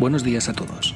Buenos 0.00 0.24
días 0.24 0.48
a 0.48 0.54
todos. 0.54 0.94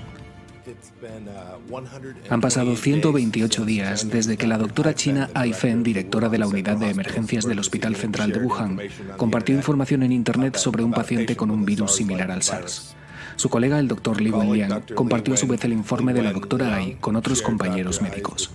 Han 2.31 2.41
pasado 2.41 2.75
128 2.75 3.65
días 3.67 4.09
desde 4.09 4.39
que 4.39 4.47
la 4.47 4.57
doctora 4.57 4.95
china 4.95 5.29
Ai 5.35 5.53
Fen, 5.53 5.83
directora 5.83 6.31
de 6.31 6.39
la 6.39 6.47
unidad 6.47 6.79
de 6.79 6.89
emergencias 6.89 7.45
del 7.45 7.59
Hospital 7.59 7.97
Central 7.97 8.33
de 8.33 8.39
Wuhan, 8.39 8.81
compartió 9.19 9.55
información 9.55 10.05
en 10.05 10.13
Internet 10.13 10.57
sobre 10.57 10.83
un 10.83 10.93
paciente 10.93 11.37
con 11.37 11.51
un 11.51 11.67
virus 11.67 11.97
similar 11.97 12.31
al 12.31 12.43
SARS. 12.43 12.97
Su 13.37 13.51
colega, 13.51 13.79
el 13.79 13.89
doctor 13.89 14.23
Li 14.23 14.31
Wenliang, 14.31 14.83
compartió 14.95 15.35
a 15.35 15.37
su 15.37 15.47
vez 15.47 15.63
el 15.67 15.75
informe 15.75 16.15
de 16.15 16.23
la 16.23 16.33
doctora 16.33 16.75
Ai 16.75 16.95
con 16.95 17.15
otros 17.15 17.43
compañeros 17.43 18.01
médicos. 18.01 18.51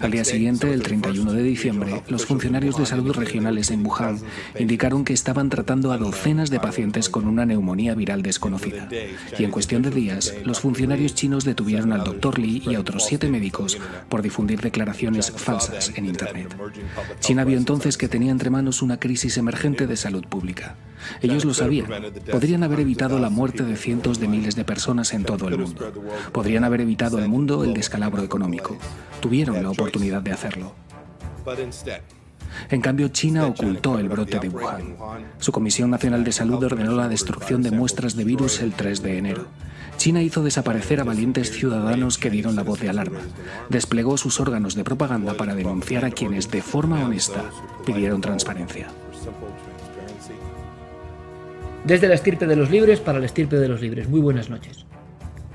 Al 0.00 0.10
día 0.10 0.24
siguiente, 0.24 0.72
el 0.72 0.82
31 0.82 1.32
de 1.32 1.42
diciembre, 1.42 2.02
los 2.08 2.26
funcionarios 2.26 2.76
de 2.76 2.86
salud 2.86 3.14
regionales 3.14 3.70
en 3.70 3.84
Wuhan 3.84 4.18
indicaron 4.58 5.04
que 5.04 5.12
estaban 5.12 5.48
tratando 5.48 5.92
a 5.92 5.98
docenas 5.98 6.50
de 6.50 6.60
pacientes 6.60 7.08
con 7.08 7.26
una 7.26 7.46
neumonía 7.46 7.94
viral 7.94 8.22
desconocida. 8.22 8.88
Y 9.38 9.44
en 9.44 9.50
cuestión 9.50 9.82
de 9.82 9.90
días, 9.90 10.34
los 10.44 10.60
funcionarios 10.60 11.14
chinos 11.14 11.44
detuvieron 11.44 11.92
al 11.92 12.04
doctor 12.04 12.38
Li 12.38 12.62
y 12.66 12.74
a 12.74 12.80
otros 12.80 13.04
siete 13.06 13.28
médicos 13.28 13.78
por 14.08 14.22
difundir 14.22 14.60
declaraciones 14.60 15.30
falsas 15.30 15.92
en 15.96 16.06
Internet. 16.06 16.56
China 17.20 17.44
vio 17.44 17.56
entonces 17.56 17.96
que 17.96 18.08
tenía 18.08 18.32
entre 18.32 18.50
manos 18.50 18.82
una 18.82 18.98
crisis 18.98 19.36
emergente 19.38 19.86
de 19.86 19.96
salud 19.96 20.24
pública. 20.26 20.76
Ellos 21.22 21.44
lo 21.44 21.54
sabían. 21.54 21.88
Podrían 22.30 22.62
haber 22.62 22.80
evitado 22.80 23.18
la 23.18 23.30
muerte 23.30 23.64
de 23.64 23.76
cientos 23.76 24.18
de 24.20 24.28
miles 24.28 24.56
de 24.56 24.64
personas 24.64 25.12
en 25.12 25.24
todo 25.24 25.48
el 25.48 25.58
mundo. 25.58 25.92
Podrían 26.32 26.64
haber 26.64 26.80
evitado 26.80 27.18
el 27.18 27.28
mundo 27.28 27.64
el 27.64 27.74
descalabro 27.74 28.22
económico. 28.22 28.76
Tuvieron 29.20 29.62
la 29.62 29.70
oportunidad 29.76 30.22
de 30.22 30.32
hacerlo. 30.32 30.72
En 32.70 32.80
cambio, 32.80 33.08
China 33.08 33.46
ocultó 33.46 33.98
el 33.98 34.08
brote 34.08 34.38
de 34.38 34.48
Wuhan. 34.48 34.96
Su 35.38 35.52
Comisión 35.52 35.90
Nacional 35.90 36.24
de 36.24 36.32
Salud 36.32 36.62
ordenó 36.64 36.92
la 36.92 37.08
destrucción 37.08 37.62
de 37.62 37.70
muestras 37.70 38.16
de 38.16 38.24
virus 38.24 38.60
el 38.60 38.72
3 38.72 39.02
de 39.02 39.18
enero. 39.18 39.46
China 39.96 40.22
hizo 40.22 40.42
desaparecer 40.42 41.00
a 41.00 41.04
valientes 41.04 41.50
ciudadanos 41.50 42.18
que 42.18 42.30
dieron 42.30 42.56
la 42.56 42.62
voz 42.62 42.80
de 42.80 42.88
alarma. 42.88 43.20
Desplegó 43.68 44.16
sus 44.16 44.40
órganos 44.40 44.74
de 44.74 44.84
propaganda 44.84 45.34
para 45.34 45.54
denunciar 45.54 46.04
a 46.04 46.10
quienes 46.10 46.50
de 46.50 46.62
forma 46.62 47.04
honesta 47.04 47.44
pidieron 47.84 48.20
transparencia. 48.20 48.88
Desde 51.84 52.08
la 52.08 52.14
estirpe 52.14 52.46
de 52.46 52.56
los 52.56 52.70
libres 52.70 53.00
para 53.00 53.20
la 53.20 53.26
estirpe 53.26 53.56
de 53.56 53.68
los 53.68 53.80
libres. 53.80 54.08
Muy 54.08 54.20
buenas 54.20 54.50
noches. 54.50 54.86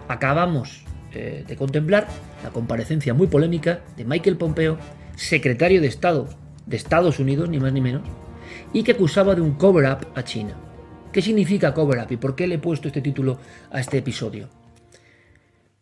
Acabamos 0.08 0.86
eh, 1.14 1.44
de 1.48 1.56
contemplar 1.56 2.08
la 2.44 2.50
comparecencia 2.52 3.14
muy 3.14 3.28
polémica 3.28 3.82
de 3.98 4.06
Michael 4.06 4.38
Pompeo, 4.38 4.78
secretario 5.16 5.82
de 5.82 5.88
Estado 5.88 6.30
de 6.66 6.78
Estados 6.78 7.20
Unidos, 7.20 7.50
ni 7.50 7.60
más 7.60 7.74
ni 7.74 7.82
menos, 7.82 8.04
y 8.74 8.84
que 8.84 8.94
acusaba 8.94 9.36
de 9.36 9.42
un 9.42 9.56
cover-up 9.56 10.08
a 10.16 10.24
China. 10.24 10.56
¿Qué 11.12 11.22
significa 11.22 11.74
cover-up 11.74 12.12
y 12.12 12.18
por 12.18 12.36
qué 12.36 12.48
le 12.48 12.56
he 12.56 12.60
puesto 12.60 12.88
este 12.88 13.02
título 13.02 13.40
a 13.72 13.80
este 13.80 13.98
episodio? 13.98 14.50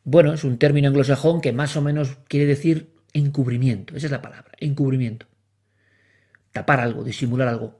Bueno, 0.03 0.33
es 0.33 0.43
un 0.43 0.57
término 0.57 0.87
anglosajón 0.87 1.41
que 1.41 1.53
más 1.53 1.75
o 1.77 1.81
menos 1.81 2.17
quiere 2.27 2.45
decir 2.45 2.91
encubrimiento, 3.13 3.95
esa 3.95 4.07
es 4.07 4.11
la 4.11 4.21
palabra, 4.21 4.51
encubrimiento. 4.57 5.27
Tapar 6.51 6.79
algo, 6.79 7.03
disimular 7.03 7.47
algo, 7.47 7.79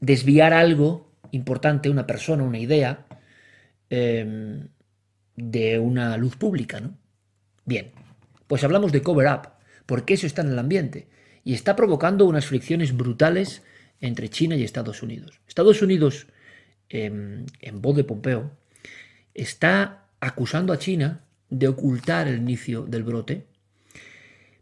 desviar 0.00 0.54
algo 0.54 1.10
importante, 1.32 1.90
una 1.90 2.06
persona, 2.06 2.42
una 2.42 2.58
idea, 2.58 3.06
em, 3.90 4.68
de 5.36 5.78
una 5.78 6.16
luz 6.16 6.36
pública, 6.36 6.80
¿no? 6.80 6.96
Bien, 7.64 7.92
pues 8.46 8.64
hablamos 8.64 8.92
de 8.92 9.02
cover 9.02 9.28
up, 9.28 9.48
porque 9.86 10.14
eso 10.14 10.26
está 10.26 10.42
en 10.42 10.48
el 10.48 10.58
ambiente 10.58 11.08
y 11.44 11.54
está 11.54 11.76
provocando 11.76 12.24
unas 12.24 12.46
fricciones 12.46 12.96
brutales 12.96 13.62
entre 14.00 14.28
China 14.28 14.56
y 14.56 14.64
Estados 14.64 15.02
Unidos. 15.02 15.40
Estados 15.46 15.82
Unidos, 15.82 16.26
em, 16.88 17.46
en 17.60 17.82
voz 17.82 17.96
de 17.96 18.04
Pompeo, 18.04 18.50
está 19.34 20.06
acusando 20.20 20.72
a 20.72 20.78
China 20.78 21.24
de 21.50 21.68
ocultar 21.68 22.28
el 22.28 22.38
inicio 22.38 22.82
del 22.82 23.04
brote 23.04 23.46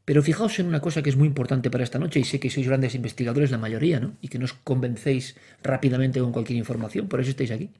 pero 0.04 0.22
fijaos 0.22 0.58
en 0.58 0.66
una 0.66 0.80
cosa 0.80 1.02
que 1.02 1.08
es 1.10 1.16
muy 1.16 1.26
importante 1.26 1.70
para 1.70 1.84
esta 1.84 1.98
noche, 1.98 2.20
y 2.20 2.24
sé 2.24 2.38
que 2.38 2.50
sois 2.50 2.66
grandes 2.68 2.94
investigadores, 2.94 3.50
la 3.50 3.58
mayoría, 3.58 4.00
¿no? 4.00 4.16
Y 4.20 4.28
que 4.28 4.38
nos 4.38 4.52
convencéis 4.52 5.36
rápidamente 5.62 6.20
con 6.20 6.32
cualquier 6.32 6.58
información, 6.58 7.08
por 7.08 7.20
eso 7.20 7.30
estáis 7.30 7.50
aquí. 7.50 7.70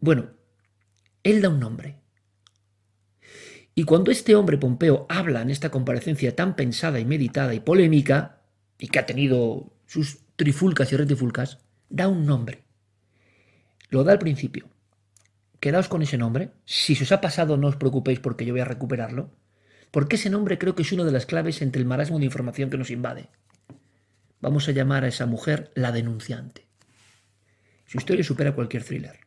Bueno, 0.00 0.30
él 1.30 1.42
da 1.42 1.48
un 1.48 1.60
nombre. 1.60 1.96
Y 3.74 3.84
cuando 3.84 4.10
este 4.10 4.34
hombre, 4.34 4.56
Pompeo, 4.56 5.06
habla 5.08 5.42
en 5.42 5.50
esta 5.50 5.70
comparecencia 5.70 6.34
tan 6.34 6.56
pensada 6.56 6.98
y 6.98 7.04
meditada 7.04 7.52
y 7.54 7.60
polémica, 7.60 8.40
y 8.78 8.88
que 8.88 8.98
ha 8.98 9.06
tenido 9.06 9.72
sus 9.86 10.18
trifulcas 10.36 10.92
y 10.92 10.96
retifulcas, 10.96 11.58
da 11.90 12.08
un 12.08 12.26
nombre. 12.26 12.62
Lo 13.90 14.02
da 14.04 14.12
al 14.12 14.18
principio. 14.18 14.68
Quedaos 15.60 15.88
con 15.88 16.02
ese 16.02 16.18
nombre. 16.18 16.52
Si 16.64 16.94
se 16.94 17.04
os 17.04 17.12
ha 17.12 17.20
pasado, 17.20 17.56
no 17.56 17.68
os 17.68 17.76
preocupéis 17.76 18.20
porque 18.20 18.44
yo 18.44 18.52
voy 18.54 18.60
a 18.60 18.64
recuperarlo 18.64 19.30
porque 19.96 20.16
ese 20.16 20.28
nombre 20.28 20.58
creo 20.58 20.74
que 20.74 20.82
es 20.82 20.92
una 20.92 21.04
de 21.04 21.10
las 21.10 21.24
claves 21.24 21.62
entre 21.62 21.80
el 21.80 21.88
marasmo 21.88 22.18
de 22.18 22.26
información 22.26 22.68
que 22.68 22.76
nos 22.76 22.90
invade. 22.90 23.30
Vamos 24.40 24.68
a 24.68 24.72
llamar 24.72 25.04
a 25.04 25.08
esa 25.08 25.24
mujer 25.24 25.70
la 25.74 25.90
denunciante. 25.90 26.66
Su 27.86 27.96
historia 27.96 28.22
supera 28.22 28.54
cualquier 28.54 28.84
thriller. 28.84 29.25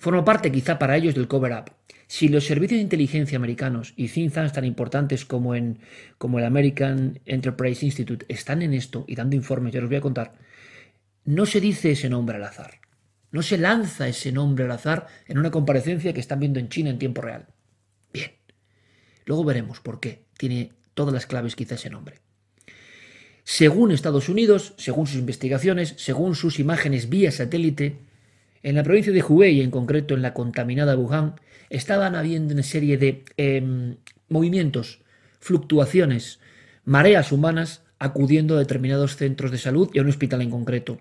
Forma 0.00 0.24
parte 0.24 0.50
quizá 0.50 0.78
para 0.78 0.96
ellos 0.96 1.14
del 1.14 1.28
cover-up. 1.28 1.72
Si 2.06 2.28
los 2.28 2.46
servicios 2.46 2.78
de 2.78 2.84
inteligencia 2.84 3.36
americanos 3.36 3.92
y 3.96 4.08
think 4.08 4.32
tanks 4.32 4.54
tan 4.54 4.64
importantes 4.64 5.26
como, 5.26 5.54
en, 5.54 5.78
como 6.16 6.38
el 6.38 6.46
American 6.46 7.20
Enterprise 7.26 7.84
Institute 7.84 8.24
están 8.30 8.62
en 8.62 8.72
esto 8.72 9.04
y 9.06 9.14
dando 9.14 9.36
informes, 9.36 9.74
ya 9.74 9.80
os 9.82 9.88
voy 9.88 9.98
a 9.98 10.00
contar, 10.00 10.32
no 11.26 11.44
se 11.44 11.60
dice 11.60 11.90
ese 11.90 12.08
nombre 12.08 12.36
al 12.36 12.44
azar. 12.44 12.80
No 13.30 13.42
se 13.42 13.58
lanza 13.58 14.08
ese 14.08 14.32
nombre 14.32 14.64
al 14.64 14.70
azar 14.70 15.06
en 15.28 15.36
una 15.36 15.50
comparecencia 15.50 16.14
que 16.14 16.20
están 16.20 16.40
viendo 16.40 16.58
en 16.58 16.70
China 16.70 16.88
en 16.88 16.98
tiempo 16.98 17.20
real. 17.20 17.48
Bien. 18.10 18.30
Luego 19.26 19.44
veremos 19.44 19.80
por 19.80 20.00
qué. 20.00 20.24
Tiene 20.38 20.72
todas 20.94 21.12
las 21.12 21.26
claves 21.26 21.56
quizá 21.56 21.74
ese 21.74 21.90
nombre. 21.90 22.20
Según 23.44 23.92
Estados 23.92 24.30
Unidos, 24.30 24.72
según 24.78 25.06
sus 25.06 25.18
investigaciones, 25.18 25.92
según 25.98 26.34
sus 26.34 26.58
imágenes 26.58 27.10
vía 27.10 27.30
satélite, 27.30 28.08
en 28.62 28.74
la 28.74 28.82
provincia 28.82 29.12
de 29.12 29.22
Hubei, 29.22 29.60
en 29.60 29.70
concreto 29.70 30.14
en 30.14 30.22
la 30.22 30.34
contaminada 30.34 30.96
Wuhan, 30.96 31.34
estaban 31.70 32.14
habiendo 32.14 32.54
una 32.54 32.62
serie 32.62 32.98
de 32.98 33.24
em, 33.36 33.96
movimientos, 34.28 35.00
fluctuaciones, 35.40 36.40
mareas 36.84 37.32
humanas 37.32 37.82
acudiendo 37.98 38.56
a 38.56 38.58
determinados 38.58 39.16
centros 39.16 39.50
de 39.50 39.58
salud 39.58 39.90
y 39.92 39.98
a 39.98 40.02
un 40.02 40.08
hospital 40.08 40.42
en 40.42 40.50
concreto. 40.50 41.00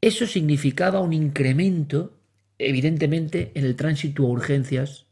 Eso 0.00 0.26
significaba 0.26 1.00
un 1.00 1.12
incremento, 1.12 2.18
evidentemente, 2.58 3.50
en 3.54 3.64
el 3.64 3.76
tránsito 3.76 4.24
a 4.24 4.28
urgencias 4.28 5.06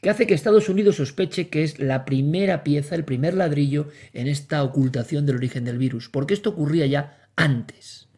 que 0.00 0.08
hace 0.08 0.26
que 0.26 0.34
Estados 0.34 0.68
Unidos 0.68 0.96
sospeche 0.96 1.48
que 1.48 1.62
es 1.62 1.78
la 1.78 2.04
primera 2.04 2.64
pieza, 2.64 2.94
el 2.94 3.04
primer 3.04 3.34
ladrillo 3.34 3.88
en 4.12 4.28
esta 4.28 4.62
ocultación 4.62 5.26
del 5.26 5.36
origen 5.36 5.64
del 5.64 5.78
virus, 5.78 6.08
porque 6.08 6.34
esto 6.34 6.50
ocurría 6.50 6.86
ya 6.86 7.28
antes, 7.36 8.08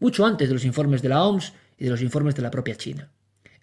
mucho 0.00 0.26
antes 0.26 0.48
de 0.48 0.54
los 0.54 0.64
informes 0.64 1.02
de 1.02 1.08
la 1.08 1.24
OMS 1.24 1.54
y 1.80 1.84
de 1.84 1.90
los 1.90 2.02
informes 2.02 2.36
de 2.36 2.42
la 2.42 2.52
propia 2.52 2.76
China. 2.76 3.10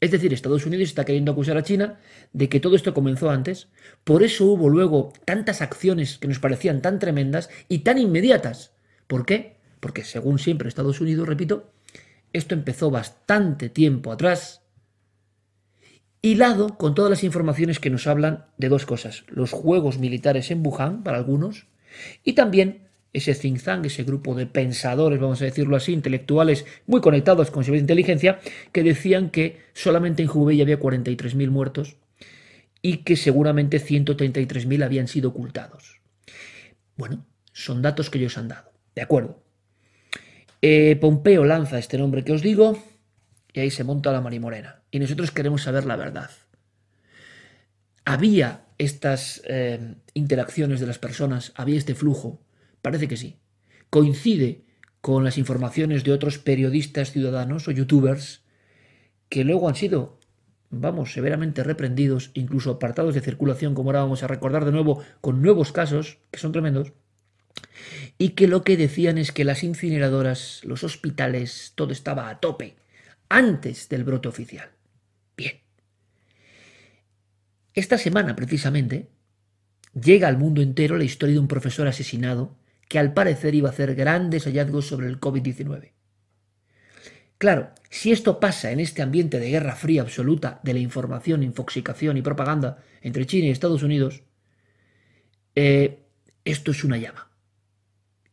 Es 0.01 0.11
decir, 0.11 0.33
Estados 0.33 0.65
Unidos 0.65 0.89
está 0.89 1.05
queriendo 1.05 1.31
acusar 1.31 1.57
a 1.57 1.63
China 1.63 1.99
de 2.33 2.49
que 2.49 2.59
todo 2.59 2.75
esto 2.75 2.93
comenzó 2.93 3.29
antes, 3.29 3.69
por 4.03 4.21
eso 4.21 4.45
hubo 4.45 4.69
luego 4.69 5.13
tantas 5.25 5.61
acciones 5.61 6.17
que 6.17 6.27
nos 6.27 6.39
parecían 6.39 6.81
tan 6.81 6.99
tremendas 6.99 7.49
y 7.69 7.79
tan 7.79 7.97
inmediatas. 7.97 8.73
¿Por 9.07 9.25
qué? 9.25 9.57
Porque 9.79 10.03
según 10.03 10.37
siempre 10.37 10.67
Estados 10.67 11.01
Unidos, 11.01 11.27
repito, 11.27 11.71
esto 12.33 12.53
empezó 12.53 12.91
bastante 12.91 13.69
tiempo 13.69 14.11
atrás, 14.11 14.61
hilado 16.21 16.77
con 16.77 16.93
todas 16.93 17.09
las 17.09 17.23
informaciones 17.23 17.79
que 17.79 17.89
nos 17.89 18.05
hablan 18.05 18.45
de 18.57 18.69
dos 18.69 18.85
cosas, 18.85 19.23
los 19.29 19.51
juegos 19.51 19.97
militares 19.97 20.51
en 20.51 20.65
Wuhan, 20.65 21.03
para 21.03 21.17
algunos, 21.17 21.67
y 22.23 22.33
también 22.33 22.86
ese 23.13 23.33
think 23.33 23.59
ese 23.85 24.03
grupo 24.03 24.35
de 24.35 24.45
pensadores, 24.45 25.19
vamos 25.19 25.41
a 25.41 25.45
decirlo 25.45 25.75
así, 25.75 25.93
intelectuales 25.93 26.65
muy 26.85 27.01
conectados 27.01 27.51
con 27.51 27.63
de 27.63 27.77
inteligencia, 27.77 28.39
que 28.71 28.83
decían 28.83 29.29
que 29.29 29.61
solamente 29.73 30.23
en 30.23 30.29
Hubei 30.29 30.61
había 30.61 30.79
43.000 30.79 31.49
muertos 31.49 31.97
y 32.81 32.97
que 32.97 33.15
seguramente 33.15 33.79
133.000 33.79 34.83
habían 34.83 35.07
sido 35.07 35.29
ocultados. 35.29 36.01
Bueno, 36.95 37.25
son 37.51 37.81
datos 37.81 38.09
que 38.09 38.19
ellos 38.19 38.37
han 38.37 38.47
dado. 38.47 38.71
De 38.95 39.01
acuerdo. 39.01 39.43
Eh, 40.61 40.97
Pompeo 40.99 41.43
lanza 41.43 41.77
este 41.77 41.97
nombre 41.97 42.23
que 42.23 42.33
os 42.33 42.41
digo 42.41 42.81
y 43.53 43.59
ahí 43.59 43.69
se 43.69 43.83
monta 43.83 44.11
la 44.11 44.21
marimorena 44.21 44.81
y 44.89 44.99
nosotros 44.99 45.31
queremos 45.31 45.63
saber 45.63 45.85
la 45.85 45.95
verdad. 45.95 46.31
¿Había 48.05 48.65
estas 48.77 49.41
eh, 49.45 49.95
interacciones 50.13 50.79
de 50.79 50.87
las 50.87 50.97
personas? 50.97 51.51
¿Había 51.55 51.77
este 51.77 51.93
flujo? 51.93 52.41
Parece 52.81 53.07
que 53.07 53.17
sí. 53.17 53.37
Coincide 53.89 54.63
con 55.01 55.23
las 55.23 55.37
informaciones 55.37 56.03
de 56.03 56.11
otros 56.11 56.37
periodistas 56.37 57.11
ciudadanos 57.11 57.67
o 57.67 57.71
youtubers 57.71 58.41
que 59.29 59.43
luego 59.43 59.69
han 59.69 59.75
sido, 59.75 60.19
vamos, 60.69 61.13
severamente 61.13 61.63
reprendidos, 61.63 62.31
incluso 62.33 62.71
apartados 62.71 63.13
de 63.13 63.21
circulación, 63.21 63.73
como 63.73 63.89
ahora 63.89 64.01
vamos 64.01 64.23
a 64.23 64.27
recordar 64.27 64.65
de 64.65 64.71
nuevo, 64.71 65.03
con 65.21 65.41
nuevos 65.41 65.71
casos, 65.71 66.19
que 66.31 66.39
son 66.39 66.51
tremendos, 66.51 66.93
y 68.17 68.29
que 68.29 68.47
lo 68.47 68.63
que 68.63 68.77
decían 68.77 69.17
es 69.17 69.31
que 69.31 69.43
las 69.43 69.63
incineradoras, 69.63 70.61
los 70.63 70.83
hospitales, 70.83 71.73
todo 71.75 71.91
estaba 71.91 72.29
a 72.29 72.39
tope 72.39 72.75
antes 73.29 73.89
del 73.89 74.03
brote 74.03 74.27
oficial. 74.27 74.69
Bien. 75.35 75.59
Esta 77.73 77.97
semana, 77.97 78.35
precisamente, 78.35 79.09
llega 79.93 80.27
al 80.27 80.37
mundo 80.37 80.61
entero 80.61 80.97
la 80.97 81.03
historia 81.03 81.33
de 81.33 81.39
un 81.39 81.47
profesor 81.47 81.87
asesinado 81.87 82.55
que 82.87 82.99
al 82.99 83.13
parecer 83.13 83.55
iba 83.55 83.69
a 83.69 83.71
hacer 83.71 83.95
grandes 83.95 84.45
hallazgos 84.45 84.87
sobre 84.87 85.07
el 85.07 85.19
COVID-19. 85.19 85.91
Claro, 87.37 87.69
si 87.89 88.11
esto 88.11 88.39
pasa 88.39 88.71
en 88.71 88.79
este 88.79 89.01
ambiente 89.01 89.39
de 89.39 89.49
guerra 89.49 89.75
fría 89.75 90.01
absoluta 90.01 90.59
de 90.63 90.73
la 90.73 90.79
información, 90.79 91.43
infoxicación 91.43 92.17
y 92.17 92.21
propaganda 92.21 92.83
entre 93.01 93.25
China 93.25 93.47
y 93.47 93.51
Estados 93.51 93.83
Unidos, 93.83 94.23
eh, 95.55 95.99
esto 96.45 96.71
es 96.71 96.83
una 96.83 96.97
llama. 96.97 97.29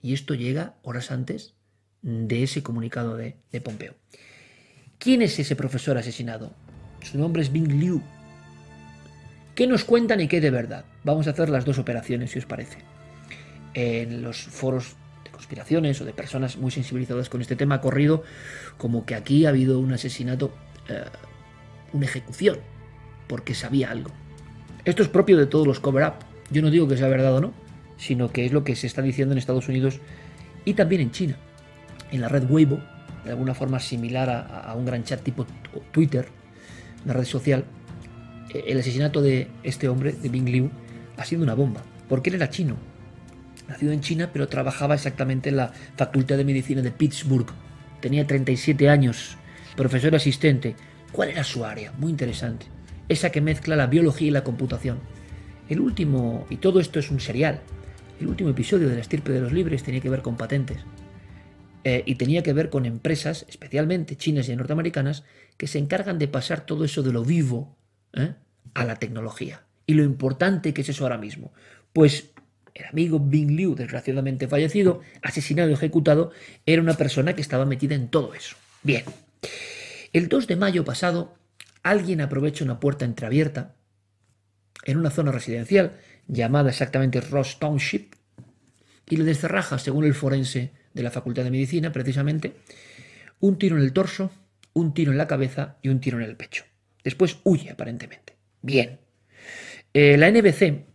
Y 0.01 0.15
esto 0.15 0.35
llega 0.35 0.77
horas 0.83 1.11
antes 1.11 1.55
de 2.03 2.43
ese 2.43 2.63
comunicado 2.63 3.17
de, 3.17 3.37
de 3.51 3.61
Pompeo. 3.61 3.95
¿Quién 4.99 5.23
es 5.23 5.39
ese 5.39 5.57
profesor 5.57 5.99
asesinado? 5.99 6.55
Su 7.03 7.19
nombre 7.19 7.43
es 7.43 7.53
Bing 7.53 7.81
Liu. 7.81 8.03
¿Qué 9.55 9.67
nos 9.67 9.85
cuentan 9.85 10.21
y 10.21 10.29
qué 10.29 10.41
de 10.41 10.51
verdad? 10.51 10.85
Vamos 11.05 11.27
a 11.27 11.31
hacer 11.31 11.49
las 11.49 11.65
dos 11.65 11.79
operaciones, 11.79 12.31
si 12.31 12.39
os 12.39 12.47
parece. 12.47 12.94
En 13.75 14.23
los 14.23 14.43
foros 14.43 14.97
conspiraciones 15.33 16.01
o 16.01 16.05
de 16.05 16.13
personas 16.13 16.57
muy 16.57 16.71
sensibilizadas 16.71 17.29
con 17.29 17.41
este 17.41 17.57
tema 17.57 17.77
ha 17.77 17.81
corrido 17.81 18.23
como 18.79 19.05
que 19.05 19.15
aquí 19.15 19.47
ha 19.47 19.51
habido 19.51 19.79
un 19.79 19.93
asesinato, 19.93 20.55
eh, 20.89 21.05
una 21.93 22.07
ejecución, 22.07 22.59
porque 23.27 23.55
sabía 23.55 23.91
algo. 23.91 24.11
Esto 24.85 25.03
es 25.03 25.09
propio 25.09 25.37
de 25.37 25.47
todos 25.47 25.67
los 25.67 25.81
cover-up. 25.81 26.15
Yo 26.51 26.63
no 26.63 26.71
digo 26.71 26.87
que 26.89 26.97
sea 26.97 27.09
verdad 27.09 27.35
o 27.35 27.41
no, 27.41 27.53
sino 27.97 28.31
que 28.31 28.47
es 28.47 28.53
lo 28.53 28.65
que 28.65 28.77
se 28.77 28.87
está 28.87 29.03
diciendo 29.03 29.33
en 29.33 29.39
Estados 29.39 29.69
Unidos 29.69 30.01
y 30.65 30.75
también 30.75 31.01
en 31.01 31.11
China. 31.11 31.37
En 32.11 32.21
la 32.21 32.29
red 32.29 32.49
Weibo, 32.49 32.81
de 33.25 33.31
alguna 33.31 33.55
forma 33.55 33.81
similar 33.81 34.31
a, 34.31 34.61
a 34.61 34.75
un 34.75 34.85
gran 34.85 35.05
chat 35.05 35.23
tipo 35.23 35.47
Twitter, 35.91 36.29
una 37.05 37.15
red 37.15 37.25
social, 37.25 37.65
eh, 38.53 38.65
el 38.69 38.79
asesinato 38.79 39.21
de 39.21 39.49
este 39.63 39.89
hombre, 39.89 40.13
de 40.13 40.29
Bing 40.29 40.49
Liu, 40.49 40.71
ha 41.17 41.25
sido 41.25 41.43
una 41.43 41.55
bomba, 41.55 41.83
porque 42.09 42.31
él 42.31 42.37
era 42.37 42.51
chino, 42.51 42.77
nacido 43.69 43.93
en 43.93 44.01
China, 44.01 44.31
pero 44.33 44.49
trabajaba 44.49 44.95
exactamente 44.95 45.49
en 45.49 45.57
la 45.57 45.73
Facultad 45.97 46.37
de 46.37 46.45
Medicina 46.45 46.83
de 46.83 46.91
Pittsburgh. 46.91 47.49
Tenía 48.01 48.27
37 48.27 48.89
años, 48.89 49.37
profesor 49.77 50.15
asistente. 50.15 50.77
¿Cuál 51.13 51.31
era 51.31 51.45
su 51.45 51.65
área? 51.65 51.93
Muy 51.93 52.11
interesante. 52.11 52.67
Esa 53.09 53.31
que 53.31 53.41
mezcla 53.41 53.77
la 53.77 53.87
biología 53.87 54.29
y 54.29 54.33
la 54.33 54.45
computación. 54.45 54.99
El 55.69 55.81
último, 55.81 56.47
y 56.51 56.57
todo 56.57 56.81
esto 56.81 56.99
es 56.99 57.11
un 57.11 57.21
serial, 57.21 57.61
el 58.21 58.29
último 58.29 58.51
episodio 58.51 58.89
de 58.89 58.95
la 58.95 59.01
estirpe 59.01 59.33
de 59.33 59.41
los 59.41 59.53
libres 59.53 59.83
tenía 59.83 60.01
que 60.01 60.11
ver 60.11 60.23
con 60.23 60.37
patentes. 60.37 60.79
Eh, 61.85 62.03
y 62.07 62.15
tenía 62.15 62.43
que 62.43 62.55
ver 62.55 62.71
con 62.71 62.87
empresas, 62.87 63.45
especialmente 63.49 64.17
chinas 64.17 64.49
y 64.49 64.57
norteamericanas, 64.57 65.25
que 65.57 65.67
se 65.67 65.79
encargan 65.79 66.19
de 66.19 66.29
pasar 66.29 66.65
todo 66.65 66.85
eso 66.85 67.03
de 67.03 67.13
lo 67.13 67.25
vivo 67.25 67.77
¿eh? 68.15 68.35
a 68.73 68.85
la 68.85 68.97
tecnología. 68.97 69.65
Y 69.87 69.95
lo 69.95 70.03
importante 70.03 70.73
que 70.73 70.81
es 70.81 70.89
eso 70.89 71.05
ahora 71.05 71.19
mismo. 71.19 71.53
Pues 71.93 72.31
el 72.75 72.87
amigo 72.87 73.21
Bing 73.21 73.53
Liu, 73.53 73.75
desgraciadamente 73.75 74.49
fallecido, 74.49 75.01
asesinado 75.23 75.71
y 75.71 75.75
ejecutado, 75.75 76.33
era 76.67 76.83
una 76.83 76.95
persona 76.95 77.35
que 77.35 77.41
estaba 77.41 77.65
metida 77.65 77.95
en 77.95 78.09
todo 78.09 78.35
eso. 78.35 78.57
Bien. 78.83 79.05
El 80.13 80.29
2 80.29 80.47
de 80.49 80.57
mayo 80.57 80.85
pasado, 80.85 81.37
alguien 81.83 82.21
aprovecha 82.21 82.65
una 82.65 82.81
puerta 82.81 83.05
entreabierta 83.05 83.77
en 84.85 84.99
una 84.99 85.11
zona 85.11 85.33
residencial 85.33 85.99
llamada 86.27 86.71
exactamente 86.71 87.21
Ross 87.21 87.59
Township 87.59 88.15
y 89.09 89.17
le 89.17 89.25
descerraja, 89.25 89.79
según 89.79 90.05
el 90.05 90.15
forense 90.15 90.73
de 90.93 91.03
la 91.03 91.11
Facultad 91.11 91.45
de 91.45 91.51
Medicina, 91.51 91.93
precisamente, 91.93 92.55
un 93.41 93.59
tiro 93.59 93.77
en 93.77 93.83
el 93.83 93.93
torso, 93.93 94.31
un 94.73 94.95
tiro 94.95 95.13
en 95.13 95.19
la 95.19 95.27
cabeza 95.27 95.77
y 95.83 95.89
un 95.89 96.01
tiro 96.01 96.19
en 96.19 96.25
el 96.25 96.37
pecho. 96.37 96.65
Después 97.03 97.39
huye, 97.45 97.71
aparentemente. 97.71 98.35
Bien. 98.63 98.99
Eh, 99.93 100.17
la 100.17 100.31
NBC 100.31 100.94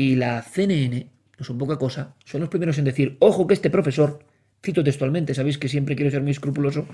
y 0.00 0.16
la 0.16 0.40
CNN, 0.40 1.10
no 1.38 1.44
son 1.44 1.58
poca 1.58 1.76
cosa, 1.76 2.16
son 2.24 2.40
los 2.40 2.48
primeros 2.48 2.78
en 2.78 2.86
decir, 2.86 3.18
ojo 3.20 3.46
que 3.46 3.52
este 3.52 3.68
profesor, 3.68 4.24
cito 4.64 4.82
textualmente, 4.82 5.34
sabéis 5.34 5.58
que 5.58 5.68
siempre 5.68 5.94
quiero 5.94 6.10
ser 6.10 6.22
muy 6.22 6.30
escrupuloso, 6.30 6.86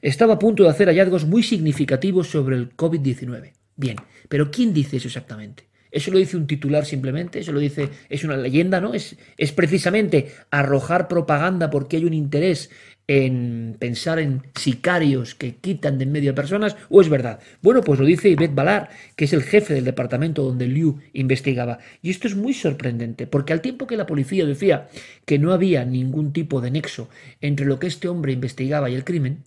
estaba 0.00 0.34
a 0.34 0.38
punto 0.38 0.62
de 0.62 0.70
hacer 0.70 0.88
hallazgos 0.88 1.26
muy 1.26 1.42
significativos 1.42 2.28
sobre 2.30 2.56
el 2.56 2.74
COVID-19. 2.74 3.52
Bien, 3.76 3.96
pero 4.30 4.50
¿quién 4.50 4.72
dice 4.72 4.96
eso 4.96 5.08
exactamente? 5.08 5.68
Eso 5.90 6.10
lo 6.10 6.16
dice 6.16 6.38
un 6.38 6.46
titular 6.46 6.86
simplemente, 6.86 7.40
eso 7.40 7.52
lo 7.52 7.60
dice, 7.60 7.90
es 8.08 8.24
una 8.24 8.38
leyenda, 8.38 8.80
¿no? 8.80 8.94
Es, 8.94 9.18
es 9.36 9.52
precisamente 9.52 10.32
arrojar 10.50 11.06
propaganda 11.06 11.68
porque 11.68 11.98
hay 11.98 12.06
un 12.06 12.14
interés 12.14 12.70
en 13.08 13.74
pensar 13.78 14.18
en 14.18 14.42
sicarios 14.54 15.34
que 15.34 15.56
quitan 15.56 15.96
de 15.96 16.04
en 16.04 16.12
medio 16.12 16.32
a 16.32 16.34
personas 16.34 16.76
o 16.90 17.00
es 17.00 17.08
verdad? 17.08 17.40
Bueno, 17.62 17.80
pues 17.80 17.98
lo 17.98 18.04
dice 18.04 18.30
Yvette 18.30 18.54
Balar, 18.54 18.90
que 19.16 19.24
es 19.24 19.32
el 19.32 19.42
jefe 19.42 19.74
del 19.74 19.86
departamento 19.86 20.44
donde 20.44 20.68
Liu 20.68 21.00
investigaba. 21.14 21.78
Y 22.02 22.10
esto 22.10 22.28
es 22.28 22.36
muy 22.36 22.52
sorprendente, 22.52 23.26
porque 23.26 23.54
al 23.54 23.62
tiempo 23.62 23.86
que 23.86 23.96
la 23.96 24.06
policía 24.06 24.44
decía 24.44 24.88
que 25.24 25.38
no 25.38 25.52
había 25.52 25.84
ningún 25.86 26.34
tipo 26.34 26.60
de 26.60 26.70
nexo 26.70 27.08
entre 27.40 27.66
lo 27.66 27.78
que 27.78 27.86
este 27.86 28.08
hombre 28.08 28.32
investigaba 28.32 28.90
y 28.90 28.94
el 28.94 29.04
crimen, 29.04 29.42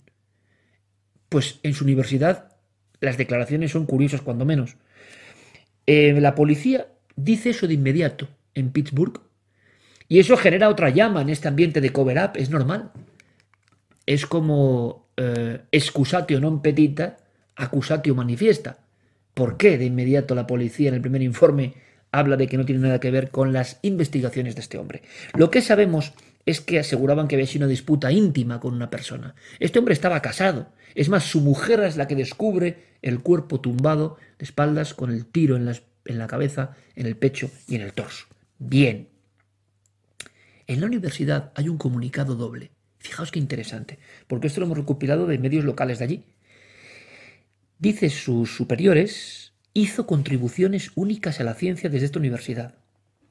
pues 1.28 1.60
en 1.62 1.72
su 1.72 1.84
universidad 1.84 2.56
las 3.00 3.16
declaraciones 3.16 3.70
son 3.70 3.86
curiosas 3.86 4.22
cuando 4.22 4.44
menos. 4.44 4.76
Eh, 5.86 6.20
la 6.20 6.34
policía 6.34 6.88
dice 7.14 7.50
eso 7.50 7.68
de 7.68 7.74
inmediato 7.74 8.28
en 8.54 8.70
Pittsburgh 8.70 9.20
y 10.08 10.18
eso 10.18 10.36
genera 10.36 10.68
otra 10.68 10.90
llama 10.90 11.22
en 11.22 11.30
este 11.30 11.48
ambiente 11.48 11.80
de 11.80 11.90
cover-up, 11.90 12.32
es 12.36 12.50
normal 12.50 12.90
es 14.06 14.26
como 14.26 15.08
eh, 15.16 15.60
excusatio 15.70 16.40
non 16.40 16.60
petita, 16.60 17.20
accusatio 17.54 18.14
manifiesta. 18.16 18.82
¿Por 19.34 19.56
qué 19.56 19.78
de 19.78 19.86
inmediato 19.86 20.34
la 20.34 20.46
policía 20.46 20.88
en 20.88 20.94
el 20.94 21.04
primer 21.04 21.22
informe 21.22 21.74
habla 22.10 22.36
de 22.36 22.46
que 22.46 22.58
no 22.58 22.66
tiene 22.66 22.82
nada 22.82 23.00
que 23.00 23.10
ver 23.10 23.30
con 23.30 23.52
las 23.52 23.78
investigaciones 23.82 24.54
de 24.54 24.60
este 24.60 24.78
hombre? 24.78 25.02
Lo 25.34 25.50
que 25.50 25.62
sabemos 25.62 26.12
es 26.44 26.60
que 26.60 26.78
aseguraban 26.78 27.28
que 27.28 27.36
había 27.36 27.46
sido 27.46 27.64
una 27.64 27.70
disputa 27.70 28.10
íntima 28.10 28.60
con 28.60 28.74
una 28.74 28.90
persona. 28.90 29.34
Este 29.60 29.78
hombre 29.78 29.94
estaba 29.94 30.20
casado. 30.20 30.72
Es 30.94 31.08
más, 31.08 31.24
su 31.24 31.40
mujer 31.40 31.80
es 31.80 31.96
la 31.96 32.08
que 32.08 32.16
descubre 32.16 32.98
el 33.00 33.20
cuerpo 33.20 33.60
tumbado 33.60 34.16
de 34.38 34.44
espaldas 34.44 34.92
con 34.92 35.10
el 35.10 35.24
tiro 35.24 35.56
en, 35.56 35.72
en 36.04 36.18
la 36.18 36.26
cabeza, 36.26 36.76
en 36.96 37.06
el 37.06 37.16
pecho 37.16 37.50
y 37.68 37.76
en 37.76 37.82
el 37.82 37.92
torso. 37.92 38.26
Bien. 38.58 39.08
En 40.66 40.80
la 40.80 40.86
universidad 40.86 41.52
hay 41.54 41.68
un 41.68 41.78
comunicado 41.78 42.34
doble 42.34 42.70
Fijaos 43.02 43.32
qué 43.32 43.40
interesante, 43.40 43.98
porque 44.28 44.46
esto 44.46 44.60
lo 44.60 44.66
hemos 44.66 44.78
recopilado 44.78 45.26
de 45.26 45.36
medios 45.36 45.64
locales 45.64 45.98
de 45.98 46.04
allí. 46.04 46.24
Dice 47.80 48.10
sus 48.10 48.54
superiores, 48.54 49.54
hizo 49.74 50.06
contribuciones 50.06 50.92
únicas 50.94 51.40
a 51.40 51.44
la 51.44 51.54
ciencia 51.54 51.90
desde 51.90 52.06
esta 52.06 52.20
universidad. 52.20 52.76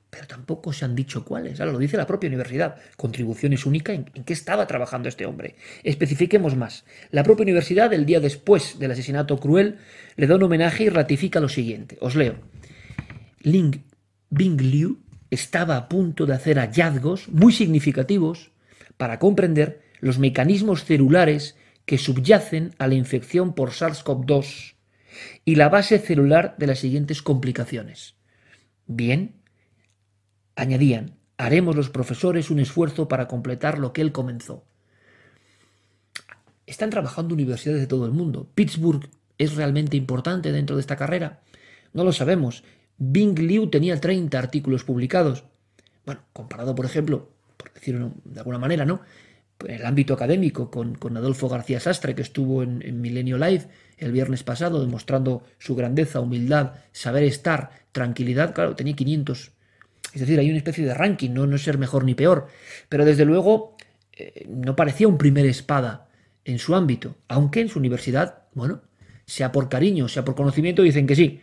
Pero 0.10 0.28
tampoco 0.28 0.74
se 0.74 0.84
han 0.84 0.94
dicho 0.94 1.24
cuáles. 1.24 1.62
Ahora 1.62 1.72
lo 1.72 1.80
dice 1.80 1.96
la 1.96 2.06
propia 2.06 2.28
universidad. 2.28 2.76
Contribuciones 2.98 3.66
únicas 3.66 3.96
en, 3.96 4.04
qué 4.26 4.34
estaba 4.34 4.68
trabajando 4.68 5.08
este 5.08 5.26
hombre. 5.26 5.56
Especifiquemos 5.84 6.58
más. 6.58 6.84
La 7.12 7.24
propia 7.24 7.44
universidad, 7.44 7.94
el 7.94 8.06
día 8.06 8.20
después 8.20 8.78
del 8.78 8.92
asesinato 8.92 9.40
cruel, 9.40 9.78
le 10.18 10.28
da 10.28 10.36
un 10.36 10.44
homenaje 10.44 10.84
y 10.84 10.90
ratifica 10.90 11.40
lo 11.40 11.48
siguiente. 11.48 11.98
Os 12.02 12.16
leo. 12.16 12.36
Ling 13.40 13.86
Bing 14.30 14.60
Liu 14.60 15.00
estaba 15.30 15.78
a 15.78 15.88
punto 15.88 16.26
de 16.26 16.34
hacer 16.34 16.58
hallazgos 16.58 17.30
muy 17.30 17.54
significativos 17.54 18.51
para 19.02 19.18
comprender 19.18 19.82
los 20.00 20.20
mecanismos 20.20 20.86
celulares 20.86 21.58
que 21.86 21.98
subyacen 21.98 22.76
a 22.78 22.88
la 22.88 22.94
infección 22.94 23.56
por 23.56 23.72
SARS-CoV-2 23.72 24.76
y 25.44 25.56
la 25.56 25.70
base 25.70 25.98
celular 25.98 26.54
de 26.60 26.68
las 26.68 26.78
siguientes 26.78 27.24
complicaciones. 27.24 28.14
Bien, 28.86 29.42
añadían, 30.56 31.16
haremos 31.40 31.76
los 31.76 31.90
profesores 31.90 32.52
un 32.52 32.60
esfuerzo 32.60 33.08
para 33.08 33.28
completar 33.28 33.80
lo 33.80 33.92
que 33.92 34.02
él 34.02 34.12
comenzó. 34.12 34.66
Están 36.68 36.92
trabajando 36.92 37.34
universidades 37.34 37.82
de 37.82 37.88
todo 37.88 38.06
el 38.06 38.12
mundo. 38.12 38.52
Pittsburgh 38.54 39.10
es 39.40 39.56
realmente 39.56 39.98
importante 39.98 40.52
dentro 40.52 40.76
de 40.76 40.82
esta 40.82 40.96
carrera. 40.96 41.42
No 41.92 42.04
lo 42.04 42.14
sabemos. 42.14 42.64
Bing 43.00 43.34
Liu 43.40 43.68
tenía 43.72 44.00
30 44.00 44.38
artículos 44.38 44.84
publicados. 44.84 45.46
Bueno, 46.06 46.22
comparado, 46.34 46.76
por 46.76 46.86
ejemplo, 46.86 47.32
por 47.62 47.74
decirlo 47.74 48.14
de 48.24 48.40
alguna 48.40 48.58
manera, 48.58 48.86
¿no? 48.86 49.02
El 49.68 49.86
ámbito 49.86 50.16
académico, 50.16 50.72
con, 50.72 50.98
Adolfo 51.18 51.48
García 51.48 51.80
Sastre, 51.80 52.16
que 52.16 52.24
estuvo 52.24 52.64
en, 52.64 52.82
en, 52.82 53.00
Milenio 53.00 53.38
Live 53.38 53.68
el 54.00 54.12
viernes 54.12 54.42
pasado, 54.42 54.84
demostrando 54.84 55.44
su 55.60 55.76
grandeza, 55.76 56.20
humildad, 56.20 56.74
saber 56.92 57.24
estar, 57.24 57.70
tranquilidad, 57.92 58.56
claro, 58.56 58.76
tenía 58.76 58.96
500. 58.96 59.52
Es 60.14 60.22
decir, 60.22 60.40
hay 60.40 60.50
una 60.50 60.58
especie 60.58 60.84
de 60.84 60.96
ranking, 60.96 61.30
no, 61.30 61.46
no 61.46 61.58
ser 61.60 61.78
mejor 61.78 62.04
ni 62.04 62.16
peor. 62.16 62.48
Pero 62.90 63.06
desde 63.06 63.26
luego 63.26 63.78
eh, 64.14 64.48
no 64.50 64.76
parecía 64.76 65.08
un 65.08 65.20
primer 65.20 65.46
espada 65.46 66.08
en 66.44 66.58
su 66.58 66.74
ámbito, 66.74 67.16
aunque 67.28 67.62
en 67.62 67.70
su 67.70 67.78
universidad, 67.78 68.44
bueno, 68.56 68.82
sea 69.26 69.52
por 69.52 69.70
cariño, 69.70 70.08
sea 70.08 70.26
por 70.26 70.36
conocimiento, 70.36 70.82
dicen 70.82 71.06
que 71.06 71.16
sí. 71.16 71.42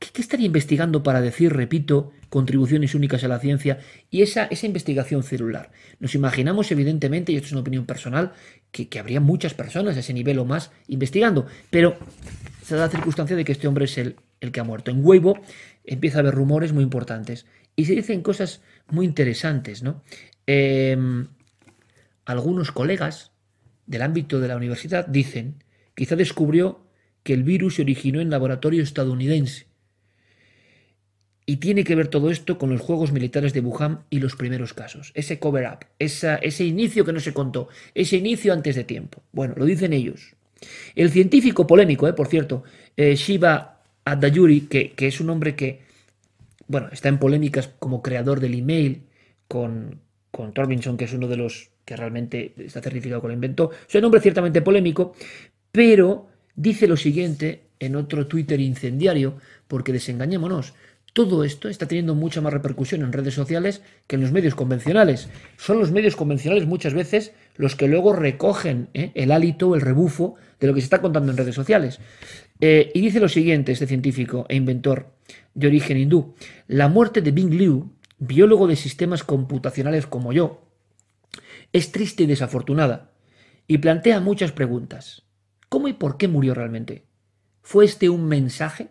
¿Qué, 0.00 0.22
estaría 0.22 0.46
investigando 0.46 1.02
para 1.02 1.20
decir, 1.20 1.52
repito, 1.52 2.10
contribuciones 2.30 2.94
únicas 2.94 3.22
a 3.22 3.28
la 3.28 3.38
ciencia 3.38 3.80
y 4.10 4.22
esa, 4.22 4.44
esa 4.44 4.64
investigación 4.64 5.22
celular? 5.22 5.72
Nos 5.98 6.14
imaginamos, 6.14 6.72
evidentemente, 6.72 7.32
y 7.32 7.36
esto 7.36 7.48
es 7.48 7.52
una 7.52 7.60
opinión 7.60 7.84
personal, 7.84 8.32
que, 8.72 8.88
habría 8.98 9.20
muchas 9.20 9.52
personas 9.52 9.98
a 9.98 10.00
ese 10.00 10.14
nivel 10.14 10.38
o 10.38 10.46
más 10.46 10.72
investigando, 10.88 11.46
pero 11.68 11.98
se 12.64 12.76
da 12.76 12.86
la 12.86 12.90
circunstancia 12.90 13.36
de 13.36 13.44
que 13.44 13.52
este 13.52 13.68
hombre 13.68 13.84
es 13.84 13.98
el, 13.98 14.16
el 14.40 14.52
que 14.52 14.60
ha 14.60 14.64
muerto. 14.64 14.90
En 14.90 15.04
Weibo 15.04 15.38
empieza 15.84 16.16
a 16.16 16.20
haber 16.20 16.34
rumores 16.34 16.72
muy 16.72 16.82
importantes 16.82 17.44
y 17.76 17.84
se 17.84 17.94
dicen 17.94 18.22
cosas 18.22 18.62
muy 18.88 19.04
interesantes, 19.04 19.82
¿no? 19.82 20.02
Em, 20.46 21.28
algunos 22.24 22.72
colegas 22.72 23.32
del 23.84 24.00
ámbito 24.00 24.40
de 24.40 24.48
la 24.48 24.56
universidad 24.56 25.06
dicen, 25.06 25.62
quizá 25.94 26.16
descubrió 26.16 26.86
que 27.22 27.34
el 27.34 27.42
virus 27.42 27.74
se 27.74 27.82
originó 27.82 28.22
en 28.22 28.30
laboratorio 28.30 28.82
estadounidense 28.82 29.69
y 31.46 31.56
tiene 31.56 31.84
que 31.84 31.94
ver 31.94 32.08
todo 32.08 32.30
esto 32.30 32.58
con 32.58 32.70
los 32.70 32.80
Juegos 32.80 33.12
Militares 33.12 33.52
de 33.52 33.60
Wuhan 33.60 34.04
y 34.10 34.20
los 34.20 34.36
primeros 34.36 34.74
casos. 34.74 35.12
Ese 35.14 35.38
cover-up, 35.38 35.86
ese 35.98 36.64
inicio 36.64 37.04
que 37.04 37.12
no 37.12 37.20
se 37.20 37.32
contó, 37.32 37.68
ese 37.94 38.16
inicio 38.16 38.52
antes 38.52 38.76
de 38.76 38.84
tiempo. 38.84 39.22
Bueno, 39.32 39.54
lo 39.56 39.64
dicen 39.64 39.92
ellos. 39.92 40.34
El 40.94 41.10
científico 41.10 41.66
polémico, 41.66 42.06
eh, 42.06 42.12
por 42.12 42.28
cierto, 42.28 42.64
eh, 42.96 43.16
Shiva 43.16 43.80
Adayuri, 44.04 44.62
que, 44.62 44.92
que, 44.92 45.06
es 45.06 45.20
un 45.20 45.30
hombre 45.30 45.56
que, 45.56 45.80
bueno, 46.66 46.88
está 46.92 47.08
en 47.08 47.18
polémicas 47.18 47.68
como 47.78 48.02
creador 48.02 48.40
del 48.40 48.54
email 48.54 49.02
con, 49.48 50.00
con 50.30 50.52
Torbinson, 50.52 50.96
que 50.96 51.06
es 51.06 51.12
uno 51.12 51.28
de 51.28 51.36
los 51.36 51.70
que 51.84 51.96
realmente 51.96 52.52
está 52.58 52.80
certificado 52.80 53.20
con 53.20 53.30
el 53.30 53.36
invento. 53.36 53.70
Es 53.88 53.94
un 53.94 54.04
hombre 54.04 54.20
ciertamente 54.20 54.62
polémico, 54.62 55.14
pero 55.72 56.28
dice 56.54 56.86
lo 56.86 56.96
siguiente 56.96 57.62
en 57.80 57.96
otro 57.96 58.26
Twitter 58.26 58.60
incendiario, 58.60 59.38
porque 59.66 59.92
desengañémonos, 59.92 60.74
todo 61.12 61.44
esto 61.44 61.68
está 61.68 61.88
teniendo 61.88 62.14
mucha 62.14 62.40
más 62.40 62.52
repercusión 62.52 63.02
en 63.02 63.12
redes 63.12 63.34
sociales 63.34 63.82
que 64.06 64.16
en 64.16 64.22
los 64.22 64.32
medios 64.32 64.54
convencionales. 64.54 65.28
Son 65.56 65.78
los 65.78 65.90
medios 65.90 66.16
convencionales 66.16 66.66
muchas 66.66 66.94
veces 66.94 67.32
los 67.56 67.74
que 67.76 67.88
luego 67.88 68.12
recogen 68.12 68.88
¿eh? 68.94 69.10
el 69.14 69.32
hálito, 69.32 69.74
el 69.74 69.80
rebufo 69.80 70.36
de 70.60 70.66
lo 70.68 70.74
que 70.74 70.80
se 70.80 70.84
está 70.84 71.00
contando 71.00 71.32
en 71.32 71.38
redes 71.38 71.54
sociales. 71.54 71.98
Eh, 72.60 72.90
y 72.94 73.00
dice 73.00 73.20
lo 73.20 73.28
siguiente, 73.28 73.72
este 73.72 73.86
científico 73.86 74.46
e 74.48 74.56
inventor 74.56 75.12
de 75.54 75.66
origen 75.66 75.96
hindú, 75.96 76.34
la 76.68 76.88
muerte 76.88 77.22
de 77.22 77.32
Bing 77.32 77.54
Liu, 77.54 77.92
biólogo 78.18 78.66
de 78.66 78.76
sistemas 78.76 79.24
computacionales 79.24 80.06
como 80.06 80.32
yo, 80.32 80.62
es 81.72 81.92
triste 81.92 82.24
y 82.24 82.26
desafortunada, 82.26 83.12
y 83.66 83.78
plantea 83.78 84.20
muchas 84.20 84.52
preguntas. 84.52 85.22
¿Cómo 85.68 85.88
y 85.88 85.92
por 85.92 86.16
qué 86.16 86.28
murió 86.28 86.54
realmente? 86.54 87.06
¿Fue 87.62 87.84
este 87.84 88.08
un 88.08 88.26
mensaje? 88.26 88.88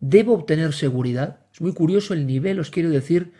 ¿Debo 0.00 0.34
obtener 0.34 0.72
seguridad? 0.72 1.40
Es 1.52 1.60
muy 1.60 1.72
curioso 1.72 2.14
el 2.14 2.26
nivel, 2.26 2.60
os 2.60 2.70
quiero 2.70 2.90
decir, 2.90 3.32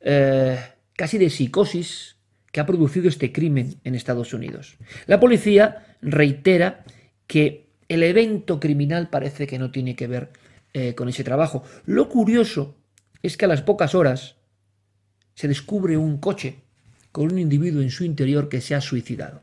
eh, 0.00 0.58
casi 0.94 1.18
de 1.18 1.30
psicosis 1.30 2.16
que 2.50 2.60
ha 2.60 2.66
producido 2.66 3.08
este 3.08 3.32
crimen 3.32 3.76
en 3.84 3.94
Estados 3.94 4.32
Unidos. 4.32 4.78
La 5.06 5.20
policía 5.20 5.96
reitera 6.00 6.84
que 7.26 7.68
el 7.88 8.02
evento 8.02 8.58
criminal 8.58 9.10
parece 9.10 9.46
que 9.46 9.58
no 9.58 9.70
tiene 9.70 9.96
que 9.96 10.06
ver 10.06 10.30
eh, 10.72 10.94
con 10.94 11.08
ese 11.08 11.24
trabajo. 11.24 11.62
Lo 11.84 12.08
curioso 12.08 12.76
es 13.22 13.36
que 13.36 13.44
a 13.44 13.48
las 13.48 13.62
pocas 13.62 13.94
horas 13.94 14.36
se 15.34 15.48
descubre 15.48 15.96
un 15.96 16.18
coche 16.18 16.62
con 17.12 17.32
un 17.32 17.38
individuo 17.38 17.82
en 17.82 17.90
su 17.90 18.04
interior 18.04 18.48
que 18.48 18.60
se 18.60 18.74
ha 18.74 18.80
suicidado. 18.80 19.42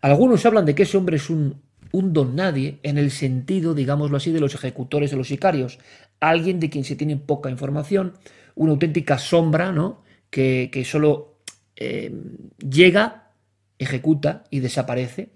Algunos 0.00 0.44
hablan 0.46 0.66
de 0.66 0.74
que 0.74 0.82
ese 0.82 0.96
hombre 0.96 1.16
es 1.16 1.30
un 1.30 1.62
un 1.92 2.12
don 2.12 2.34
nadie 2.34 2.80
en 2.82 2.98
el 2.98 3.10
sentido, 3.10 3.74
digámoslo 3.74 4.16
así, 4.16 4.32
de 4.32 4.40
los 4.40 4.54
ejecutores 4.54 5.10
de 5.10 5.16
los 5.16 5.28
sicarios. 5.28 5.78
Alguien 6.20 6.58
de 6.58 6.70
quien 6.70 6.84
se 6.84 6.96
tiene 6.96 7.16
poca 7.16 7.50
información, 7.50 8.14
una 8.54 8.72
auténtica 8.72 9.18
sombra, 9.18 9.72
¿no? 9.72 10.02
Que, 10.30 10.82
solo 10.86 11.36
eh, 11.76 12.12
llega, 12.58 13.30
ejecuta 13.78 14.44
y 14.50 14.60
desaparece. 14.60 15.30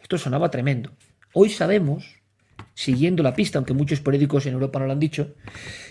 Esto 0.00 0.16
sonaba 0.18 0.50
tremendo. 0.50 0.92
Hoy 1.34 1.50
sabemos, 1.50 2.20
siguiendo 2.74 3.22
la 3.22 3.34
pista, 3.34 3.58
aunque 3.58 3.74
muchos 3.74 4.00
periódicos 4.00 4.46
en 4.46 4.54
Europa 4.54 4.78
no 4.78 4.86
lo 4.86 4.92
han 4.92 5.00
dicho, 5.00 5.34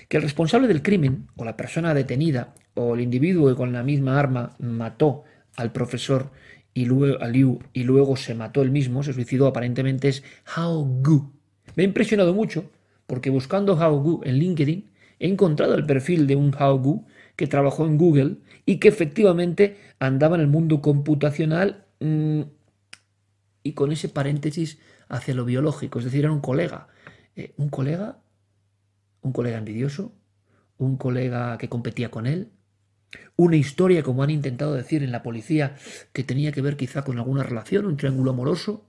que 0.09 0.17
el 0.17 0.23
responsable 0.23 0.67
del 0.67 0.81
crimen, 0.81 1.27
o 1.35 1.45
la 1.45 1.55
persona 1.55 1.93
detenida, 1.93 2.53
o 2.73 2.95
el 2.95 3.01
individuo 3.01 3.49
que 3.49 3.55
con 3.55 3.71
la 3.71 3.83
misma 3.83 4.19
arma 4.19 4.55
mató 4.59 5.23
al 5.55 5.71
profesor 5.71 6.31
y 6.73 6.85
luego, 6.85 7.17
Liu, 7.27 7.59
y 7.73 7.83
luego 7.83 8.15
se 8.15 8.33
mató 8.33 8.61
él 8.61 8.71
mismo, 8.71 9.03
se 9.03 9.13
suicidó 9.13 9.47
aparentemente, 9.47 10.07
es 10.07 10.23
Hao 10.55 10.83
Gu. 10.83 11.31
Me 11.75 11.83
ha 11.83 11.85
impresionado 11.85 12.33
mucho 12.33 12.69
porque 13.07 13.29
buscando 13.29 13.77
Hao 13.77 13.99
Gu 13.99 14.21
en 14.23 14.35
LinkedIn 14.37 14.91
he 15.19 15.27
encontrado 15.27 15.75
el 15.75 15.85
perfil 15.85 16.27
de 16.27 16.35
un 16.35 16.55
Hao 16.57 16.79
Gu 16.79 17.05
que 17.35 17.47
trabajó 17.47 17.85
en 17.85 17.97
Google 17.97 18.37
y 18.65 18.77
que 18.77 18.87
efectivamente 18.87 19.77
andaba 19.99 20.35
en 20.35 20.41
el 20.41 20.47
mundo 20.47 20.81
computacional 20.81 21.85
mm, 21.99 22.41
y 23.63 23.73
con 23.73 23.91
ese 23.91 24.09
paréntesis 24.09 24.79
hacia 25.09 25.33
lo 25.33 25.45
biológico, 25.45 25.99
es 25.99 26.05
decir, 26.05 26.21
era 26.21 26.31
un 26.31 26.39
colega. 26.39 26.87
Eh, 27.35 27.53
un 27.57 27.69
colega, 27.69 28.19
un 29.21 29.33
colega 29.33 29.57
envidioso, 29.57 30.13
un 30.77 30.97
colega 30.97 31.57
que 31.57 31.69
competía 31.69 32.09
con 32.09 32.27
él, 32.27 32.51
una 33.35 33.55
historia, 33.55 34.03
como 34.03 34.23
han 34.23 34.29
intentado 34.29 34.73
decir 34.73 35.03
en 35.03 35.11
la 35.11 35.23
policía, 35.23 35.75
que 36.13 36.23
tenía 36.23 36.51
que 36.51 36.61
ver 36.61 36.77
quizá 36.77 37.03
con 37.03 37.17
alguna 37.17 37.43
relación, 37.43 37.85
un 37.85 37.97
triángulo 37.97 38.31
amoroso. 38.31 38.85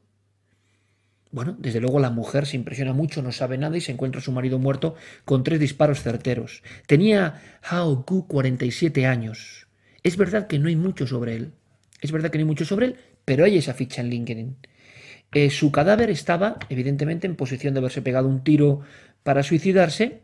Bueno, 1.30 1.56
desde 1.58 1.80
luego 1.80 1.98
la 1.98 2.10
mujer 2.10 2.46
se 2.46 2.56
impresiona 2.56 2.92
mucho, 2.92 3.22
no 3.22 3.32
sabe 3.32 3.56
nada 3.56 3.76
y 3.76 3.80
se 3.80 3.92
encuentra 3.92 4.20
a 4.20 4.24
su 4.24 4.32
marido 4.32 4.58
muerto 4.58 4.94
con 5.24 5.44
tres 5.44 5.58
disparos 5.58 6.02
certeros. 6.02 6.62
Tenía 6.86 7.40
Hao 7.62 8.04
Gu 8.06 8.26
47 8.26 9.06
años. 9.06 9.66
Es 10.02 10.16
verdad 10.16 10.46
que 10.46 10.58
no 10.58 10.68
hay 10.68 10.76
mucho 10.76 11.06
sobre 11.06 11.36
él. 11.36 11.52
Es 12.02 12.12
verdad 12.12 12.30
que 12.30 12.38
no 12.38 12.42
hay 12.42 12.46
mucho 12.46 12.64
sobre 12.64 12.86
él, 12.86 12.96
pero 13.24 13.44
hay 13.44 13.56
esa 13.56 13.72
ficha 13.72 14.02
en 14.02 14.10
LinkedIn. 14.10 14.56
Eh, 15.32 15.48
su 15.48 15.72
cadáver 15.72 16.10
estaba, 16.10 16.58
evidentemente, 16.68 17.26
en 17.26 17.36
posición 17.36 17.72
de 17.72 17.80
haberse 17.80 18.02
pegado 18.02 18.28
un 18.28 18.44
tiro 18.44 18.82
para 19.22 19.42
suicidarse, 19.42 20.20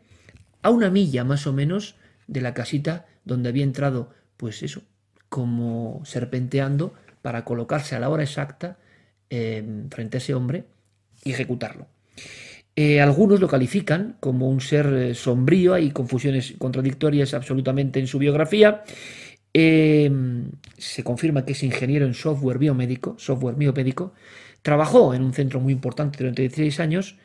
a 0.61 0.69
una 0.69 0.91
milla 0.91 1.23
más 1.23 1.47
o 1.47 1.53
menos 1.53 1.95
de 2.27 2.41
la 2.41 2.53
casita 2.53 3.07
donde 3.29 3.49
había 3.49 3.63
entrado, 3.63 4.09
pues 4.35 4.63
eso, 4.63 4.81
como 5.29 6.01
serpenteando 6.03 6.93
para 7.21 7.45
colocarse 7.45 7.95
a 7.95 7.99
la 7.99 8.09
hora 8.09 8.23
exacta 8.23 8.77
em, 9.29 9.89
frente 9.89 10.17
a 10.17 10.19
ese 10.19 10.33
hombre 10.33 10.65
y 11.23 11.31
ejecutarlo. 11.31 11.87
Eh, 12.75 13.01
algunos 13.01 13.39
lo 13.39 13.47
califican 13.47 14.15
como 14.19 14.49
un 14.49 14.61
ser 14.61 14.85
eh, 14.93 15.15
sombrío, 15.15 15.73
hay 15.73 15.91
confusiones 15.91 16.55
contradictorias 16.57 17.33
absolutamente 17.33 17.99
en 17.99 18.07
su 18.07 18.19
biografía. 18.19 18.83
Em, 19.53 20.51
se 20.77 21.03
confirma 21.03 21.43
que 21.43 21.53
es 21.53 21.63
ingeniero 21.63 22.05
en 22.05 22.13
software 22.13 22.57
biomédico, 22.57 23.15
software 23.17 23.55
biomédico, 23.55 24.13
trabajó 24.61 25.13
en 25.13 25.23
un 25.23 25.33
centro 25.33 25.59
muy 25.59 25.73
importante 25.73 26.19
durante 26.19 26.43
16 26.43 26.79
años 26.79 27.17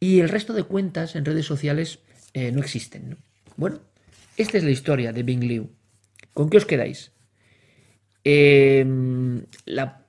y 0.00 0.20
el 0.20 0.28
resto 0.28 0.52
de 0.52 0.64
cuentas 0.64 1.16
en 1.16 1.24
redes 1.24 1.46
sociales 1.46 2.00
eh, 2.34 2.50
no 2.52 2.60
existen. 2.60 3.16
Bueno, 3.56 3.80
esta 4.36 4.58
es 4.58 4.64
la 4.64 4.70
historia 4.70 5.12
de 5.12 5.22
Bing 5.22 5.44
Liu. 5.44 5.70
¿Con 6.32 6.50
qué 6.50 6.58
os 6.58 6.66
quedáis? 6.66 7.12
Em, 8.24 9.44
la, 9.64 10.04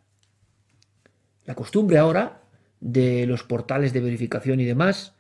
costumbre 1.56 1.98
ahora 1.98 2.44
de 2.80 3.26
los 3.28 3.44
portales 3.44 3.94
de 3.94 4.02
verificación 4.02 4.60
y 4.60 4.66
demás 4.66 5.14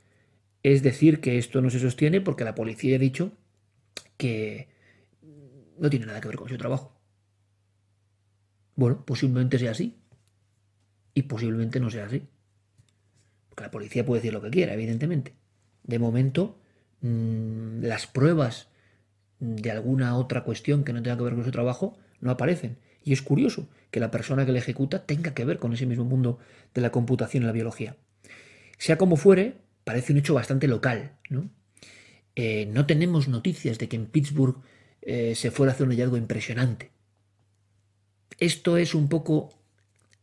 es 0.63 0.83
decir 0.83 1.21
que 1.21 1.37
esto 1.37 1.61
no 1.61 1.69
se 1.69 1.79
sostiene 1.79 2.21
porque 2.21 2.43
la 2.43 2.55
policía 2.55 2.95
ha 2.95 2.99
dicho 2.99 3.31
que 4.17 4.67
no 5.77 5.89
tiene 5.89 6.07
nada 6.07 6.19
que 6.19 6.27
ver 6.27 6.37
con 6.37 6.49
su 6.49 6.57
trabajo. 6.57 6.97
Bueno, 8.75 9.05
posiblemente 9.05 9.59
sea 9.59 9.71
así. 9.71 9.95
Y 11.13 11.23
posiblemente 11.23 11.79
no 11.79 11.89
sea 11.89 12.05
así. 12.05 12.23
Porque 13.49 13.63
la 13.63 13.71
policía 13.71 14.05
puede 14.05 14.21
decir 14.21 14.33
lo 14.33 14.41
que 14.41 14.49
quiera, 14.49 14.73
evidentemente. 14.73 15.35
De 15.83 15.99
momento, 15.99 16.59
mm, 17.01 17.81
las 17.81 18.07
pruebas 18.07 18.69
de 19.39 19.71
alguna 19.71 20.15
otra 20.15 20.43
cuestión 20.43 20.83
que 20.83 20.93
no 20.93 21.01
tenga 21.01 21.17
que 21.17 21.23
ver 21.23 21.35
con 21.35 21.43
su 21.43 21.51
trabajo, 21.51 21.97
no 22.21 22.31
aparecen. 22.31 22.77
Y 23.03 23.13
es 23.13 23.21
curioso 23.21 23.69
que 23.91 23.99
la 23.99 24.11
persona 24.11 24.45
que 24.45 24.51
le 24.51 24.59
ejecuta 24.59 25.05
tenga 25.05 25.33
que 25.33 25.45
ver 25.45 25.59
con 25.59 25.73
ese 25.73 25.85
mismo 25.85 26.05
mundo 26.05 26.39
de 26.73 26.81
la 26.81 26.91
computación 26.91 27.43
y 27.43 27.45
la 27.45 27.51
biología. 27.51 27.95
Sea 28.77 28.97
como 28.97 29.15
fuere, 29.15 29.55
parece 29.83 30.11
un 30.11 30.19
hecho 30.19 30.33
bastante 30.33 30.67
local. 30.67 31.13
No, 31.29 31.49
eh, 32.35 32.67
no 32.71 32.85
tenemos 32.85 33.27
noticias 33.27 33.77
de 33.79 33.87
que 33.87 33.95
en 33.95 34.05
Pittsburgh 34.05 34.57
eh, 35.01 35.35
se 35.35 35.51
fuera 35.51 35.71
a 35.71 35.75
hacer 35.75 35.87
un 35.87 35.93
hallazgo 35.93 36.17
impresionante. 36.17 36.91
Esto 38.39 38.77
es 38.77 38.93
un 38.93 39.09
poco 39.09 39.49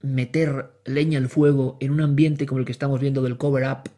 meter 0.01 0.71
leña 0.85 1.19
al 1.19 1.29
fuego 1.29 1.79
en 1.81 1.91
un 1.91 2.03
ambiente 2.03 2.47
como 2.47 2.61
el 2.61 2.67
que 2.67 2.73
estamos 2.73 3.01
viendo 3.01 3.23
del 3.23 3.39
cover-up 3.39 3.91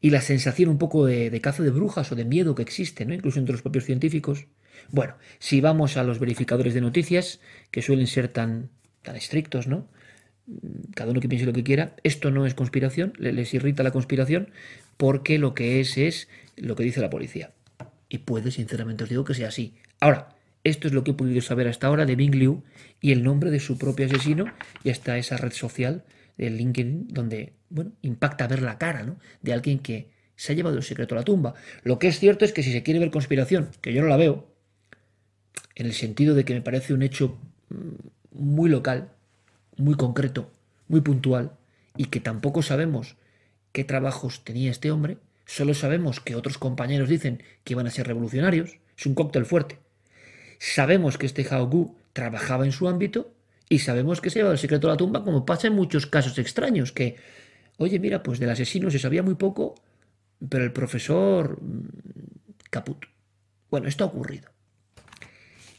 y 0.00 0.10
la 0.10 0.20
sensación 0.20 0.70
un 0.70 0.78
poco 0.78 1.06
de, 1.06 1.38
caza 1.40 1.62
de 1.62 1.70
brujas 1.70 2.10
o 2.12 2.16
de 2.16 2.24
miedo 2.24 2.54
que 2.54 2.62
existe, 2.62 3.04
¿no? 3.04 3.14
incluso 3.14 3.38
entre 3.38 3.52
los 3.52 3.62
propios 3.62 3.84
científicos. 3.84 4.46
Bueno, 4.90 5.14
si 5.38 5.60
vamos 5.60 5.96
a 5.96 6.04
los 6.04 6.18
verificadores 6.18 6.74
de 6.74 6.80
noticias, 6.80 7.40
que 7.70 7.82
suelen 7.82 8.06
ser 8.06 8.28
tan, 8.28 8.70
tan 9.02 9.16
estrictos, 9.16 9.66
¿no? 9.66 9.88
Cada 10.94 11.12
uno 11.12 11.20
que 11.20 11.28
piense 11.28 11.46
lo 11.46 11.52
que 11.52 11.62
quiera, 11.62 11.94
esto 12.02 12.30
no 12.30 12.46
es 12.46 12.54
conspiración, 12.54 13.12
les 13.18 13.54
irrita 13.54 13.82
la 13.82 13.92
conspiración, 13.92 14.50
porque 14.96 15.38
lo 15.38 15.54
que 15.54 15.80
es 15.80 15.96
es 15.96 16.28
lo 16.56 16.74
que 16.74 16.82
dice 16.82 17.00
la 17.00 17.10
policía. 17.10 17.52
Y 18.08 18.18
puede, 18.18 18.50
sinceramente 18.50 19.04
os 19.04 19.10
digo, 19.10 19.24
que 19.24 19.34
sea 19.34 19.48
así. 19.48 19.74
Ahora, 20.00 20.34
esto 20.64 20.88
es 20.88 20.94
lo 20.94 21.04
que 21.04 21.12
he 21.12 21.14
podido 21.14 21.40
saber 21.40 21.68
hasta 21.68 21.86
ahora 21.86 22.04
de 22.04 22.16
Bing 22.16 22.34
Liu 22.34 22.64
y 23.00 23.12
el 23.12 23.22
nombre 23.22 23.50
de 23.50 23.60
su 23.60 23.78
propio 23.78 24.06
asesino 24.06 24.46
y 24.82 24.90
hasta 24.90 25.16
esa 25.16 25.36
red 25.36 25.52
social 25.52 26.04
de 26.36 26.50
LinkedIn 26.50 27.08
donde, 27.08 27.52
bueno, 27.70 27.92
impacta 28.02 28.46
ver 28.46 28.62
la 28.62 28.78
cara, 28.78 29.04
¿no? 29.04 29.16
De 29.40 29.52
alguien 29.52 29.78
que 29.78 30.10
se 30.36 30.52
ha 30.52 30.56
llevado 30.56 30.76
el 30.76 30.82
secreto 30.82 31.14
a 31.14 31.18
la 31.18 31.24
tumba. 31.24 31.54
Lo 31.82 31.98
que 31.98 32.08
es 32.08 32.18
cierto 32.18 32.44
es 32.44 32.52
que 32.52 32.62
si 32.62 32.72
se 32.72 32.82
quiere 32.82 33.00
ver 33.00 33.10
conspiración, 33.10 33.70
que 33.80 33.92
yo 33.92 34.02
no 34.02 34.08
la 34.08 34.16
veo, 34.16 34.46
en 35.74 35.86
el 35.86 35.94
sentido 35.94 36.34
de 36.34 36.44
que 36.44 36.54
me 36.54 36.62
parece 36.62 36.92
un 36.92 37.02
hecho 37.02 37.38
mm, 37.68 38.38
muy 38.38 38.68
local, 38.68 39.10
muy 39.76 39.94
concreto, 39.94 40.50
muy 40.88 41.00
puntual, 41.00 41.52
y 41.96 42.06
que 42.06 42.20
tampoco 42.20 42.62
sabemos 42.62 43.16
qué 43.72 43.84
trabajos 43.84 44.44
tenía 44.44 44.70
este 44.70 44.90
hombre, 44.90 45.18
solo 45.46 45.74
sabemos 45.74 46.20
que 46.20 46.36
otros 46.36 46.58
compañeros 46.58 47.08
dicen 47.08 47.42
que 47.64 47.74
iban 47.74 47.86
a 47.86 47.90
ser 47.90 48.06
revolucionarios, 48.06 48.78
es 48.96 49.06
un 49.06 49.14
cóctel 49.14 49.46
fuerte. 49.46 49.78
Sabemos 50.58 51.18
que 51.18 51.26
este 51.26 51.46
Hao 51.50 51.66
Gu 51.66 51.96
trabajaba 52.12 52.64
en 52.64 52.72
su 52.72 52.88
ámbito 52.88 53.32
y 53.68 53.80
sabemos 53.80 54.20
que 54.20 54.30
se 54.30 54.40
lleva 54.40 54.52
el 54.52 54.58
secreto 54.58 54.88
a 54.88 54.92
la 54.92 54.96
tumba, 54.96 55.24
como 55.24 55.46
pasa 55.46 55.68
en 55.68 55.74
muchos 55.74 56.06
casos 56.06 56.38
extraños, 56.38 56.92
que, 56.92 57.16
oye, 57.80 57.98
mira, 57.98 58.22
pues 58.22 58.38
del 58.38 58.50
asesino 58.50 58.90
se 58.90 58.98
sabía 58.98 59.22
muy 59.22 59.36
poco, 59.36 59.74
pero 60.48 60.64
el 60.64 60.72
profesor 60.72 61.58
mm, 61.62 61.88
caput. 62.68 63.06
Bueno, 63.70 63.88
esto 63.88 64.04
ha 64.04 64.08
ocurrido. 64.08 64.50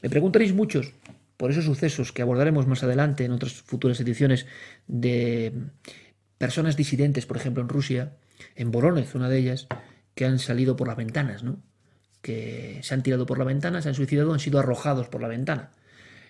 Me 0.01 0.09
preguntaréis 0.09 0.53
muchos 0.53 0.93
por 1.37 1.51
esos 1.51 1.65
sucesos 1.65 2.11
que 2.11 2.23
abordaremos 2.23 2.65
más 2.65 2.83
adelante 2.83 3.23
en 3.23 3.31
otras 3.31 3.53
futuras 3.53 3.99
ediciones 3.99 4.47
de 4.87 5.53
personas 6.39 6.75
disidentes, 6.75 7.27
por 7.27 7.37
ejemplo, 7.37 7.61
en 7.61 7.69
Rusia, 7.69 8.13
en 8.55 8.71
Voronezh, 8.71 9.13
una 9.13 9.29
de 9.29 9.37
ellas, 9.37 9.67
que 10.15 10.25
han 10.25 10.39
salido 10.39 10.75
por 10.75 10.87
las 10.87 10.97
ventanas, 10.97 11.43
¿no? 11.43 11.61
que 12.23 12.79
se 12.81 12.93
han 12.95 13.03
tirado 13.03 13.27
por 13.27 13.37
la 13.37 13.45
ventana, 13.45 13.81
se 13.81 13.89
han 13.89 13.95
suicidado, 13.95 14.33
han 14.33 14.39
sido 14.39 14.59
arrojados 14.59 15.07
por 15.07 15.21
la 15.21 15.27
ventana. 15.27 15.71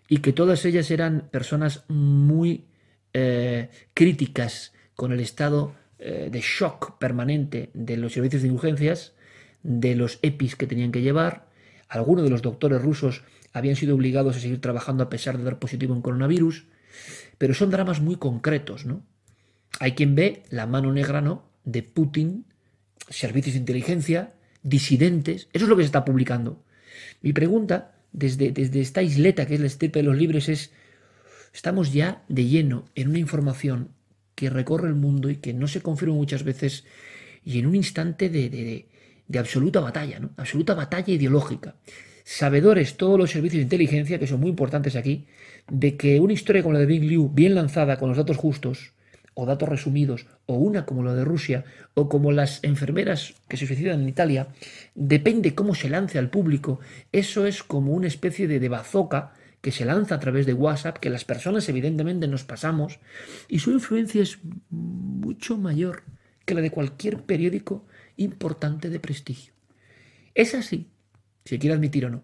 Y 0.09 0.17
que 0.17 0.33
todas 0.33 0.65
ellas 0.65 0.91
eran 0.91 1.29
personas 1.31 1.85
muy 1.87 2.65
eh, 3.13 3.69
críticas 3.93 4.73
con 5.01 5.11
el 5.11 5.19
estado 5.19 5.73
eh, 5.97 6.29
de 6.31 6.41
shock 6.41 6.99
permanente 6.99 7.71
de 7.73 7.97
los 7.97 8.13
servicios 8.13 8.43
de 8.43 8.51
urgencias, 8.51 9.13
de 9.63 9.95
los 9.95 10.19
EPIs 10.21 10.55
que 10.55 10.67
tenían 10.67 10.91
que 10.91 11.01
llevar. 11.01 11.47
Algunos 11.89 12.23
de 12.23 12.29
los 12.29 12.43
doctores 12.43 12.83
rusos 12.83 13.23
habían 13.51 13.75
sido 13.75 13.95
obligados 13.95 14.37
a 14.37 14.39
seguir 14.39 14.61
trabajando 14.61 15.03
a 15.03 15.09
pesar 15.09 15.39
de 15.39 15.43
dar 15.43 15.57
positivo 15.57 15.95
en 15.95 16.03
coronavirus. 16.03 16.65
Pero 17.39 17.55
son 17.55 17.71
dramas 17.71 17.99
muy 17.99 18.17
concretos, 18.17 18.85
¿no? 18.85 19.03
Hay 19.79 19.93
quien 19.93 20.13
ve 20.13 20.43
la 20.51 20.67
mano 20.67 20.93
negra, 20.93 21.19
¿no? 21.19 21.49
De 21.63 21.81
Putin, 21.81 22.45
servicios 23.09 23.55
de 23.55 23.61
inteligencia, 23.61 24.33
disidentes. 24.61 25.49
Eso 25.51 25.65
es 25.65 25.69
lo 25.69 25.77
que 25.77 25.81
se 25.81 25.87
está 25.87 26.05
publicando. 26.05 26.63
Mi 27.23 27.33
pregunta, 27.33 27.95
desde, 28.11 28.51
desde 28.51 28.81
esta 28.81 29.01
isleta 29.01 29.47
que 29.47 29.55
es 29.55 29.59
la 29.61 29.65
estirpe 29.65 29.97
de 29.97 30.03
los 30.03 30.15
libres, 30.15 30.47
es, 30.47 30.69
estamos 31.55 31.91
ya 31.91 32.23
de 32.27 32.45
lleno 32.45 32.85
en 32.93 33.09
una 33.09 33.17
información 33.17 33.95
que 34.35 34.49
recorre 34.49 34.87
el 34.87 34.95
mundo 34.95 35.29
y 35.29 35.37
que 35.37 35.53
no 35.53 35.67
se 35.67 35.81
confirma 35.81 36.15
muchas 36.15 36.43
veces 36.43 36.85
y 37.43 37.59
en 37.59 37.65
un 37.65 37.75
instante 37.75 38.29
de, 38.29 38.49
de, 38.49 38.87
de 39.27 39.39
absoluta 39.39 39.79
batalla, 39.79 40.19
¿no? 40.19 40.31
absoluta 40.37 40.73
batalla 40.73 41.13
ideológica. 41.13 41.75
Sabedores 42.23 42.97
todos 42.97 43.17
los 43.17 43.31
servicios 43.31 43.59
de 43.59 43.63
inteligencia, 43.63 44.19
que 44.19 44.27
son 44.27 44.39
muy 44.39 44.49
importantes 44.49 44.95
aquí, 44.95 45.25
de 45.69 45.97
que 45.97 46.19
una 46.19 46.33
historia 46.33 46.61
como 46.61 46.73
la 46.73 46.79
de 46.79 46.85
Big 46.85 47.03
Liu, 47.03 47.29
bien 47.29 47.55
lanzada 47.55 47.97
con 47.97 48.09
los 48.09 48.17
datos 48.17 48.37
justos, 48.37 48.93
o 49.33 49.45
datos 49.45 49.69
resumidos, 49.69 50.27
o 50.45 50.55
una 50.55 50.85
como 50.85 51.03
la 51.03 51.13
de 51.13 51.23
Rusia, 51.23 51.63
o 51.93 52.09
como 52.09 52.31
las 52.31 52.63
enfermeras 52.63 53.35
que 53.47 53.57
se 53.57 53.65
suicidan 53.65 54.01
en 54.01 54.09
Italia, 54.09 54.47
depende 54.93 55.55
cómo 55.55 55.73
se 55.73 55.89
lance 55.89 56.19
al 56.19 56.29
público. 56.29 56.79
Eso 57.11 57.45
es 57.47 57.63
como 57.63 57.93
una 57.93 58.07
especie 58.07 58.47
de, 58.47 58.59
de 58.59 58.69
bazooka 58.69 59.33
que 59.61 59.71
se 59.71 59.85
lanza 59.85 60.15
a 60.15 60.19
través 60.19 60.45
de 60.45 60.53
WhatsApp, 60.53 60.97
que 60.97 61.09
las 61.09 61.23
personas 61.23 61.69
evidentemente 61.69 62.27
nos 62.27 62.43
pasamos, 62.43 62.99
y 63.47 63.59
su 63.59 63.71
influencia 63.71 64.21
es 64.21 64.39
mucho 64.69 65.57
mayor 65.57 66.03
que 66.45 66.55
la 66.55 66.61
de 66.61 66.71
cualquier 66.71 67.23
periódico 67.23 67.85
importante 68.17 68.89
de 68.89 68.99
prestigio. 68.99 69.53
Es 70.33 70.55
así, 70.55 70.87
si 71.45 71.59
quiere 71.59 71.75
admitir 71.75 72.05
o 72.05 72.09
no. 72.09 72.23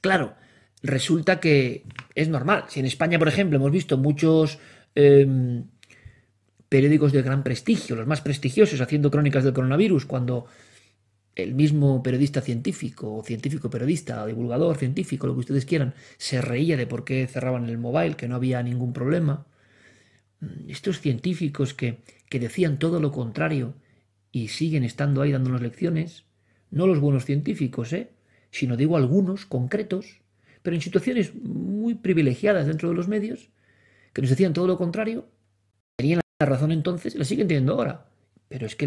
Claro, 0.00 0.34
resulta 0.82 1.40
que 1.40 1.84
es 2.14 2.28
normal. 2.28 2.64
Si 2.68 2.80
en 2.80 2.86
España, 2.86 3.18
por 3.18 3.28
ejemplo, 3.28 3.56
hemos 3.56 3.70
visto 3.70 3.96
muchos 3.96 4.58
eh, 4.94 5.62
periódicos 6.68 7.12
de 7.12 7.22
gran 7.22 7.42
prestigio, 7.42 7.96
los 7.96 8.06
más 8.06 8.20
prestigiosos, 8.20 8.80
haciendo 8.80 9.10
crónicas 9.10 9.44
del 9.44 9.54
coronavirus, 9.54 10.06
cuando 10.06 10.46
el 11.42 11.54
mismo 11.54 12.02
periodista 12.02 12.40
científico, 12.40 13.16
o 13.16 13.24
científico 13.24 13.70
periodista, 13.70 14.22
o 14.22 14.26
divulgador 14.26 14.76
científico, 14.76 15.26
lo 15.26 15.34
que 15.34 15.40
ustedes 15.40 15.64
quieran, 15.64 15.94
se 16.18 16.40
reía 16.40 16.76
de 16.76 16.86
por 16.86 17.04
qué 17.04 17.26
cerraban 17.26 17.68
el 17.68 17.78
mobile, 17.78 18.16
que 18.16 18.28
no 18.28 18.36
había 18.36 18.62
ningún 18.62 18.92
problema. 18.92 19.46
Mm, 20.40 20.70
estos 20.70 21.00
científicos 21.00 21.74
que, 21.74 21.98
que 22.28 22.40
decían 22.40 22.78
todo 22.78 23.00
lo 23.00 23.12
contrario 23.12 23.74
y 24.32 24.48
siguen 24.48 24.84
estando 24.84 25.22
ahí 25.22 25.32
dándonos 25.32 25.62
lecciones, 25.62 26.24
no 26.70 26.86
los 26.86 27.00
buenos 27.00 27.24
científicos, 27.24 27.92
¿eh? 27.92 28.10
sino 28.50 28.76
digo 28.76 28.96
algunos 28.96 29.46
concretos, 29.46 30.20
pero 30.62 30.76
en 30.76 30.82
situaciones 30.82 31.34
muy 31.34 31.94
privilegiadas 31.94 32.66
dentro 32.66 32.88
de 32.88 32.94
los 32.94 33.08
medios, 33.08 33.50
que 34.12 34.22
nos 34.22 34.30
decían 34.30 34.52
todo 34.52 34.66
lo 34.66 34.76
contrario, 34.76 35.28
tenían 35.96 36.20
la 36.38 36.46
razón 36.46 36.72
entonces, 36.72 37.14
la 37.14 37.24
siguen 37.24 37.48
teniendo 37.48 37.74
ahora. 37.74 38.06
Pero 38.48 38.66
es 38.66 38.74
que 38.74 38.86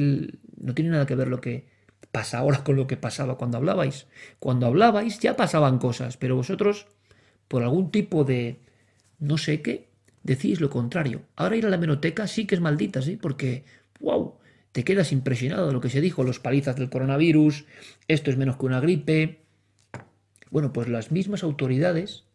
no 0.58 0.74
tiene 0.74 0.92
nada 0.92 1.06
que 1.06 1.16
ver 1.16 1.30
lo 1.30 1.40
que 1.40 1.68
pasa 2.12 2.40
ahora 2.40 2.64
con 2.64 2.76
lo 2.76 2.88
que 2.88 2.98
pasaba 2.98 3.38
cuando 3.38 3.58
hablabais. 3.58 4.08
Cuando 4.40 4.68
hablabais 4.68 5.20
ya 5.20 5.36
pasaban 5.36 5.80
cosas, 5.80 6.18
pero 6.18 6.36
vosotros, 6.36 6.88
por 7.48 7.64
algún 7.64 7.92
tipo 7.92 8.24
de 8.24 8.60
no 9.20 9.38
sé 9.38 9.62
qué, 9.62 9.90
decís 10.24 10.62
lo 10.62 10.70
contrario. 10.70 11.22
Ahora 11.36 11.56
ir 11.56 11.66
a 11.66 11.70
la 11.70 11.78
menoteca 11.78 12.28
sí 12.28 12.46
que 12.46 12.56
es 12.56 12.62
maldita, 12.62 13.02
¿sí? 13.02 13.18
Porque, 13.18 13.64
wow, 14.00 14.36
te 14.72 14.84
quedas 14.84 15.12
impresionado 15.12 15.68
de 15.68 15.74
lo 15.74 15.82
que 15.82 15.90
se 15.90 16.02
dijo, 16.02 16.24
los 16.24 16.40
palizas 16.40 16.76
del 16.76 16.90
coronavirus, 16.90 17.66
esto 18.08 18.32
es 18.32 18.38
menos 18.38 18.58
que 18.58 18.66
una 18.66 18.80
gripe. 18.80 19.42
Bueno, 20.50 20.74
pues 20.74 20.88
las 20.88 21.12
mismas 21.12 21.44
autoridades 21.44 22.26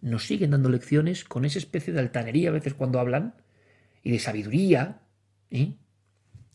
nos 0.00 0.26
siguen 0.26 0.52
dando 0.52 0.68
lecciones 0.68 1.24
con 1.24 1.44
esa 1.44 1.58
especie 1.58 1.92
de 1.92 2.00
altanería 2.00 2.50
a 2.50 2.52
veces 2.52 2.74
cuando 2.74 3.00
hablan, 3.00 3.34
y 4.02 4.12
de 4.12 4.18
sabiduría, 4.18 5.00
¿eh? 5.50 5.74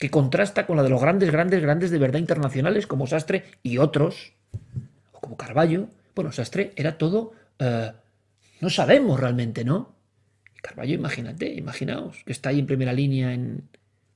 Que 0.04 0.10
contrasta 0.10 0.66
con 0.66 0.76
la 0.76 0.84
de 0.84 0.90
los 0.90 1.00
grandes, 1.00 1.32
grandes, 1.32 1.62
grandes 1.62 1.90
de 1.90 1.98
verdad 1.98 2.20
internacionales 2.20 2.88
como 2.88 3.08
Sastre 3.08 3.46
y 3.64 3.78
otros, 3.78 4.34
o 5.14 5.22
como 5.22 5.38
Carballo. 5.38 5.88
Bueno, 6.14 6.34
Sastre 6.34 6.74
era 6.76 6.98
todo, 6.98 7.32
eh, 7.60 7.94
no 8.60 8.70
sabemos 8.70 9.18
realmente, 9.18 9.64
¿no? 9.64 9.96
Carballo, 10.62 10.94
imagínate, 10.94 11.54
imaginaos, 11.54 12.22
que 12.26 12.34
está 12.34 12.50
ahí 12.50 12.60
en 12.60 12.66
primera 12.66 12.92
línea 12.92 13.34
en... 13.34 13.64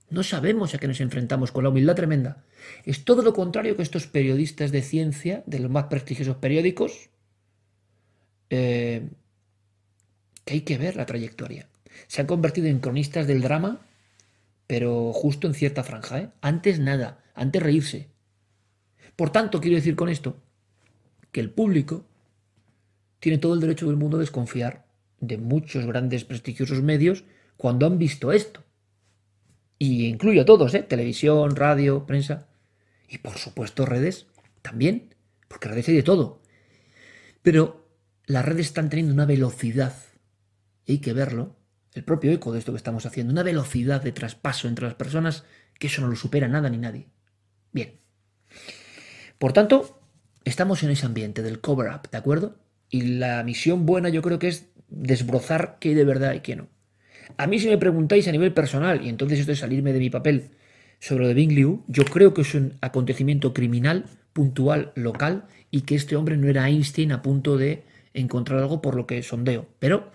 No 0.10 0.24
sabemos 0.24 0.76
a 0.76 0.78
qué 0.78 0.90
nos 0.90 1.00
enfrentamos 1.00 1.54
con 1.54 1.64
la 1.64 1.70
humildad 1.70 1.96
tremenda. 1.96 2.44
Es 2.84 3.06
todo 3.06 3.22
lo 3.22 3.34
contrario 3.34 3.78
que 3.78 3.84
estos 3.84 4.08
periodistas 4.08 4.74
de 4.74 4.82
ciencia, 4.82 5.42
de 5.46 5.60
los 5.60 5.72
más 5.72 5.86
prestigiosos 5.86 6.36
periódicos, 6.36 7.08
eh, 8.50 9.08
que 10.44 10.54
hay 10.54 10.62
que 10.62 10.78
ver 10.78 10.98
la 10.98 11.06
trayectoria 11.06 11.70
se 12.08 12.22
han 12.22 12.28
convertido 12.28 12.68
en 12.68 12.80
cronistas 12.80 13.26
del 13.26 13.42
drama, 13.42 13.82
pero 14.68 15.14
justo 15.14 15.48
en 15.48 15.54
cierta 15.54 15.84
franja. 15.84 16.20
¿eh? 16.20 16.30
Antes 16.42 16.80
nada, 16.80 17.24
antes 17.34 17.64
reírse. 17.64 18.10
Por 19.16 19.32
tanto, 19.32 19.62
quiero 19.62 19.78
decir 19.78 19.96
con 19.96 20.10
esto 20.10 20.38
que 21.32 21.40
el 21.40 21.50
público 21.50 22.06
tiene 23.20 23.38
todo 23.38 23.54
el 23.54 23.62
derecho 23.62 23.88
del 23.88 23.96
mundo 23.96 24.18
a 24.18 24.20
desconfiar 24.20 24.86
de 25.20 25.38
muchos 25.38 25.86
grandes 25.86 26.24
prestigiosos 26.24 26.84
medios 26.84 27.24
cuando 27.56 27.88
han 27.88 27.98
visto 27.98 28.32
esto. 28.32 28.64
Y 29.80 30.06
incluyo 30.06 30.42
a 30.42 30.46
todos, 30.46 30.74
¿eh? 30.74 30.84
televisión, 30.84 31.56
radio, 31.56 32.06
prensa 32.06 32.48
y 33.10 33.20
por 33.20 33.38
supuesto 33.38 33.86
redes 33.86 34.28
también, 34.62 35.16
porque 35.48 35.70
redes 35.70 35.88
hay 35.88 35.96
de 35.96 36.04
todo. 36.04 36.42
Pero 37.42 37.88
las 38.26 38.46
redes 38.46 38.68
están 38.68 38.90
teniendo 38.90 39.14
una 39.14 39.26
velocidad, 39.26 39.96
y 40.86 40.94
hay 40.94 40.98
que 41.00 41.14
verlo, 41.14 41.56
el 41.98 42.04
propio 42.04 42.32
eco 42.32 42.52
de 42.52 42.60
esto 42.60 42.72
que 42.72 42.78
estamos 42.78 43.06
haciendo, 43.06 43.34
una 43.34 43.44
velocidad 43.44 44.02
de 44.02 44.12
traspaso 44.12 44.68
entre 44.68 44.86
las 44.86 44.94
personas 44.94 45.44
que 45.80 45.88
eso 45.88 46.02
no 46.02 46.08
lo 46.08 46.16
supera 46.16 46.48
nada 46.48 46.70
ni 46.70 46.78
nadie. 46.78 47.08
Bien. 47.72 48.00
Por 49.38 49.54
tanto, 49.54 50.00
estamos 50.46 50.84
en 50.84 50.92
ese 50.92 51.06
ambiente 51.06 51.44
del 51.44 51.60
cover-up, 51.60 52.10
¿de 52.10 52.18
acuerdo? 52.18 52.56
Y 52.90 53.02
la 53.02 53.44
misión 53.44 53.86
buena 53.86 54.10
yo 54.10 54.22
creo 54.22 54.40
que 54.40 54.48
es 54.48 54.68
desbrozar 54.90 55.78
qué 55.80 55.90
hay 55.90 55.96
de 55.96 56.06
verdad 56.06 56.34
y 56.34 56.40
qué 56.40 56.56
no. 56.56 56.68
A 57.36 57.48
mí 57.48 57.60
si 57.60 57.68
me 57.68 57.78
preguntáis 57.78 58.28
a 58.28 58.32
nivel 58.32 58.54
personal, 58.54 59.06
y 59.06 59.10
entonces 59.10 59.40
esto 59.40 59.52
es 59.52 59.60
salirme 59.60 59.92
de 59.92 60.00
mi 60.00 60.10
papel 60.10 60.52
sobre 61.00 61.24
lo 61.24 61.28
de 61.28 61.34
Bing 61.34 61.52
Liu, 61.52 61.84
yo 61.88 62.06
creo 62.06 62.34
que 62.34 62.42
es 62.42 62.54
un 62.56 62.74
acontecimiento 62.82 63.54
criminal, 63.54 64.06
puntual, 64.34 64.94
local, 64.96 65.46
y 65.70 65.82
que 65.82 65.96
este 65.96 66.16
hombre 66.16 66.38
no 66.38 66.48
era 66.48 66.70
Einstein 66.70 67.12
a 67.12 67.22
punto 67.22 67.58
de 67.58 67.84
encontrar 68.14 68.60
algo 68.60 68.82
por 68.82 68.96
lo 68.96 69.06
que 69.06 69.22
sondeo. 69.22 69.68
Pero 69.80 70.12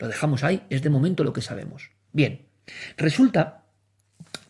lo 0.00 0.08
dejamos 0.08 0.42
ahí, 0.42 0.62
es 0.70 0.82
de 0.82 0.90
momento 0.90 1.24
lo 1.24 1.34
que 1.34 1.42
sabemos. 1.42 1.90
Bien, 2.12 2.46
resulta 2.96 3.66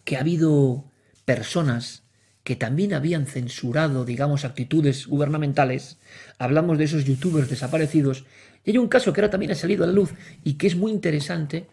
que 0.05 0.17
ha 0.17 0.21
habido 0.21 0.85
personas 1.25 2.05
que 2.45 2.57
también 2.57 2.95
habían 2.95 3.27
censurado, 3.27 4.05
digamos, 4.05 4.45
actitudes 4.45 5.07
gubernamentales. 5.07 5.99
Hablamos 6.39 6.79
de 6.79 6.85
esos 6.85 7.05
youtubers 7.05 7.51
desaparecidos. 7.51 8.25
Y 8.65 8.71
hay 8.71 8.79
un 8.79 8.89
caso 8.89 9.13
que 9.13 9.21
ahora 9.21 9.31
también 9.31 9.53
ha 9.53 9.57
salido 9.57 9.85
a 9.85 9.89
la 9.89 9.93
luz 9.93 10.13
y 10.45 10.55
que 10.55 10.69
es 10.69 10.77
muy 10.77 10.93
interesante 10.93 11.67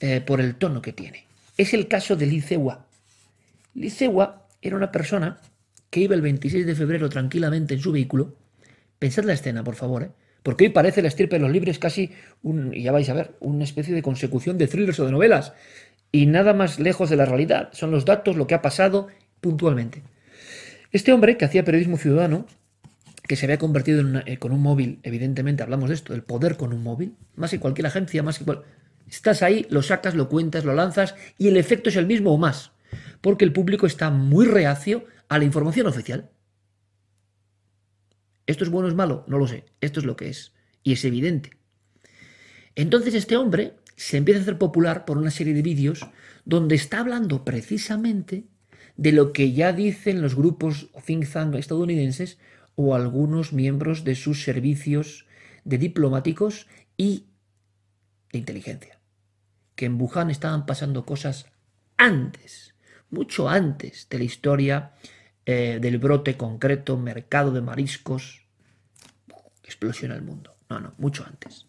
eh, 0.00 0.20
por 0.20 0.40
el 0.40 0.56
tono 0.56 0.80
que 0.80 0.92
tiene. 0.92 1.26
Es 1.56 1.74
el 1.74 1.88
caso 1.88 2.16
de 2.16 2.26
Licewa. 2.26 2.86
Licewa 3.74 4.48
era 4.62 4.76
una 4.76 4.90
persona 4.90 5.38
que 5.90 6.00
iba 6.00 6.14
el 6.14 6.22
26 6.22 6.66
de 6.66 6.74
febrero 6.74 7.08
tranquilamente 7.10 7.74
en 7.74 7.80
su 7.80 7.92
vehículo. 7.92 8.34
Pensad 8.98 9.24
la 9.24 9.34
escena, 9.34 9.62
por 9.62 9.74
favor, 9.74 10.04
¿eh? 10.04 10.10
Porque 10.42 10.64
hoy 10.64 10.70
parece 10.70 11.02
la 11.02 11.08
estirpe 11.08 11.36
de 11.36 11.42
los 11.42 11.50
libres 11.50 11.78
casi, 11.78 12.12
un, 12.42 12.72
ya 12.72 12.92
vais 12.92 13.08
a 13.08 13.14
ver, 13.14 13.32
una 13.40 13.64
especie 13.64 13.94
de 13.94 14.02
consecución 14.02 14.58
de 14.58 14.68
thrillers 14.68 14.98
o 15.00 15.06
de 15.06 15.12
novelas. 15.12 15.52
Y 16.12 16.26
nada 16.26 16.54
más 16.54 16.80
lejos 16.80 17.10
de 17.10 17.16
la 17.16 17.24
realidad. 17.24 17.70
Son 17.72 17.90
los 17.90 18.04
datos, 18.04 18.36
lo 18.36 18.46
que 18.46 18.54
ha 18.54 18.62
pasado 18.62 19.08
puntualmente. 19.40 20.02
Este 20.92 21.12
hombre 21.12 21.36
que 21.36 21.44
hacía 21.44 21.64
periodismo 21.64 21.98
ciudadano, 21.98 22.46
que 23.28 23.36
se 23.36 23.46
había 23.46 23.58
convertido 23.58 24.00
en 24.00 24.22
eh, 24.26 24.38
con 24.38 24.50
un 24.52 24.60
móvil, 24.60 24.98
evidentemente 25.02 25.62
hablamos 25.62 25.88
de 25.88 25.94
esto, 25.94 26.14
el 26.14 26.22
poder 26.22 26.56
con 26.56 26.72
un 26.72 26.82
móvil, 26.82 27.14
más 27.36 27.50
que 27.50 27.60
cualquier 27.60 27.86
agencia, 27.86 28.22
más 28.22 28.38
que 28.38 28.44
cual... 28.44 28.62
Estás 29.08 29.42
ahí, 29.42 29.66
lo 29.70 29.82
sacas, 29.82 30.14
lo 30.14 30.28
cuentas, 30.28 30.64
lo 30.64 30.72
lanzas 30.72 31.16
y 31.36 31.48
el 31.48 31.56
efecto 31.56 31.88
es 31.88 31.96
el 31.96 32.06
mismo 32.06 32.32
o 32.32 32.38
más, 32.38 32.70
porque 33.20 33.44
el 33.44 33.52
público 33.52 33.86
está 33.86 34.08
muy 34.10 34.46
reacio 34.46 35.04
a 35.28 35.38
la 35.38 35.44
información 35.44 35.88
oficial. 35.88 36.30
¿Esto 38.50 38.64
es 38.64 38.70
bueno 38.70 38.88
o 38.88 38.90
es 38.90 38.96
malo? 38.96 39.22
No 39.28 39.38
lo 39.38 39.46
sé, 39.46 39.64
esto 39.80 40.00
es 40.00 40.06
lo 40.06 40.16
que 40.16 40.28
es, 40.28 40.52
y 40.82 40.92
es 40.92 41.04
evidente. 41.04 41.50
Entonces 42.74 43.14
este 43.14 43.36
hombre 43.36 43.74
se 43.94 44.16
empieza 44.16 44.40
a 44.40 44.42
hacer 44.42 44.58
popular 44.58 45.04
por 45.04 45.18
una 45.18 45.30
serie 45.30 45.54
de 45.54 45.62
vídeos 45.62 46.04
donde 46.44 46.74
está 46.74 46.98
hablando 46.98 47.44
precisamente 47.44 48.48
de 48.96 49.12
lo 49.12 49.32
que 49.32 49.52
ya 49.52 49.72
dicen 49.72 50.20
los 50.20 50.34
grupos 50.34 50.88
think 51.06 51.30
tank 51.30 51.54
estadounidenses 51.54 52.38
o 52.74 52.96
algunos 52.96 53.52
miembros 53.52 54.02
de 54.02 54.16
sus 54.16 54.42
servicios 54.42 55.26
de 55.64 55.78
diplomáticos 55.78 56.66
y 56.96 57.26
de 58.32 58.40
inteligencia. 58.40 58.98
Que 59.76 59.86
en 59.86 60.00
Wuhan 60.00 60.28
estaban 60.28 60.66
pasando 60.66 61.06
cosas 61.06 61.46
antes, 61.96 62.74
mucho 63.10 63.48
antes 63.48 64.08
de 64.10 64.18
la 64.18 64.24
historia 64.24 64.92
eh, 65.46 65.78
del 65.80 65.98
brote 65.98 66.36
concreto, 66.36 66.96
mercado 66.96 67.52
de 67.52 67.60
mariscos, 67.60 68.39
explosión 69.70 70.10
el 70.12 70.22
mundo. 70.22 70.54
No, 70.68 70.80
no, 70.80 70.94
mucho 70.98 71.24
antes. 71.24 71.66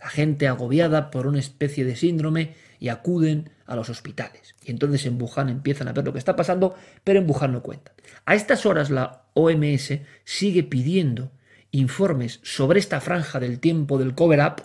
La 0.00 0.08
gente 0.08 0.48
agobiada 0.48 1.10
por 1.10 1.26
una 1.26 1.38
especie 1.38 1.84
de 1.84 1.96
síndrome 1.96 2.54
y 2.80 2.88
acuden 2.88 3.50
a 3.66 3.76
los 3.76 3.88
hospitales. 3.88 4.54
Y 4.64 4.70
entonces 4.70 5.06
en 5.06 5.20
Wuhan 5.20 5.48
empiezan 5.48 5.88
a 5.88 5.92
ver 5.92 6.04
lo 6.04 6.12
que 6.12 6.18
está 6.18 6.36
pasando, 6.36 6.74
pero 7.04 7.20
en 7.20 7.28
Wuhan 7.28 7.52
no 7.52 7.62
cuentan. 7.62 7.94
A 8.26 8.34
estas 8.34 8.66
horas 8.66 8.90
la 8.90 9.22
OMS 9.34 10.00
sigue 10.24 10.62
pidiendo 10.62 11.30
informes 11.70 12.40
sobre 12.42 12.78
esta 12.78 13.00
franja 13.00 13.40
del 13.40 13.60
tiempo 13.60 13.98
del 13.98 14.14
cover-up 14.14 14.62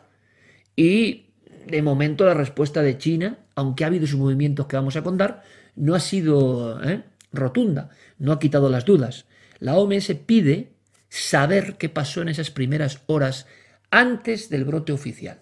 y 0.76 1.28
de 1.68 1.82
momento 1.82 2.26
la 2.26 2.34
respuesta 2.34 2.82
de 2.82 2.98
China, 2.98 3.40
aunque 3.56 3.84
ha 3.84 3.88
habido 3.88 4.08
sus 4.08 4.20
movimientos 4.20 4.68
que 4.68 4.76
vamos 4.76 4.96
a 4.96 5.04
contar, 5.04 5.44
no 5.76 5.96
ha 5.96 6.00
sido 6.00 6.82
¿eh? 6.84 7.04
rotunda, 7.32 7.90
no 8.18 8.32
ha 8.32 8.40
quitado 8.40 8.70
las 8.70 8.86
dudas. 8.86 9.26
La 9.60 9.76
OMS 9.76 10.14
pide 10.26 10.72
saber 11.10 11.78
qué 11.78 11.90
pasó 11.90 12.22
en 12.22 12.30
esas 12.30 12.52
primeras 12.52 13.02
horas 13.08 13.48
antes 13.92 14.50
del 14.50 14.66
brote 14.66 14.92
oficial. 14.92 15.42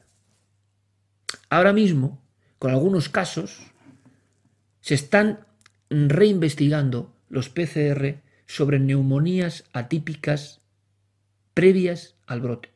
Ahora 1.49 1.73
mismo, 1.73 2.21
con 2.57 2.71
algunos 2.71 3.09
casos, 3.09 3.71
se 4.81 4.95
están 4.95 5.45
reinvestigando 5.89 7.13
los 7.29 7.49
PCR 7.49 8.21
sobre 8.45 8.79
neumonías 8.79 9.65
atípicas 9.73 10.61
previas 11.53 12.15
al 12.25 12.41
brote 12.41 12.71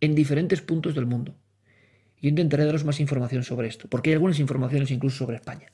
en 0.00 0.14
diferentes 0.14 0.60
puntos 0.60 0.94
del 0.94 1.06
mundo. 1.06 1.34
Yo 2.20 2.28
intentaré 2.28 2.64
daros 2.64 2.84
más 2.84 2.98
información 3.00 3.44
sobre 3.44 3.68
esto, 3.68 3.88
porque 3.88 4.10
hay 4.10 4.14
algunas 4.14 4.38
informaciones 4.40 4.90
incluso 4.90 5.18
sobre 5.18 5.36
España. 5.36 5.72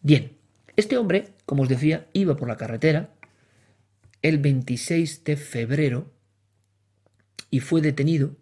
Bien, 0.00 0.36
este 0.76 0.96
hombre, 0.96 1.34
como 1.44 1.62
os 1.62 1.68
decía, 1.68 2.06
iba 2.12 2.36
por 2.36 2.48
la 2.48 2.56
carretera 2.56 3.10
el 4.22 4.38
26 4.38 5.24
de 5.24 5.36
febrero 5.36 6.10
y 7.50 7.60
fue 7.60 7.80
detenido, 7.80 8.36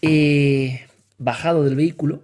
eh, 0.00 0.86
bajado 1.18 1.64
del 1.64 1.76
vehículo. 1.76 2.22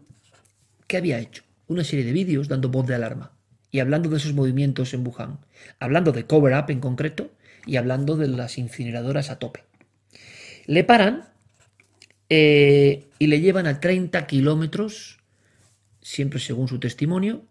¿Qué 0.86 0.96
había 0.96 1.18
hecho? 1.18 1.42
Una 1.66 1.84
serie 1.84 2.04
de 2.04 2.12
vídeos 2.12 2.48
dando 2.48 2.68
voz 2.68 2.86
de 2.86 2.94
alarma 2.94 3.32
y 3.70 3.80
hablando 3.80 4.08
de 4.08 4.16
esos 4.16 4.32
movimientos 4.32 4.94
en 4.94 5.06
Wuhan, 5.06 5.38
hablando 5.78 6.12
de 6.12 6.24
cover 6.24 6.54
up 6.54 6.70
en 6.70 6.80
concreto 6.80 7.30
y 7.66 7.76
hablando 7.76 8.16
de 8.16 8.28
las 8.28 8.58
incineradoras 8.58 9.30
a 9.30 9.38
tope. 9.38 9.64
Le 10.66 10.84
paran 10.84 11.28
eh, 12.28 13.08
y 13.18 13.26
le 13.26 13.40
llevan 13.40 13.66
a 13.66 13.80
30 13.80 14.26
kilómetros, 14.26 15.18
siempre 16.00 16.40
según 16.40 16.68
su 16.68 16.78
testimonio, 16.78 17.42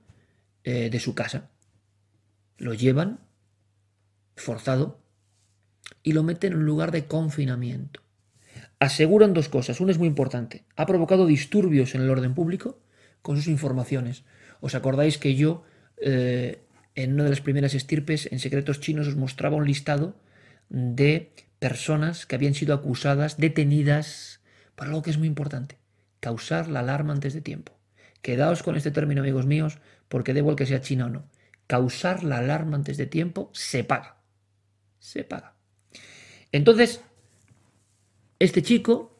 eh, 0.63 0.89
de 0.89 0.99
su 0.99 1.15
casa. 1.15 1.49
Lo 2.59 2.73
llevan 2.73 3.19
forzado 4.35 4.99
y 6.03 6.13
lo 6.13 6.23
meten 6.23 6.53
en 6.53 6.59
un 6.59 6.65
lugar 6.65 6.91
de 6.91 7.05
confinamiento. 7.05 8.01
Aseguran 8.79 9.33
dos 9.33 9.49
cosas. 9.49 9.79
Una 9.79 9.91
es 9.91 9.97
muy 9.97 10.07
importante. 10.07 10.65
Ha 10.75 10.85
provocado 10.85 11.25
disturbios 11.25 11.95
en 11.95 12.01
el 12.01 12.09
orden 12.09 12.35
público 12.35 12.79
con 13.21 13.37
sus 13.37 13.47
informaciones. 13.47 14.23
¿Os 14.61 14.75
acordáis 14.75 15.17
que 15.17 15.35
yo, 15.35 15.63
eh, 16.01 16.61
en 16.95 17.13
una 17.13 17.23
de 17.23 17.29
las 17.29 17.41
primeras 17.41 17.73
estirpes, 17.73 18.29
en 18.31 18.39
Secretos 18.39 18.81
Chinos, 18.81 19.07
os 19.07 19.15
mostraba 19.15 19.55
un 19.55 19.65
listado 19.65 20.15
de 20.69 21.31
personas 21.59 22.25
que 22.25 22.35
habían 22.35 22.53
sido 22.53 22.73
acusadas, 22.73 23.37
detenidas, 23.37 24.41
para 24.75 24.89
algo 24.89 25.01
que 25.01 25.09
es 25.09 25.17
muy 25.17 25.27
importante, 25.27 25.77
causar 26.19 26.69
la 26.69 26.79
alarma 26.79 27.13
antes 27.13 27.33
de 27.33 27.41
tiempo. 27.41 27.73
Quedaos 28.21 28.63
con 28.63 28.75
este 28.75 28.91
término, 28.91 29.21
amigos 29.21 29.45
míos, 29.45 29.79
porque 30.07 30.33
da 30.33 30.39
igual 30.39 30.55
que 30.55 30.65
sea 30.65 30.81
China 30.81 31.05
o 31.05 31.09
no. 31.09 31.23
Causar 31.69 32.23
la 32.23 32.39
alarma 32.39 32.77
antes 32.77 32.97
de 32.97 33.05
tiempo 33.05 33.51
se 33.53 33.83
paga. 33.83 34.17
Se 34.97 35.23
paga. 35.23 35.53
Entonces, 36.51 37.01
este 38.39 38.63
chico 38.63 39.15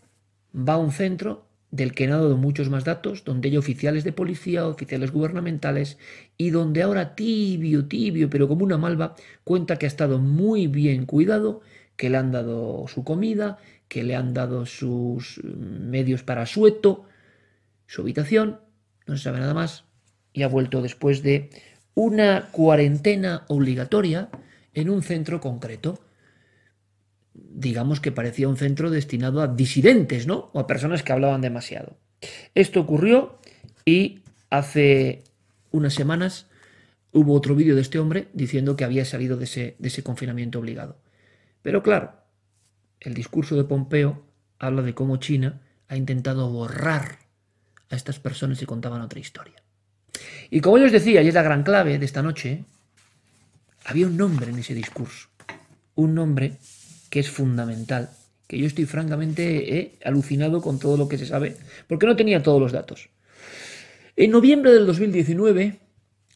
va 0.52 0.74
a 0.74 0.78
un 0.78 0.92
centro 0.92 1.46
del 1.70 1.94
que 1.94 2.06
he 2.06 2.08
dado 2.08 2.36
muchos 2.38 2.68
más 2.68 2.86
datos, 2.86 3.24
donde 3.24 3.50
hay 3.50 3.58
oficiales 3.58 4.04
de 4.04 4.14
policía, 4.14 4.66
oficiales 4.66 5.12
gubernamentales, 5.12 6.00
y 6.38 6.50
donde 6.50 6.82
ahora 6.82 7.14
tibio, 7.14 7.88
tibio, 7.88 8.32
pero 8.32 8.48
como 8.48 8.66
una 8.66 8.80
malva, 8.80 9.14
cuenta 9.44 9.78
que 9.78 9.86
ha 9.86 9.94
estado 9.94 10.18
muy 10.18 10.66
bien 10.66 11.06
cuidado, 11.06 11.62
que 11.98 12.10
le 12.10 12.18
han 12.18 12.32
dado 12.32 12.88
su 12.88 13.04
comida, 13.04 13.60
que 13.88 14.04
le 14.04 14.16
han 14.16 14.34
dado 14.34 14.66
sus 14.66 15.40
medios 15.44 16.24
para 16.24 16.48
sueto, 16.48 17.06
su 17.86 18.02
habitación, 18.02 18.60
no 19.06 19.18
se 19.18 19.26
sabe 19.26 19.40
nada 19.40 19.54
más, 19.54 19.86
y 20.34 20.42
ha 20.42 20.48
vuelto 20.48 20.82
después 20.82 21.22
de 21.22 21.52
una 22.00 22.48
cuarentena 22.52 23.44
obligatoria 23.50 24.30
en 24.74 24.90
un 24.90 25.04
centro 25.04 25.42
concreto. 25.42 26.00
Digamos 27.34 28.00
que 28.00 28.14
parecía 28.14 28.48
un 28.48 28.56
centro 28.56 28.90
destinado 28.90 29.42
a 29.42 29.50
disidentes, 29.50 30.26
¿no? 30.26 30.50
O 30.54 30.60
a 30.62 30.66
personas 30.66 31.04
que 31.04 31.12
hablaban 31.12 31.42
demasiado. 31.42 31.98
Esto 32.56 32.80
ocurrió 32.80 33.40
y 33.84 34.22
hace 34.50 35.26
unas 35.72 35.94
semanas 35.94 36.48
hubo 37.12 37.34
otro 37.34 37.54
vídeo 37.54 37.76
de 37.76 37.82
este 37.82 38.00
hombre 38.00 38.30
diciendo 38.32 38.78
que 38.78 38.86
había 38.86 39.04
salido 39.04 39.36
de 39.36 39.44
ese, 39.44 40.04
confinamiento 40.04 40.60
obligado. 40.60 40.96
Pero 41.62 41.84
claro, 41.84 42.14
el 43.02 43.14
discurso 43.14 43.58
de 43.58 43.66
Pompeo 43.66 44.24
habla 44.58 44.84
de 44.84 44.94
cómo 44.94 45.18
China 45.18 45.60
ha 45.90 45.98
intentado 45.98 46.50
borrar 46.50 47.20
a 47.90 47.98
estas 47.98 48.20
personas 48.20 48.62
y 48.62 48.66
contaban 48.66 49.02
otra 49.02 49.20
historia. 49.20 49.62
Y 50.50 50.62
como 50.62 50.78
yo 50.78 50.86
os 50.86 50.91
decía, 50.91 51.22
y 51.22 51.28
es 51.28 51.34
la 51.34 51.43
gran 51.43 51.63
clave 51.63 52.00
de 52.00 52.06
esta 52.06 52.22
noche, 52.22 52.63
había 53.86 54.08
un 54.08 54.17
nombre 54.17 54.50
en 54.50 54.60
ese 54.60 54.74
discurso, 54.74 55.30
un 55.95 56.15
nombre 56.15 56.54
que 57.10 57.19
es 57.19 57.30
fundamental, 57.30 58.10
que 58.48 58.58
yo 58.58 58.65
estoy 58.65 58.86
francamente 58.86 59.98
alucinado 60.04 60.62
con 60.62 60.80
todo 60.80 60.98
lo 60.98 61.08
que 61.08 61.17
se 61.17 61.26
sabe, 61.26 61.56
porque 61.88 62.06
no 62.06 62.15
tenía 62.15 62.41
todos 62.41 62.62
los 62.62 62.72
datos. 62.72 63.10
En 64.15 64.32
noviembre 64.32 64.74
del 64.74 64.86
2019, 64.86 65.80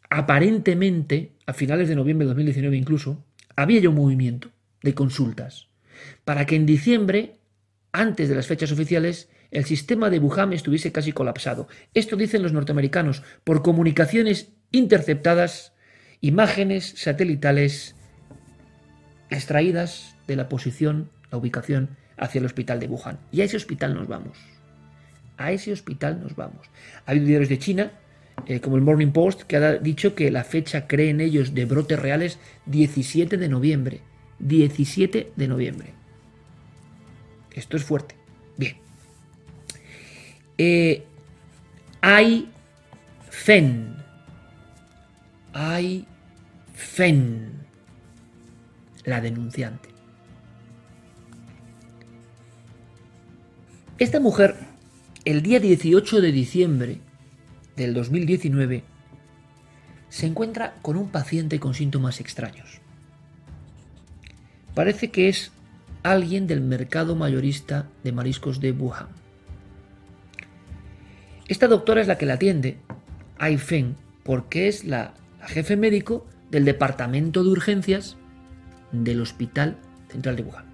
aparentemente, 0.10 1.32
a 1.46 1.54
finales 1.54 1.90
de 1.90 1.96
noviembre 1.96 2.26
del 2.26 2.36
2019 2.36 2.78
incluso, 2.78 3.26
había 3.56 3.82
ya 3.82 3.90
un 3.90 3.96
movimiento 3.96 4.50
de 4.82 4.94
consultas 4.94 5.68
para 6.26 6.46
que 6.46 6.56
en 6.56 6.66
diciembre, 6.66 7.36
antes 7.94 8.28
de 8.28 8.36
las 8.36 8.48
fechas 8.48 8.72
oficiales, 8.72 9.30
el 9.52 9.66
sistema 9.66 10.10
de 10.10 10.20
Wuhan 10.20 10.52
estuviese 10.52 10.92
casi 10.92 11.12
colapsado. 11.12 11.68
Esto 11.94 12.16
dicen 12.16 12.42
los 12.42 12.52
norteamericanos 12.52 13.22
por 13.44 13.62
comunicaciones 13.62 14.52
interceptadas, 14.72 15.74
imágenes 16.20 16.96
satelitales 16.98 17.96
extraídas 19.30 20.16
de 20.28 20.36
la 20.36 20.50
posición, 20.50 21.12
la 21.32 21.38
ubicación 21.38 21.96
hacia 22.18 22.40
el 22.40 22.46
hospital 22.46 22.80
de 22.80 22.88
Wuhan. 22.88 23.20
Y 23.32 23.42
a 23.42 23.46
ese 23.46 23.58
hospital 23.58 23.94
nos 23.94 24.08
vamos. 24.08 24.38
A 25.38 25.52
ese 25.52 25.72
hospital 25.72 26.20
nos 26.22 26.36
vamos. 26.36 26.68
Hay 27.06 27.20
diarios 27.20 27.50
de 27.50 27.60
China 27.60 27.92
eh, 28.48 28.60
como 28.60 28.76
el 28.76 28.82
Morning 28.82 29.12
Post, 29.12 29.44
que 29.44 29.58
ha 29.58 29.74
dicho 29.74 30.16
que 30.16 30.32
la 30.32 30.44
fecha, 30.44 30.88
creen 30.88 31.22
ellos, 31.22 31.54
de 31.54 31.66
brotes 31.66 32.00
reales 32.00 32.40
17 32.66 33.38
de 33.38 33.50
noviembre. 33.50 34.02
17 34.40 35.34
de 35.36 35.48
noviembre. 35.48 36.03
Esto 37.54 37.78
es 37.78 37.84
fuerte. 37.84 38.16
Bien. 38.58 38.78
Eh, 40.58 41.06
hay 42.02 42.52
FEN. 43.30 43.96
Hay 45.54 46.06
FEN. 46.74 47.64
La 49.06 49.22
denunciante. 49.22 49.90
Esta 54.00 54.20
mujer, 54.20 54.58
el 55.24 55.42
día 55.44 55.60
18 55.60 56.20
de 56.20 56.32
diciembre 56.32 57.00
del 57.78 57.94
2019, 57.94 58.84
se 60.10 60.26
encuentra 60.26 60.76
con 60.82 60.98
un 60.98 61.10
paciente 61.10 61.60
con 61.60 61.74
síntomas 61.74 62.20
extraños. 62.20 62.82
Parece 64.76 65.10
que 65.10 65.30
es 65.30 65.53
alguien 66.04 66.48
del 66.48 66.62
mercado 66.62 67.16
mayorista 67.16 67.88
de 68.04 68.12
mariscos 68.12 68.60
de 68.60 68.72
Wuhan. 68.72 69.08
Esta 71.48 71.68
doctora 71.68 72.02
es 72.02 72.08
la 72.08 72.18
que 72.18 72.26
la 72.26 72.34
atiende, 72.34 72.78
Ai 73.38 73.58
porque 74.24 74.68
es 74.68 74.84
la, 74.86 75.14
jefe 75.42 75.76
médico 75.76 76.26
del 76.52 76.66
departamento 76.66 77.44
de 77.44 77.50
urgencias 77.50 78.16
del 78.92 79.22
Hospital 79.22 79.78
Central 80.10 80.36
de 80.36 80.44
Wuhan. 80.44 80.66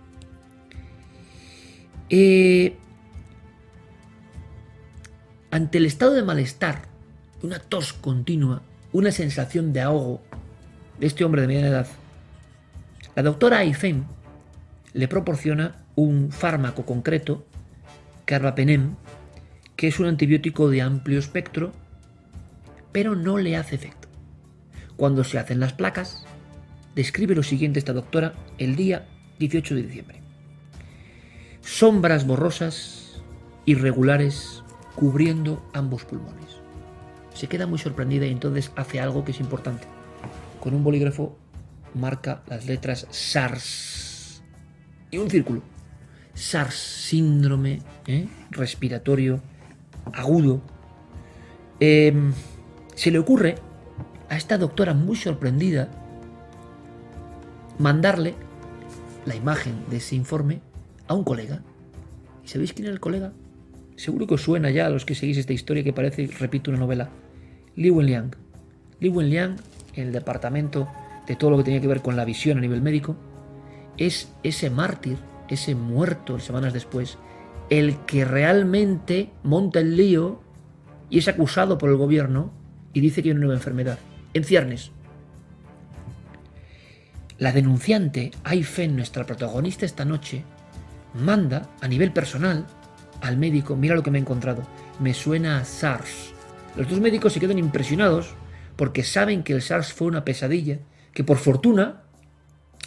Eh, 2.10 2.76
ante 5.52 5.78
el 5.78 5.86
estado 5.86 6.14
de 6.14 6.24
malestar, 6.24 6.84
una 7.42 7.60
tos 7.60 7.94
continua, 7.94 8.62
una 8.92 9.12
sensación 9.12 9.74
de 9.74 9.82
ahogo 9.82 10.22
de 11.00 11.08
este 11.08 11.24
hombre 11.24 11.42
de 11.42 11.48
mediana 11.48 11.68
edad, 11.70 11.88
la 13.16 13.24
doctora 13.24 13.60
Aifen 13.60 14.06
le 15.00 15.08
proporciona 15.08 15.86
un 15.96 16.30
fármaco 16.30 16.86
concreto, 16.86 17.46
carbapenem, 18.26 18.96
que 19.78 19.88
es 19.88 19.98
un 19.98 20.08
antibiótico 20.08 20.70
de 20.70 20.82
amplio 20.82 21.20
espectro, 21.20 21.72
pero 22.92 23.16
no 23.16 23.38
le 23.38 23.56
hace 23.56 23.76
efecto. 23.76 24.10
Cuando 24.98 25.24
se 25.24 25.40
hacen 25.40 25.62
las 25.62 25.72
placas, 25.72 26.26
describe 26.96 27.34
lo 27.34 27.44
siguiente 27.44 27.80
esta 27.80 27.94
doctora 27.94 28.34
el 28.58 28.76
día 28.76 29.08
18 29.40 29.76
de 29.76 29.84
diciembre. 29.84 30.22
Sombras 31.62 32.28
borrosas, 32.28 33.22
irregulares, 33.66 34.64
cubriendo 34.96 35.66
ambos 35.74 36.04
pulmones. 36.04 36.58
Se 37.34 37.48
queda 37.48 37.68
muy 37.68 37.80
sorprendida 37.80 38.26
y 38.26 38.34
entonces 38.34 38.74
hace 38.76 39.00
algo 39.00 39.24
que 39.24 39.32
es 39.32 39.40
importante. 39.40 39.88
Con 40.60 40.74
un 40.74 40.84
bolígrafo 40.84 41.38
marca 41.96 42.44
las 42.50 42.66
letras 42.66 43.08
SARS 43.12 43.99
y 45.12 45.18
un 45.18 45.30
círculo. 45.30 45.62
SARS, 46.34 46.76
síndrome 46.76 47.82
¿eh? 48.08 48.28
respiratorio 48.52 49.42
agudo. 50.14 50.62
Em, 51.80 52.34
se 52.96 53.12
le 53.12 53.20
ocurre 53.20 53.56
a 54.30 54.38
esta 54.38 54.58
doctora 54.58 54.94
muy 54.94 55.16
sorprendida 55.16 55.90
mandarle 57.78 58.36
la 59.26 59.36
imagen 59.36 59.76
de 59.90 59.98
ese 59.98 60.16
informe 60.16 60.62
a 61.08 61.14
un 61.14 61.24
colega. 61.24 61.62
¿Y 62.44 62.48
sabéis 62.48 62.74
quién 62.74 62.86
era 62.86 62.94
el 62.94 63.00
colega? 63.00 63.34
Seguro 63.96 64.28
que 64.28 64.36
os 64.36 64.42
suena 64.44 64.70
ya 64.70 64.86
a 64.86 64.90
los 64.90 65.06
que 65.06 65.16
seguís 65.16 65.38
esta 65.38 65.54
historia 65.54 65.84
que 65.84 65.94
parece, 65.94 66.28
repito, 66.40 66.72
una 66.72 66.80
novela. 66.80 67.10
Li 67.76 67.90
Wenliang. 67.90 68.36
Li 69.00 69.10
Wenliang, 69.10 69.58
en 69.94 70.08
el 70.08 70.14
departamento 70.14 70.88
de 71.28 71.36
todo 71.36 71.52
lo 71.52 71.58
que 71.58 71.64
tenía 71.64 71.82
que 71.82 71.88
ver 71.88 72.02
con 72.02 72.16
la 72.16 72.26
visión 72.26 72.58
a 72.58 72.62
nivel 72.62 72.82
médico, 72.82 73.16
es 74.00 74.32
ese 74.44 74.70
mártir, 74.70 75.18
ese 75.50 75.76
muerto 75.76 76.40
semanas 76.40 76.74
después, 76.74 77.18
el 77.70 77.98
que 78.06 78.26
realmente 78.26 79.30
monta 79.44 79.80
el 79.80 79.96
lío 79.96 80.42
y 81.10 81.20
es 81.20 81.28
acusado 81.28 81.78
por 81.78 81.90
el 81.90 81.98
gobierno 81.98 82.52
y 82.94 83.02
dice 83.02 83.22
que 83.22 83.30
hay 83.30 83.32
una 83.32 83.42
nueva 83.42 83.56
enfermedad, 83.56 84.00
en 84.34 84.44
ciernes. 84.44 84.92
La 87.38 87.52
denunciante, 87.52 88.32
Aifen, 88.44 88.96
nuestra 88.96 89.26
protagonista 89.26 89.86
esta 89.86 90.06
noche, 90.06 90.44
manda 91.14 91.70
a 91.82 91.88
nivel 91.88 92.12
personal 92.12 92.66
al 93.22 93.38
médico, 93.38 93.76
mira 93.76 93.96
lo 93.96 94.04
que 94.04 94.12
me 94.12 94.18
he 94.18 94.22
encontrado, 94.22 94.64
me 95.00 95.14
suena 95.14 95.60
a 95.60 95.66
SARS. 95.66 96.34
Los 96.76 96.90
dos 96.90 97.00
médicos 97.00 97.34
se 97.34 97.40
quedan 97.40 97.60
impresionados 97.60 98.34
porque 98.76 99.04
saben 99.04 99.44
que 99.44 99.54
el 99.54 99.62
SARS 99.62 99.92
fue 99.92 100.08
una 100.08 100.24
pesadilla, 100.24 100.80
que 101.14 101.24
por 101.24 101.38
fortuna 101.38 102.04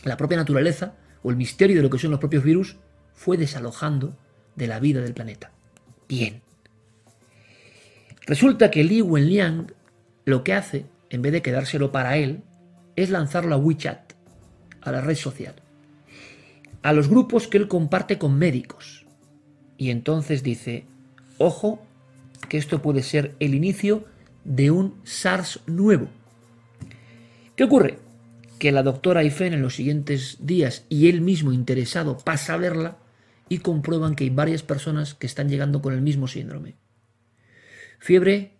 la 0.05 0.16
propia 0.16 0.38
naturaleza 0.38 0.94
o 1.23 1.31
el 1.31 1.37
misterio 1.37 1.77
de 1.77 1.83
lo 1.83 1.91
que 1.91 1.99
son 1.99 2.11
los 2.11 2.21
propios 2.21 2.45
virus 2.45 2.77
fue 3.15 3.37
desalojando 3.37 4.17
de 4.57 4.67
la 4.67 4.81
vida 4.81 5.01
del 5.01 5.15
planeta. 5.15 5.53
Bien. 6.09 6.43
Resulta 8.27 8.71
que 8.71 8.85
Li 8.85 9.03
Wenliang 9.03 9.73
lo 10.25 10.45
que 10.45 10.55
hace, 10.55 10.87
en 11.11 11.23
vez 11.23 11.33
de 11.33 11.43
quedárselo 11.43 11.93
para 11.93 12.17
él, 12.17 12.43
es 12.97 13.11
lanzarlo 13.11 13.55
a 13.55 13.59
WeChat, 13.59 14.13
a 14.81 14.93
la 14.93 15.01
red 15.01 15.17
social, 15.17 15.55
a 16.83 16.93
los 16.93 17.09
grupos 17.09 17.49
que 17.49 17.59
él 17.59 17.69
comparte 17.69 18.19
con 18.19 18.39
médicos 18.39 19.03
y 19.83 19.91
entonces 19.91 20.45
dice, 20.45 20.85
ojo, 21.39 21.83
que 22.49 22.57
esto 22.57 22.83
puede 22.83 23.03
ser 23.03 23.35
el 23.41 23.55
inicio 23.55 24.05
de 24.45 24.71
un 24.71 25.01
SARS 25.03 25.61
nuevo. 25.67 26.07
¿Qué 27.57 27.65
ocurre? 27.65 27.99
Que 28.62 28.70
la 28.70 28.85
doctora 28.85 29.25
Ifen 29.25 29.55
en 29.55 29.61
los 29.61 29.75
siguientes 29.75 30.37
días 30.38 30.85
y 30.88 31.09
él 31.09 31.20
mismo 31.20 31.53
interesado 31.53 32.18
pasa 32.18 32.55
a 32.55 32.59
verla 32.59 32.96
y 33.48 33.59
comprueban 33.59 34.14
que 34.14 34.22
hay 34.22 34.31
varias 34.31 34.62
personas 34.62 35.14
que 35.14 35.27
están 35.27 35.48
llegando 35.48 35.83
con 35.83 35.94
el 35.94 36.01
mismo 36.01 36.29
síndrome. 36.29 36.77
Fiebre, 37.98 38.53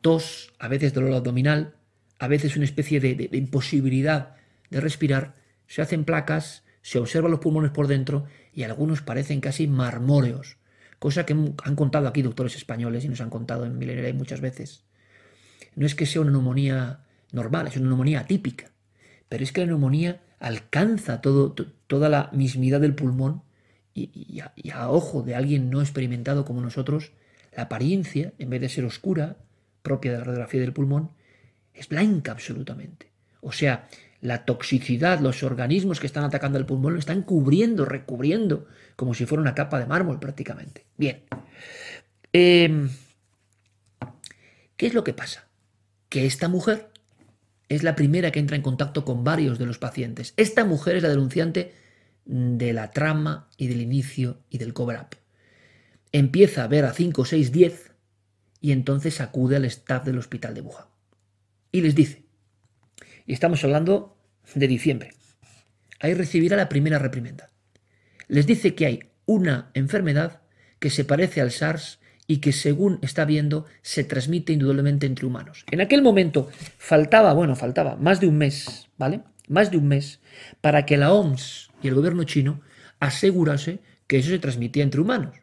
tos, 0.00 0.54
a 0.58 0.68
veces 0.68 0.94
dolor 0.94 1.12
abdominal, 1.12 1.74
a 2.18 2.26
veces 2.26 2.56
una 2.56 2.64
especie 2.64 3.00
de, 3.00 3.28
imposibilidad 3.32 4.36
de 4.70 4.80
respirar, 4.80 5.34
se 5.66 5.82
hacen 5.82 6.06
placas, 6.06 6.62
se 6.80 6.98
observan 6.98 7.30
los 7.30 7.40
pulmones 7.40 7.70
por 7.70 7.86
dentro 7.86 8.24
y 8.54 8.62
algunos 8.62 9.02
parecen 9.02 9.42
casi 9.42 9.66
marmóreos, 9.66 10.56
cosa 10.98 11.26
que 11.26 11.34
han 11.34 11.76
contado 11.76 12.08
aquí 12.08 12.22
doctores 12.22 12.56
españoles 12.56 13.04
y 13.04 13.10
nos 13.10 13.20
han 13.20 13.28
contado 13.28 13.66
en 13.66 13.76
Milenera 13.76 14.10
muchas 14.14 14.40
veces. 14.40 14.84
No 15.76 15.84
es 15.84 15.94
que 15.94 16.06
sea 16.06 16.22
una 16.22 16.30
neumonía 16.30 17.00
normal, 17.30 17.66
es 17.66 17.76
una 17.76 17.88
neumonía 17.88 18.20
atípica, 18.20 18.70
pero 19.34 19.42
es 19.42 19.50
que 19.50 19.62
la 19.62 19.66
neumonía 19.66 20.20
alcanza 20.38 21.20
todo, 21.20 21.56
toda 21.88 22.08
la 22.08 22.30
mismidad 22.32 22.80
del 22.80 22.94
pulmón 22.94 23.42
y, 23.92 24.40
a, 24.70 24.90
ojo 24.90 25.24
de 25.24 25.34
alguien 25.34 25.70
no 25.70 25.80
experimentado 25.80 26.44
como 26.44 26.60
nosotros, 26.60 27.10
la 27.56 27.64
apariencia, 27.64 28.32
en 28.38 28.50
vez 28.50 28.60
de 28.60 28.68
ser 28.68 28.84
oscura, 28.84 29.36
propia 29.82 30.12
de 30.12 30.18
la 30.18 30.24
radiografía 30.24 30.60
del 30.60 30.72
pulmón, 30.72 31.10
es 31.74 31.88
blanca 31.88 32.30
absolutamente. 32.30 33.08
O 33.40 33.50
sea, 33.50 33.88
la 34.20 34.44
toxicidad, 34.44 35.18
los 35.18 35.42
organismos 35.42 35.98
que 35.98 36.06
están 36.06 36.22
atacando 36.22 36.56
el 36.56 36.64
pulmón 36.64 36.92
lo 36.92 37.00
están 37.00 37.22
cubriendo, 37.22 37.84
recubriendo, 37.84 38.68
como 38.94 39.14
si 39.14 39.26
fuera 39.26 39.42
una 39.42 39.56
capa 39.56 39.80
de 39.80 39.86
mármol 39.86 40.20
prácticamente. 40.20 40.84
Bien. 40.96 41.24
Em, 42.32 42.88
¿Qué 44.76 44.86
es 44.86 44.94
lo 44.94 45.02
que 45.02 45.12
pasa? 45.12 45.48
Que 46.08 46.24
esta 46.24 46.46
mujer 46.46 46.93
es 47.68 47.82
la 47.82 47.96
primera 47.96 48.30
que 48.30 48.40
entra 48.40 48.56
en 48.56 48.62
contacto 48.62 49.04
con 49.04 49.24
varios 49.24 49.58
de 49.58 49.66
los 49.66 49.78
pacientes. 49.78 50.34
Esta 50.36 50.64
mujer 50.64 50.96
es 50.96 51.02
la 51.02 51.08
denunciante 51.08 51.74
de 52.24 52.72
la 52.72 52.90
trama 52.90 53.48
y 53.56 53.68
del 53.68 53.80
inicio 53.80 54.40
y 54.50 54.58
del 54.58 54.72
cover-up. 54.72 55.16
Empieza 56.12 56.64
a 56.64 56.68
ver 56.68 56.84
a 56.84 56.92
5, 56.92 57.24
6, 57.24 57.52
10 57.52 57.92
y 58.60 58.72
entonces 58.72 59.20
acude 59.20 59.56
al 59.56 59.64
staff 59.64 60.04
del 60.04 60.18
hospital 60.18 60.54
de 60.54 60.60
Wuhan. 60.60 60.86
Y 61.72 61.80
les 61.80 61.94
dice, 61.94 62.24
y 63.26 63.32
estamos 63.32 63.64
hablando 63.64 64.16
de 64.54 64.68
diciembre. 64.68 65.14
Ahí 66.00 66.14
recibirá 66.14 66.56
la 66.56 66.68
primera 66.68 66.98
reprimenda. 66.98 67.50
Les 68.28 68.46
dice 68.46 68.74
que 68.74 68.86
hay 68.86 69.10
una 69.26 69.70
enfermedad 69.74 70.42
que 70.78 70.90
se 70.90 71.04
parece 71.04 71.40
al 71.40 71.50
SARS 71.50 71.98
y 72.26 72.38
que 72.38 72.52
según 72.52 72.98
está 73.02 73.24
viendo 73.24 73.66
se 73.82 74.04
transmite 74.04 74.52
indudablemente 74.52 75.06
entre 75.06 75.26
humanos. 75.26 75.64
En 75.70 75.80
aquel 75.80 76.02
momento 76.02 76.48
faltaba, 76.78 77.32
bueno, 77.34 77.56
faltaba 77.56 77.96
más 77.96 78.20
de 78.20 78.26
un 78.26 78.38
mes, 78.38 78.88
¿vale? 78.96 79.20
Más 79.48 79.70
de 79.70 79.76
un 79.76 79.88
mes 79.88 80.20
para 80.60 80.86
que 80.86 80.96
la 80.96 81.12
OMS 81.12 81.70
y 81.82 81.88
el 81.88 81.94
gobierno 81.94 82.24
chino 82.24 82.60
asegurase 83.00 83.80
que 84.06 84.18
eso 84.18 84.30
se 84.30 84.38
transmitía 84.38 84.82
entre 84.82 85.00
humanos. 85.00 85.36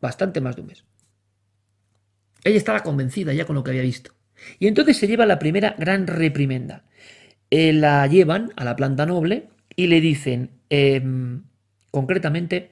Bastante 0.00 0.40
más 0.40 0.56
de 0.56 0.62
un 0.62 0.68
mes. 0.68 0.84
Ella 2.44 2.58
estaba 2.58 2.82
convencida 2.82 3.32
ya 3.32 3.44
con 3.44 3.56
lo 3.56 3.64
que 3.64 3.70
había 3.70 3.82
visto. 3.82 4.12
Y 4.58 4.68
entonces 4.68 4.96
se 4.96 5.08
lleva 5.08 5.26
la 5.26 5.38
primera 5.38 5.74
gran 5.78 6.06
reprimenda. 6.06 6.84
Eh, 7.50 7.72
la 7.72 8.06
llevan 8.06 8.52
a 8.56 8.64
la 8.64 8.76
planta 8.76 9.06
noble 9.06 9.48
y 9.74 9.88
le 9.88 10.00
dicen, 10.00 10.50
em, 10.68 11.42
concretamente, 11.90 12.70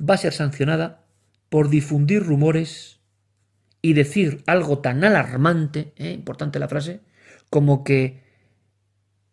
va 0.00 0.14
a 0.14 0.18
ser 0.18 0.32
sancionada 0.32 1.04
por 1.48 1.70
difundir 1.70 2.22
rumores 2.22 2.98
y 3.80 3.92
decir 3.92 4.42
algo 4.46 4.78
tan 4.78 5.04
alarmante, 5.04 5.92
¿eh? 5.96 6.10
importante 6.12 6.58
la 6.58 6.68
frase, 6.68 7.00
como 7.50 7.84
que 7.84 8.22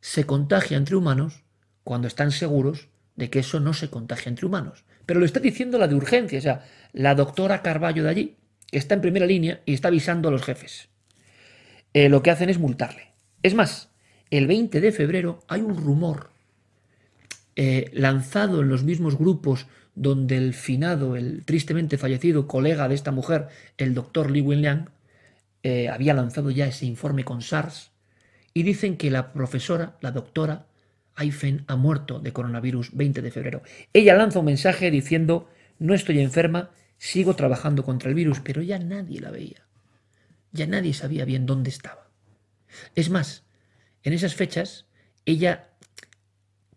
se 0.02 0.26
contagia 0.26 0.78
entre 0.78 0.96
humanos 0.96 1.44
cuando 1.84 2.08
están 2.08 2.32
seguros 2.32 2.90
de 3.16 3.30
que 3.30 3.40
eso 3.40 3.60
no 3.60 3.74
se 3.74 3.90
contagia 3.90 4.30
entre 4.30 4.46
humanos. 4.46 4.86
Pero 5.06 5.20
lo 5.20 5.26
está 5.26 5.40
diciendo 5.40 5.78
la 5.78 5.88
de 5.88 5.96
urgencia, 5.96 6.40
o 6.40 6.42
sea, 6.42 6.66
la 6.94 7.16
doctora 7.16 7.62
Carballo 7.62 8.04
de 8.04 8.10
allí, 8.10 8.36
que 8.70 8.78
está 8.78 8.96
en 8.96 9.02
primera 9.02 9.26
línea 9.26 9.62
y 9.66 9.74
está 9.74 9.88
avisando 9.88 10.30
a 10.30 10.32
los 10.32 10.44
jefes. 10.44 10.90
Eh, 11.94 12.10
lo 12.10 12.22
que 12.22 12.32
hacen 12.32 12.50
es 12.50 12.60
multarle. 12.60 13.14
Es 13.42 13.54
más, 13.54 13.90
el 14.30 14.48
20 14.48 14.82
de 14.82 14.92
febrero 14.92 15.40
hay 15.48 15.62
un 15.62 15.78
rumor 15.78 16.32
eh, 17.56 17.90
lanzado 17.94 18.62
en 18.62 18.70
los 18.70 18.84
mismos 18.84 19.18
grupos 19.18 19.68
donde 19.96 20.38
el 20.38 20.54
finado, 20.54 21.16
el 21.16 21.44
tristemente 21.46 21.98
fallecido 21.98 22.48
colega 22.48 22.88
de 22.88 22.96
esta 22.96 23.12
mujer, 23.12 23.48
el 23.78 23.94
doctor 23.94 24.30
Li 24.30 24.42
Wenliang, 24.42 24.90
eh, 25.64 25.90
había 25.90 26.14
lanzado 26.14 26.52
ya 26.52 26.68
ese 26.68 26.86
informe 26.86 27.24
con 27.24 27.42
SARS, 27.42 27.92
y 28.54 28.64
dicen 28.64 28.98
que 28.98 29.10
la 29.10 29.34
profesora, 29.34 29.98
la 30.02 30.12
doctora 30.12 30.68
Aifen, 31.16 31.64
ha 31.68 31.76
muerto 31.76 32.20
de 32.20 32.34
coronavirus 32.34 32.96
20 32.96 33.22
de 33.22 33.32
febrero. 33.32 33.64
Ella 33.94 34.16
lanza 34.16 34.40
un 34.40 34.46
mensaje 34.46 34.92
diciendo, 34.92 35.50
no 35.80 35.94
estoy 35.94 36.20
enferma, 36.20 36.72
sigo 36.98 37.36
trabajando 37.36 37.84
contra 37.84 38.10
el 38.10 38.16
virus, 38.16 38.42
pero 38.42 38.62
ya 38.62 38.80
nadie 38.80 39.22
la 39.22 39.32
veía. 39.32 39.66
Ya 40.52 40.68
nadie 40.68 40.94
sabía 40.94 41.26
bien 41.26 41.46
dónde 41.46 41.70
estaba. 41.70 42.10
Es 42.96 43.10
más, 43.10 43.44
en 44.04 44.14
esas 44.14 44.36
fechas, 44.36 44.86
ella 45.26 45.70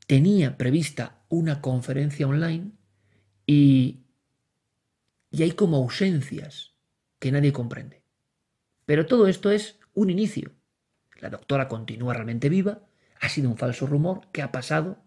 tenía 0.07 0.57
prevista 0.57 1.19
una 1.29 1.61
conferencia 1.61 2.27
online 2.27 2.73
y, 3.49 4.05
hay 5.33 5.53
como 5.53 5.79
ausencias 5.79 6.75
que 7.19 7.33
nadie 7.33 7.53
comprende. 7.53 8.03
Pero 8.85 9.07
todo 9.07 9.27
esto 9.27 9.51
es 9.51 9.79
un 9.95 10.11
inicio. 10.11 10.53
La 11.19 11.31
doctora 11.31 11.67
continúa 11.67 12.13
realmente 12.13 12.51
viva, 12.51 12.83
ha 13.21 13.29
sido 13.29 13.49
un 13.49 13.57
falso 13.57 13.87
rumor, 13.87 14.29
¿qué 14.33 14.43
ha 14.43 14.53
pasado? 14.53 15.03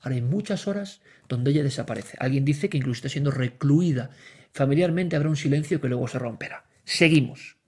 Ahora 0.00 0.14
hay 0.14 0.22
muchas 0.22 0.66
horas 0.66 1.02
donde 1.28 1.50
ella 1.50 1.62
desaparece. 1.62 2.16
Alguien 2.20 2.44
dice 2.44 2.68
que 2.68 2.78
incluso 2.78 2.98
está 2.98 3.08
siendo 3.10 3.30
recluida. 3.30 4.10
Familiarmente 4.52 5.16
habrá 5.16 5.28
un 5.28 5.36
silencio 5.36 5.80
que 5.80 5.88
luego 5.88 6.08
se 6.08 6.18
romperá. 6.18 6.64
Seguimos. 6.84 7.58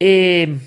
Eh, 0.00 0.58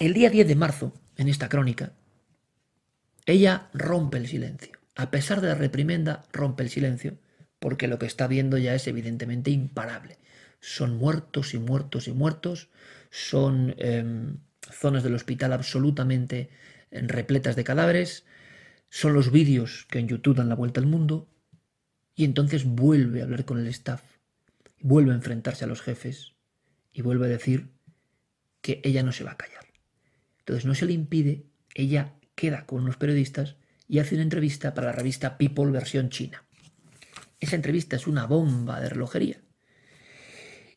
el 0.00 0.12
día 0.12 0.28
10 0.28 0.48
de 0.48 0.56
marzo, 0.56 0.92
en 1.16 1.28
esta 1.28 1.48
crónica, 1.48 1.92
ella 3.26 3.68
rompe 3.72 4.18
el 4.18 4.26
silencio 4.26 4.83
a 4.94 5.10
pesar 5.10 5.40
de 5.40 5.48
la 5.48 5.54
reprimenda, 5.54 6.24
rompe 6.32 6.62
el 6.62 6.70
silencio, 6.70 7.18
porque 7.58 7.88
lo 7.88 7.98
que 7.98 8.06
está 8.06 8.26
viendo 8.26 8.58
ya 8.58 8.74
es 8.74 8.86
evidentemente 8.86 9.50
imparable. 9.50 10.18
Son 10.60 10.96
muertos 10.96 11.54
y 11.54 11.58
muertos 11.58 12.08
y 12.08 12.12
muertos, 12.12 12.68
son 13.10 13.74
em, 13.78 14.38
zonas 14.60 15.02
del 15.02 15.14
hospital 15.14 15.52
absolutamente 15.52 16.50
em, 16.90 17.08
repletas 17.08 17.56
de 17.56 17.64
cadáveres, 17.64 18.24
son 18.88 19.14
los 19.14 19.32
vídeos 19.32 19.86
que 19.90 19.98
en 19.98 20.08
YouTube 20.08 20.36
dan 20.36 20.48
la 20.48 20.54
vuelta 20.54 20.80
al 20.80 20.86
mundo, 20.86 21.28
y 22.14 22.24
entonces 22.24 22.64
vuelve 22.64 23.20
a 23.20 23.24
hablar 23.24 23.44
con 23.44 23.58
el 23.58 23.66
staff, 23.66 24.02
vuelve 24.80 25.12
a 25.12 25.16
enfrentarse 25.16 25.64
a 25.64 25.68
los 25.68 25.82
jefes 25.82 26.34
y 26.92 27.02
vuelve 27.02 27.26
a 27.26 27.30
decir 27.30 27.70
que 28.60 28.80
ella 28.84 29.02
no 29.02 29.12
se 29.12 29.24
va 29.24 29.32
a 29.32 29.36
callar. 29.36 29.66
Entonces 30.38 30.64
no 30.64 30.74
se 30.74 30.86
le 30.86 30.92
impide, 30.92 31.46
ella 31.74 32.14
queda 32.36 32.66
con 32.66 32.82
unos 32.82 32.96
periodistas 32.96 33.56
y 33.94 34.00
hace 34.00 34.16
una 34.16 34.24
entrevista 34.24 34.74
para 34.74 34.88
la 34.88 34.92
revista 34.92 35.38
People 35.38 35.70
versión 35.70 36.08
china. 36.08 36.42
Esa 37.38 37.54
entrevista 37.54 37.94
es 37.94 38.08
una 38.08 38.26
bomba 38.26 38.80
de 38.80 38.88
relojería. 38.88 39.40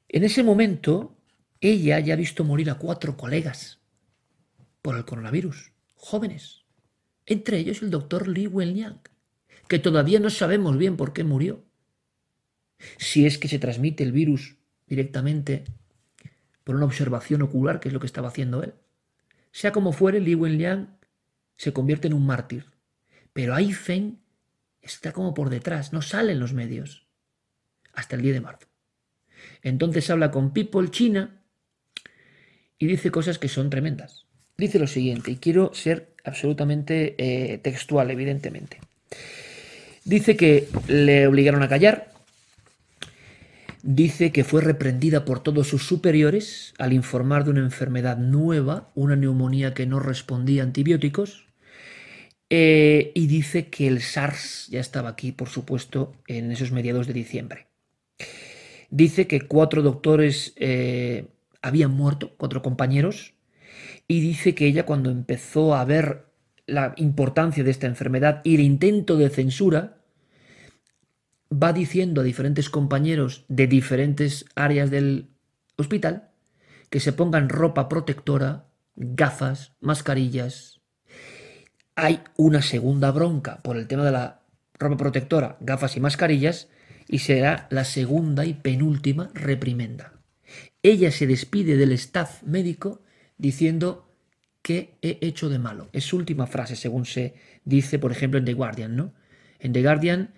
En 0.07 0.23
ese 0.23 0.43
momento, 0.43 1.17
ella 1.59 1.99
ya 1.99 2.13
ha 2.13 2.17
visto 2.17 2.43
morir 2.43 2.69
a 2.69 2.75
cuatro 2.75 3.17
colegas 3.17 3.79
por 4.83 4.95
el 4.95 5.05
coronavirus, 5.05 5.71
jóvenes, 5.95 6.65
entre 7.25 7.57
ellos 7.57 7.81
el 7.81 7.89
doctor 7.89 8.27
Li 8.27 8.45
Wenliang, 8.45 9.01
que 9.67 9.79
todavía 9.79 10.19
no 10.19 10.29
sabemos 10.29 10.77
bien 10.77 10.95
por 10.95 11.11
qué 11.11 11.23
murió. 11.23 11.65
Si 12.99 13.25
es 13.25 13.39
que 13.39 13.47
se 13.47 13.57
transmite 13.57 14.03
el 14.03 14.11
virus 14.11 14.57
directamente 14.85 15.63
por 16.63 16.75
una 16.75 16.85
observación 16.85 17.41
ocular, 17.41 17.79
que 17.79 17.87
es 17.87 17.95
lo 17.95 17.99
que 17.99 18.05
estaba 18.05 18.27
haciendo 18.27 18.61
él. 18.61 18.75
Sea 19.51 19.71
como 19.71 19.91
fuere, 19.91 20.19
Li 20.19 20.35
Wenliang 20.35 20.99
se 21.55 21.73
convierte 21.73 22.05
en 22.05 22.13
un 22.13 22.23
mártir 22.23 22.76
pero 23.37 23.53
Aifen 23.53 24.17
está 24.81 25.11
como 25.11 25.35
por 25.35 25.51
detrás, 25.51 25.93
no 25.93 26.01
sale 26.01 26.31
en 26.31 26.39
los 26.39 26.53
medios 26.53 27.05
hasta 27.93 28.15
el 28.15 28.23
10 28.23 28.33
de 28.33 28.41
marzo. 28.41 28.67
Entonces 29.61 30.09
habla 30.09 30.31
con 30.31 30.53
People 30.53 30.89
China 30.89 31.39
y 32.79 32.87
dice 32.87 33.11
cosas 33.11 33.37
que 33.37 33.47
son 33.47 33.69
tremendas. 33.69 34.25
Dice 34.57 34.79
lo 34.79 34.87
siguiente, 34.87 35.29
y 35.29 35.35
quiero 35.35 35.71
ser 35.75 36.15
absolutamente 36.23 37.13
eh, 37.19 37.59
textual, 37.59 38.09
evidentemente. 38.09 38.79
Dice 40.03 40.35
que 40.35 40.67
le 40.87 41.27
obligaron 41.27 41.61
a 41.61 41.69
callar, 41.69 42.11
dice 43.83 44.31
que 44.31 44.45
fue 44.45 44.61
reprendida 44.61 45.25
por 45.25 45.43
todos 45.43 45.67
sus 45.67 45.85
superiores 45.85 46.73
al 46.79 46.91
informar 46.91 47.43
de 47.43 47.51
una 47.51 47.59
enfermedad 47.59 48.17
nueva, 48.17 48.89
una 48.95 49.15
neumonía 49.15 49.75
que 49.75 49.85
no 49.85 49.99
respondía 49.99 50.63
a 50.63 50.65
antibióticos, 50.65 51.46
eh, 52.49 53.11
y 53.13 53.27
dice 53.27 53.67
que 53.67 53.87
el 53.87 54.01
SARS 54.01 54.67
ya 54.69 54.79
estaba 54.79 55.09
aquí, 55.09 55.31
por 55.31 55.49
supuesto, 55.49 56.13
en 56.27 56.51
esos 56.51 56.71
mediados 56.71 57.07
de 57.07 57.13
diciembre. 57.13 57.67
Dice 58.89 59.27
que 59.27 59.41
cuatro 59.41 59.81
doctores 59.81 60.53
eh, 60.55 61.27
habían 61.61 61.91
muerto, 61.91 62.33
cuatro 62.37 62.61
compañeros, 62.61 63.33
y 64.07 64.21
dice 64.21 64.55
que 64.55 64.65
ella 64.65 64.85
cuando 64.85 65.09
empezó 65.09 65.75
a 65.75 65.83
ver 65.83 66.27
la 66.65 66.93
importancia 66.97 67.63
de 67.63 67.71
esta 67.71 67.87
enfermedad 67.87 68.41
y 68.43 68.55
el 68.55 68.61
intento 68.61 69.17
de 69.17 69.29
censura, 69.29 69.97
va 71.51 71.73
diciendo 71.73 72.21
a 72.21 72.23
diferentes 72.23 72.69
compañeros 72.69 73.45
de 73.47 73.67
diferentes 73.67 74.45
áreas 74.55 74.91
del 74.91 75.29
hospital 75.77 76.29
que 76.89 76.99
se 76.99 77.13
pongan 77.13 77.49
ropa 77.49 77.89
protectora, 77.89 78.67
gafas, 78.95 79.73
mascarillas, 79.79 80.76
hay 81.97 82.21
una 82.35 82.61
segunda 82.61 83.11
bronca 83.11 83.57
por 83.63 83.75
el 83.75 83.87
tema 83.87 84.05
de 84.05 84.11
la 84.11 84.43
ropa 84.77 84.97
protectora, 84.97 85.57
gafas 85.61 85.97
y 85.97 85.99
mascarillas, 85.99 86.69
y 87.07 87.19
será 87.19 87.67
la 87.71 87.85
segunda 87.85 88.45
y 88.45 88.53
penúltima 88.53 89.31
reprimenda. 89.33 90.13
Ella 90.83 91.11
se 91.11 91.25
despide 91.25 91.75
del 91.75 91.91
staff 91.93 92.43
médico 92.43 93.01
diciendo 93.39 94.13
que 94.61 94.93
he 95.01 95.17
hecho 95.21 95.49
de 95.49 95.57
malo. 95.57 95.89
Es 95.91 96.03
su 96.03 96.17
última 96.17 96.45
frase, 96.45 96.75
según 96.75 97.07
se 97.07 97.33
dice, 97.65 97.97
por 97.97 98.11
ejemplo, 98.11 98.37
en 98.37 98.45
The 98.45 98.53
Guardian, 98.53 98.95
¿no? 98.95 99.15
En 99.57 99.73
The 99.73 99.81
Guardian 99.81 100.35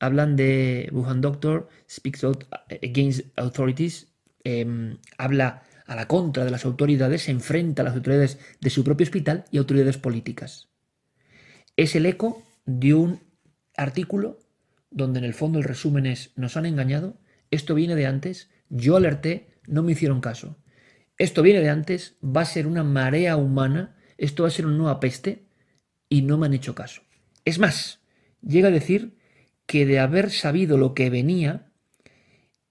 hablan 0.00 0.34
de 0.34 0.88
Wuhan 0.92 1.20
Doctor 1.20 1.68
speaks 1.90 2.24
out 2.24 2.44
against 2.82 3.26
authorities, 3.36 4.08
em, 4.44 4.96
habla 5.18 5.62
a 5.86 5.94
la 5.94 6.08
contra 6.08 6.46
de 6.46 6.50
las 6.50 6.64
autoridades, 6.64 7.24
se 7.24 7.32
enfrenta 7.32 7.82
a 7.82 7.84
las 7.84 7.94
autoridades 7.94 8.38
de 8.62 8.70
su 8.70 8.82
propio 8.82 9.04
hospital 9.04 9.44
y 9.50 9.58
autoridades 9.58 9.98
políticas 9.98 10.71
es 11.76 11.94
el 11.96 12.06
eco 12.06 12.42
de 12.64 12.94
un 12.94 13.20
artículo 13.76 14.38
donde 14.90 15.18
en 15.18 15.24
el 15.24 15.34
fondo 15.34 15.58
el 15.58 15.64
resumen 15.64 16.06
es, 16.06 16.32
nos 16.36 16.56
han 16.56 16.66
engañado, 16.66 17.16
esto 17.50 17.74
viene 17.74 17.94
de 17.94 18.06
antes, 18.06 18.50
yo 18.68 18.96
alerté, 18.96 19.48
no 19.66 19.82
me 19.82 19.92
hicieron 19.92 20.20
caso. 20.20 20.56
Esto 21.18 21.42
viene 21.42 21.60
de 21.60 21.70
antes, 21.70 22.16
va 22.24 22.42
a 22.42 22.46
ser 22.46 22.66
una 22.66 22.84
marea 22.84 23.36
humana, 23.36 23.96
esto 24.18 24.42
va 24.42 24.48
a 24.48 24.52
ser 24.52 24.66
una 24.66 24.76
nueva 24.76 25.00
peste 25.00 25.46
y 26.08 26.22
no 26.22 26.38
me 26.38 26.46
han 26.46 26.54
hecho 26.54 26.74
caso. 26.74 27.02
Es 27.44 27.58
más, 27.58 28.00
llega 28.42 28.68
a 28.68 28.72
decir 28.72 29.16
que 29.66 29.86
de 29.86 29.98
haber 29.98 30.30
sabido 30.30 30.76
lo 30.76 30.94
que 30.94 31.10
venía, 31.10 31.72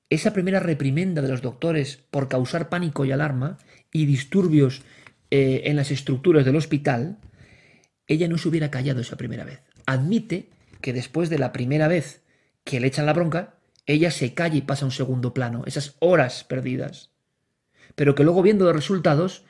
esa 0.10 0.34
primera 0.34 0.60
reprimenda 0.60 1.22
de 1.22 1.30
los 1.30 1.42
doctores 1.42 1.98
por 2.12 2.28
causar 2.28 2.70
pánico 2.70 3.06
y 3.06 3.12
alarma 3.12 3.58
y 3.92 4.06
disturbios 4.06 4.84
eh, 5.32 5.64
en 5.66 5.78
las 5.78 5.92
estructuras 5.92 6.46
del 6.46 6.58
hospital, 6.58 7.20
ella 8.12 8.28
no 8.28 8.38
se 8.38 8.50
hubiera 8.50 8.72
callado 8.72 9.02
esa 9.02 9.18
primera 9.18 9.46
vez. 9.46 9.62
Admite 9.86 10.50
que 10.82 10.94
después 10.94 11.30
de 11.30 11.40
la 11.40 11.52
primera 11.52 11.88
vez 11.88 12.22
que 12.64 12.80
le 12.80 12.88
echan 12.88 13.06
la 13.06 13.14
bronca, 13.14 13.56
ella 13.86 14.12
se 14.12 14.34
calla 14.34 14.56
y 14.56 14.62
pasa 14.62 14.86
a 14.86 14.88
un 14.88 14.92
segundo 14.92 15.34
plano, 15.34 15.64
esas 15.66 15.96
horas 16.00 16.44
perdidas. 16.44 17.12
Pero 17.96 18.16
que 18.16 18.24
luego 18.24 18.42
viendo 18.42 18.66
los 18.66 18.76
resultados, 18.76 19.44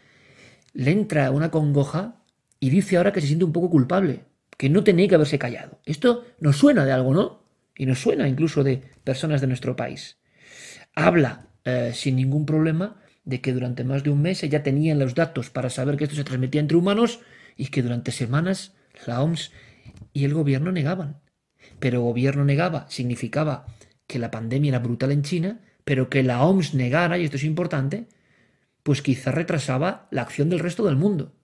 le 0.74 0.92
entra 0.92 1.32
una 1.32 1.52
congoja 1.52 2.24
y 2.60 2.70
dice 2.70 2.98
ahora 2.98 3.12
que 3.12 3.22
se 3.22 3.28
siente 3.28 3.46
un 3.46 3.54
poco 3.54 3.70
culpable, 3.70 4.26
que 4.58 4.70
no 4.70 4.84
tenía 4.84 5.08
que 5.08 5.16
haberse 5.16 5.40
callado. 5.40 5.80
Esto 5.86 6.26
nos 6.40 6.58
suena 6.58 6.86
de 6.86 6.92
algo, 6.92 7.14
¿no? 7.14 7.44
Y 7.76 7.86
nos 7.86 8.00
suena 8.00 8.28
incluso 8.28 8.64
de 8.64 8.84
personas 9.04 9.42
de 9.42 9.48
nuestro 9.48 9.76
país. 9.76 10.18
Habla 10.94 11.48
eh, 11.66 11.92
sin 11.94 12.16
ningún 12.16 12.46
problema 12.46 13.02
de 13.24 13.42
que 13.42 13.54
durante 13.54 13.84
más 13.84 14.04
de 14.04 14.10
un 14.10 14.22
mes 14.22 14.44
ella 14.44 14.64
tenía 14.64 14.96
los 14.96 15.16
datos 15.16 15.50
para 15.50 15.70
saber 15.70 15.98
que 15.98 16.06
esto 16.06 16.16
se 16.16 16.24
transmitía 16.24 16.62
entre 16.62 16.78
humanos 16.78 17.20
y 17.62 17.68
que 17.68 17.84
durante 17.84 18.12
semanas 18.12 18.74
la 19.06 19.22
OMS 19.22 19.52
y 20.14 20.26
el 20.26 20.34
gobierno 20.34 20.72
negaban. 20.72 21.22
Pero 21.78 22.02
gobierno 22.02 22.44
negaba 22.44 22.88
significaba 22.90 23.68
que 24.08 24.18
la 24.18 24.32
pandemia 24.32 24.70
era 24.70 24.80
brutal 24.80 25.12
en 25.12 25.22
China, 25.22 25.62
pero 25.84 26.10
que 26.10 26.24
la 26.24 26.44
OMS 26.44 26.74
negara, 26.74 27.20
y 27.20 27.24
esto 27.26 27.38
es 27.38 27.44
importante, 27.44 28.08
pues 28.82 29.04
quizá 29.04 29.30
retrasaba 29.30 30.08
la 30.10 30.24
acción 30.24 30.50
del 30.50 30.58
resto 30.58 30.84
del 30.86 30.96
mundo. 30.96 31.36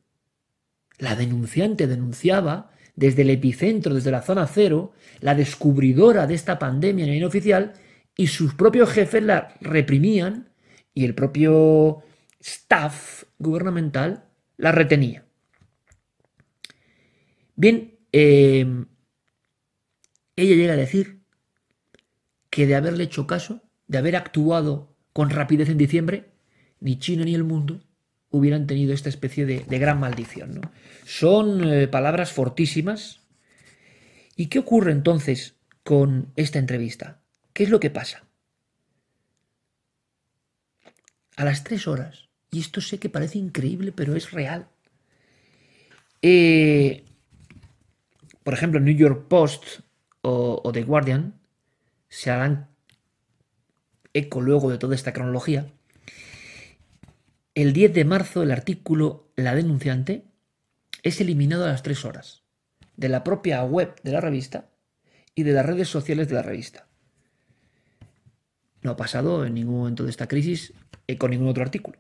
La 0.98 1.16
denunciante 1.16 1.86
denunciaba 1.86 2.72
desde 2.96 3.22
el 3.22 3.30
epicentro, 3.30 3.94
desde 3.94 4.10
la 4.10 4.24
zona 4.24 4.48
cero, 4.48 4.94
la 5.20 5.36
descubridora 5.36 6.26
de 6.26 6.34
esta 6.34 6.58
pandemia 6.58 7.06
en 7.06 7.14
el 7.14 7.26
oficial, 7.26 7.74
y 8.16 8.26
sus 8.26 8.56
propios 8.56 8.90
jefes 8.90 9.22
la 9.22 9.54
reprimían 9.62 10.50
y 10.96 11.06
el 11.06 11.14
propio 11.14 12.02
staff 12.40 13.26
gubernamental 13.38 14.24
la 14.58 14.72
retenía. 14.72 15.27
Bien, 17.58 17.98
em, 18.12 18.86
ella 20.36 20.56
llega 20.56 20.74
a 20.74 20.78
decir 20.78 21.22
que 22.52 22.68
de 22.68 22.76
haberle 22.76 23.06
hecho 23.06 23.26
caso, 23.26 23.64
de 23.88 23.98
haber 23.98 24.16
actuado 24.16 24.96
con 25.12 25.32
rapidez 25.32 25.68
en 25.70 25.80
diciembre, 25.80 26.30
ni 26.80 27.00
China 27.00 27.26
ni 27.26 27.34
el 27.34 27.44
mundo 27.44 27.82
hubieran 28.30 28.68
tenido 28.68 28.94
esta 28.94 29.10
especie 29.10 29.48
de, 29.48 29.80
gran 29.80 30.00
maldición. 30.00 30.62
Son 31.04 31.68
eh, 31.68 31.88
palabras 31.88 32.32
fortísimas. 32.32 33.22
¿Y 34.36 34.48
qué 34.48 34.60
ocurre 34.60 34.92
entonces 34.92 35.56
con 35.84 36.32
esta 36.36 36.60
entrevista? 36.60 37.24
¿Qué 37.54 37.64
es 37.64 37.72
lo 37.72 37.80
que 37.80 37.90
pasa? 37.90 38.28
A 41.36 41.44
las 41.44 41.64
tres 41.64 41.88
horas, 41.88 42.30
y 42.52 42.60
esto 42.60 42.82
sé 42.82 43.00
que 43.00 43.10
parece 43.10 43.40
increíble, 43.40 43.92
pero 43.92 44.16
es 44.16 44.30
real. 44.30 44.68
Eh, 46.22 47.07
por 48.48 48.54
ejemplo, 48.54 48.80
New 48.80 48.96
York 48.96 49.28
Post 49.28 49.82
o, 50.22 50.72
The 50.72 50.84
Guardian 50.84 51.34
se 52.08 52.32
harán 52.32 52.70
eco 54.14 54.40
luego 54.40 54.72
de 54.72 54.78
toda 54.78 54.96
esta 54.96 55.12
cronología 55.12 55.70
el 57.56 57.74
10 57.74 57.94
de 57.94 58.06
marzo 58.06 58.44
el 58.44 58.52
artículo 58.52 59.28
La 59.36 59.54
denunciante 59.54 60.24
es 61.04 61.20
eliminado 61.20 61.66
a 61.66 61.68
las 61.68 61.84
3 61.84 62.06
horas 62.06 62.44
de 62.96 63.10
la 63.10 63.26
propia 63.26 63.62
web 63.66 64.02
de 64.02 64.14
la 64.14 64.22
revista 64.22 64.70
y 65.36 65.44
de 65.44 65.52
las 65.52 65.66
redes 65.66 65.90
sociales 65.90 66.30
de 66.30 66.36
la 66.36 66.42
revista. 66.42 66.88
No 68.82 68.92
ha 68.92 68.96
pasado 68.96 69.46
en 69.46 69.56
ningún 69.56 69.80
momento 69.80 70.06
de 70.06 70.12
esta 70.12 70.30
crisis 70.30 70.72
con 71.18 71.32
ningún 71.32 71.50
otro 71.50 71.64
artículo. 71.64 72.00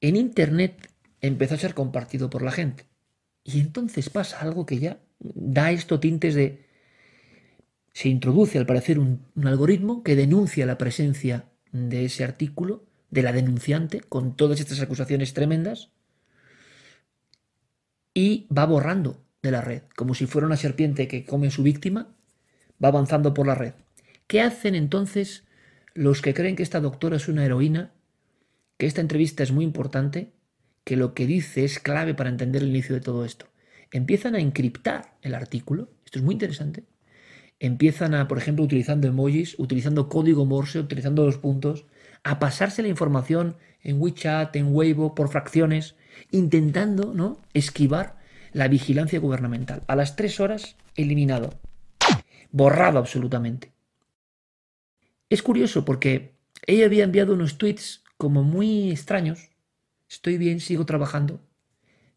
En 0.00 0.16
Internet 0.16 0.90
empezó 1.20 1.54
a 1.54 1.58
ser 1.58 1.74
compartido 1.74 2.30
por 2.30 2.42
la 2.42 2.50
gente. 2.50 2.95
Y 3.46 3.60
entonces 3.60 4.10
pasa 4.10 4.40
algo 4.40 4.66
que 4.66 4.78
ya 4.80 4.98
da 5.20 5.70
esto 5.70 6.00
tintes 6.00 6.34
de... 6.34 6.66
Se 7.92 8.08
introduce 8.08 8.58
al 8.58 8.66
parecer 8.66 8.98
un 8.98 9.22
algoritmo 9.44 10.02
que 10.02 10.16
denuncia 10.16 10.66
la 10.66 10.76
presencia 10.76 11.46
de 11.72 12.04
ese 12.04 12.24
artículo 12.24 12.84
de 13.10 13.22
la 13.22 13.32
denunciante 13.32 14.00
con 14.00 14.36
todas 14.36 14.60
estas 14.60 14.80
acusaciones 14.80 15.32
tremendas 15.32 15.90
y 18.12 18.46
va 18.54 18.66
borrando 18.66 19.22
de 19.42 19.50
la 19.50 19.60
red, 19.60 19.82
como 19.94 20.14
si 20.14 20.26
fuera 20.26 20.46
una 20.46 20.56
serpiente 20.56 21.06
que 21.06 21.24
come 21.24 21.46
a 21.46 21.50
su 21.50 21.62
víctima, 21.62 22.14
va 22.82 22.88
avanzando 22.88 23.32
por 23.32 23.46
la 23.46 23.54
red. 23.54 23.74
¿Qué 24.26 24.40
hacen 24.40 24.74
entonces 24.74 25.44
los 25.94 26.20
que 26.20 26.34
creen 26.34 26.56
que 26.56 26.62
esta 26.62 26.80
doctora 26.80 27.16
es 27.16 27.28
una 27.28 27.44
heroína, 27.44 27.92
que 28.76 28.86
esta 28.86 29.00
entrevista 29.00 29.42
es 29.42 29.52
muy 29.52 29.64
importante, 29.64 30.32
que 30.86 30.96
lo 30.96 31.14
que 31.14 31.26
dice 31.26 31.64
es 31.64 31.80
clave 31.80 32.14
para 32.14 32.30
entender 32.30 32.62
el 32.62 32.68
inicio 32.68 32.94
de 32.94 33.00
todo 33.00 33.24
esto? 33.24 33.46
Empiezan 33.90 34.36
a 34.36 34.38
encriptar 34.38 35.16
el 35.20 35.34
artículo, 35.34 35.90
esto 36.04 36.20
es 36.20 36.24
muy 36.24 36.34
interesante, 36.34 36.84
empiezan 37.58 38.14
a, 38.14 38.28
por 38.28 38.38
ejemplo, 38.38 38.64
utilizando 38.64 39.08
emojis, 39.08 39.58
utilizando 39.58 40.08
código 40.08 40.46
Morse, 40.46 40.78
utilizando 40.78 41.26
los 41.26 41.38
puntos, 41.38 41.86
a 42.22 42.38
pasarse 42.38 42.82
la 42.82 42.88
información 42.88 43.56
en 43.82 44.00
WeChat, 44.00 44.54
en 44.54 44.72
Weibo, 44.72 45.16
por 45.16 45.28
fracciones, 45.28 45.96
intentando 46.30 47.12
¿no? 47.12 47.42
esquivar 47.52 48.16
la 48.52 48.68
vigilancia 48.68 49.18
gubernamental. 49.18 49.82
A 49.88 49.96
las 49.96 50.14
tres 50.14 50.38
horas, 50.38 50.76
eliminado, 50.94 51.54
borrado 52.52 53.00
absolutamente. 53.00 53.72
Es 55.30 55.42
curioso 55.42 55.84
porque 55.84 56.36
ella 56.64 56.86
había 56.86 57.02
enviado 57.02 57.34
unos 57.34 57.58
tweets 57.58 58.04
como 58.16 58.44
muy 58.44 58.92
extraños. 58.92 59.50
Estoy 60.08 60.38
bien, 60.38 60.60
sigo 60.60 60.86
trabajando. 60.86 61.40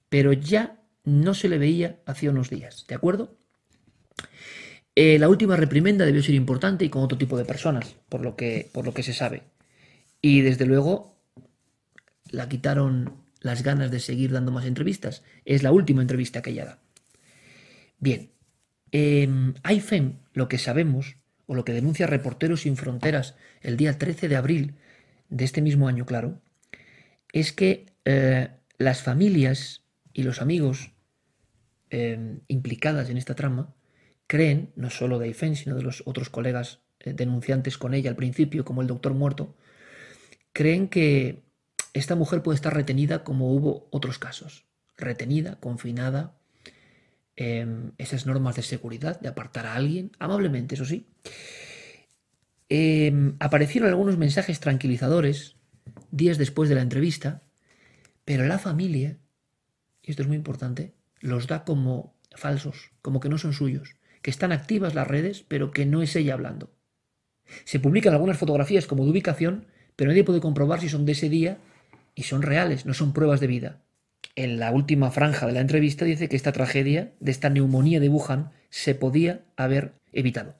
Pero 0.10 0.34
ya 0.34 0.80
no 1.04 1.34
se 1.34 1.50
le 1.50 1.58
veía 1.58 2.00
hacía 2.06 2.32
unos 2.32 2.50
días, 2.50 2.86
¿de 2.88 2.96
acuerdo? 2.96 3.38
Eh, 4.96 5.18
la 5.18 5.30
última 5.30 5.56
reprimenda 5.56 6.06
debió 6.06 6.22
ser 6.22 6.36
importante 6.36 6.84
y 6.86 6.90
con 6.90 7.04
otro 7.04 7.18
tipo 7.18 7.38
de 7.38 7.46
personas, 7.46 7.96
por 8.10 8.22
lo 8.22 8.36
que, 8.36 8.70
por 8.74 8.86
lo 8.86 8.94
que 8.94 9.04
se 9.04 9.14
sabe. 9.14 9.44
Y 10.22 10.42
desde 10.42 10.66
luego 10.66 11.16
la 12.32 12.50
quitaron 12.50 13.14
las 13.40 13.64
ganas 13.64 13.92
de 13.92 14.00
seguir 14.00 14.32
dando 14.32 14.52
más 14.52 14.66
entrevistas. 14.66 15.24
Es 15.46 15.64
la 15.64 15.72
última 15.72 16.02
entrevista 16.02 16.42
que 16.42 16.50
ella 16.52 16.66
da. 16.66 16.80
Bien, 18.00 18.32
eh, 18.92 19.54
IFEM, 19.70 20.18
lo 20.34 20.48
que 20.48 20.58
sabemos, 20.58 21.16
o 21.46 21.56
lo 21.56 21.66
que 21.66 21.74
denuncia 21.74 22.06
Reporteros 22.06 22.62
Sin 22.62 22.78
Fronteras 22.78 23.36
el 23.62 23.78
día 23.78 23.98
13 23.98 24.28
de 24.28 24.36
abril 24.36 24.76
de 25.30 25.46
este 25.46 25.62
mismo 25.62 25.88
año, 25.88 26.06
claro, 26.06 26.40
es 27.32 27.52
que 27.52 27.86
eh, 28.06 28.50
las 28.78 29.04
familias 29.04 29.84
y 30.14 30.24
los 30.24 30.42
amigos 30.42 30.92
em, 31.90 32.40
implicadas 32.48 33.10
en 33.10 33.18
esta 33.18 33.36
trama 33.36 33.74
creen, 34.28 34.72
no 34.76 34.90
solo 34.90 35.20
de 35.20 35.28
IFEM, 35.30 35.56
sino 35.56 35.76
de 35.76 35.84
los 35.84 36.04
otros 36.06 36.30
colegas 36.30 36.80
eh, 37.00 37.14
denunciantes 37.14 37.78
con 37.78 37.94
ella 37.94 38.10
al 38.10 38.16
principio, 38.16 38.66
como 38.66 38.82
el 38.82 38.88
doctor 38.88 39.14
muerto, 39.14 39.56
creen 40.54 40.88
que 40.88 41.44
esta 41.94 42.16
mujer 42.16 42.44
puede 42.44 42.56
estar 42.56 42.74
retenida 42.74 43.24
como 43.24 43.54
hubo 43.54 43.88
otros 43.92 44.20
casos, 44.20 44.66
retenida, 44.98 45.60
confinada, 45.60 46.38
em, 47.36 47.92
esas 47.98 48.26
normas 48.26 48.56
de 48.56 48.64
seguridad, 48.64 49.20
de 49.20 49.30
apartar 49.30 49.66
a 49.66 49.76
alguien, 49.76 50.12
amablemente, 50.20 50.76
eso 50.76 50.86
sí. 50.86 51.08
Em, 52.70 53.36
aparecieron 53.40 53.90
algunos 53.90 54.18
mensajes 54.18 54.60
tranquilizadores 54.60 55.56
días 56.12 56.38
después 56.38 56.70
de 56.70 56.76
la 56.76 56.82
entrevista, 56.82 57.44
pero 58.26 58.46
la 58.46 58.60
familia, 58.60 59.18
y 60.04 60.12
esto 60.12 60.22
es 60.22 60.28
muy 60.28 60.38
importante, 60.38 60.94
los 61.20 61.48
da 61.48 61.64
como 61.64 62.16
falsos, 62.36 62.92
como 63.02 63.20
que 63.20 63.30
no 63.30 63.38
son 63.38 63.54
suyos, 63.54 63.96
que 64.22 64.32
están 64.32 64.52
activas 64.52 64.96
las 64.96 65.08
redes, 65.08 65.44
pero 65.48 65.72
que 65.72 65.86
no 65.86 66.02
es 66.02 66.16
ella 66.16 66.34
hablando. 66.34 66.72
Se 67.66 67.80
publican 67.80 68.14
algunas 68.14 68.38
fotografías 68.38 68.86
como 68.86 69.04
de 69.04 69.12
ubicación, 69.12 69.66
pero 69.96 70.10
nadie 70.10 70.24
puede 70.24 70.42
comprobar 70.42 70.80
si 70.80 70.90
son 70.90 71.06
de 71.06 71.14
ese 71.14 71.30
día 71.30 71.58
y 72.16 72.24
son 72.24 72.42
reales, 72.42 72.86
no 72.86 72.94
son 72.94 73.14
pruebas 73.14 73.40
de 73.40 73.48
vida. 73.48 73.82
En 74.36 74.60
la 74.60 74.72
última 74.72 75.12
franja 75.12 75.48
de 75.48 75.54
la 75.54 75.62
entrevista 75.62 76.06
dice 76.06 76.30
que 76.30 76.36
esta 76.36 76.52
tragedia 76.52 77.14
de 77.20 77.32
esta 77.32 77.50
neumonía 77.50 78.00
de 78.00 78.10
Wuhan 78.10 78.52
se 78.70 78.96
podía 78.96 79.42
haber 79.56 79.94
evitado. 80.14 80.56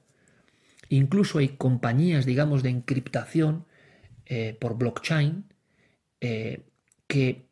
Incluso 0.88 1.38
hay 1.38 1.50
compañías, 1.50 2.26
digamos, 2.26 2.62
de 2.62 2.70
encriptación 2.70 3.64
eh, 4.32 4.56
por 4.60 4.78
blockchain 4.78 5.42
eh, 6.20 6.60
que 7.08 7.42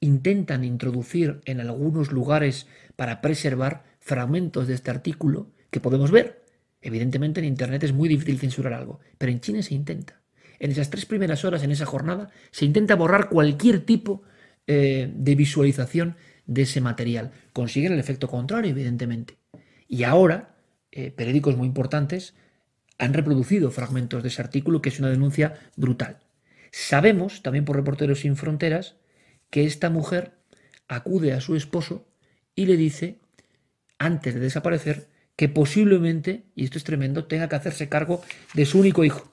intentan 0.00 0.64
introducir 0.64 1.40
en 1.44 1.60
algunos 1.60 2.10
lugares 2.10 2.66
para 2.96 3.20
preservar 3.20 3.84
fragmentos 4.00 4.66
de 4.66 4.74
este 4.74 4.90
artículo 4.90 5.52
que 5.70 5.78
podemos 5.78 6.10
ver. 6.10 6.44
Evidentemente 6.82 7.38
en 7.38 7.46
Internet 7.46 7.84
es 7.84 7.92
muy 7.92 8.08
difícil 8.08 8.40
censurar 8.40 8.72
algo, 8.72 8.98
pero 9.18 9.30
en 9.30 9.38
China 9.38 9.62
se 9.62 9.74
intenta 9.74 10.20
en 10.58 10.72
esas 10.72 10.90
tres 10.90 11.06
primeras 11.06 11.44
horas, 11.44 11.62
en 11.62 11.70
esa 11.70 11.86
jornada, 11.86 12.30
se 12.50 12.64
intenta 12.64 12.96
borrar 12.96 13.28
cualquier 13.28 13.86
tipo 13.86 14.22
eh, 14.66 15.12
de 15.14 15.34
visualización 15.36 16.16
de 16.44 16.62
ese 16.62 16.80
material. 16.80 17.30
Consiguen 17.52 17.92
el 17.92 18.00
efecto 18.00 18.26
contrario, 18.26 18.72
evidentemente. 18.72 19.36
Y 19.86 20.02
ahora, 20.02 20.56
periódicos 20.90 21.56
muy 21.56 21.68
importantes 21.68 22.34
han 23.00 23.14
reproducido 23.14 23.72
fragmentos 23.72 24.22
de 24.22 24.28
ese 24.28 24.42
artículo, 24.42 24.80
que 24.80 24.90
es 24.90 25.00
una 25.00 25.10
denuncia 25.10 25.54
brutal. 25.76 26.18
Sabemos, 26.70 27.42
también 27.42 27.64
por 27.64 27.74
Reporteros 27.74 28.20
Sin 28.20 28.36
Fronteras, 28.36 28.94
que 29.50 29.64
esta 29.64 29.90
mujer 29.90 30.34
acude 30.86 31.32
a 31.32 31.40
su 31.40 31.56
esposo 31.56 32.06
y 32.54 32.66
le 32.66 32.76
dice, 32.76 33.18
antes 33.98 34.34
de 34.34 34.40
desaparecer, 34.40 35.08
que 35.34 35.48
posiblemente, 35.48 36.44
y 36.54 36.64
esto 36.64 36.78
es 36.78 36.84
tremendo, 36.84 37.24
tenga 37.24 37.48
que 37.48 37.56
hacerse 37.56 37.88
cargo 37.88 38.22
de 38.54 38.66
su 38.66 38.78
único 38.78 39.04
hijo 39.04 39.30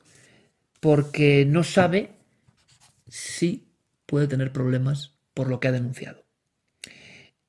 porque 0.80 1.46
no 1.46 1.64
sabe 1.64 2.12
si 3.08 3.68
puede 4.06 4.28
tener 4.28 4.52
problemas 4.52 5.14
por 5.34 5.50
lo 5.50 5.60
que 5.60 5.68
ha 5.68 5.72
denunciado. 5.72 6.24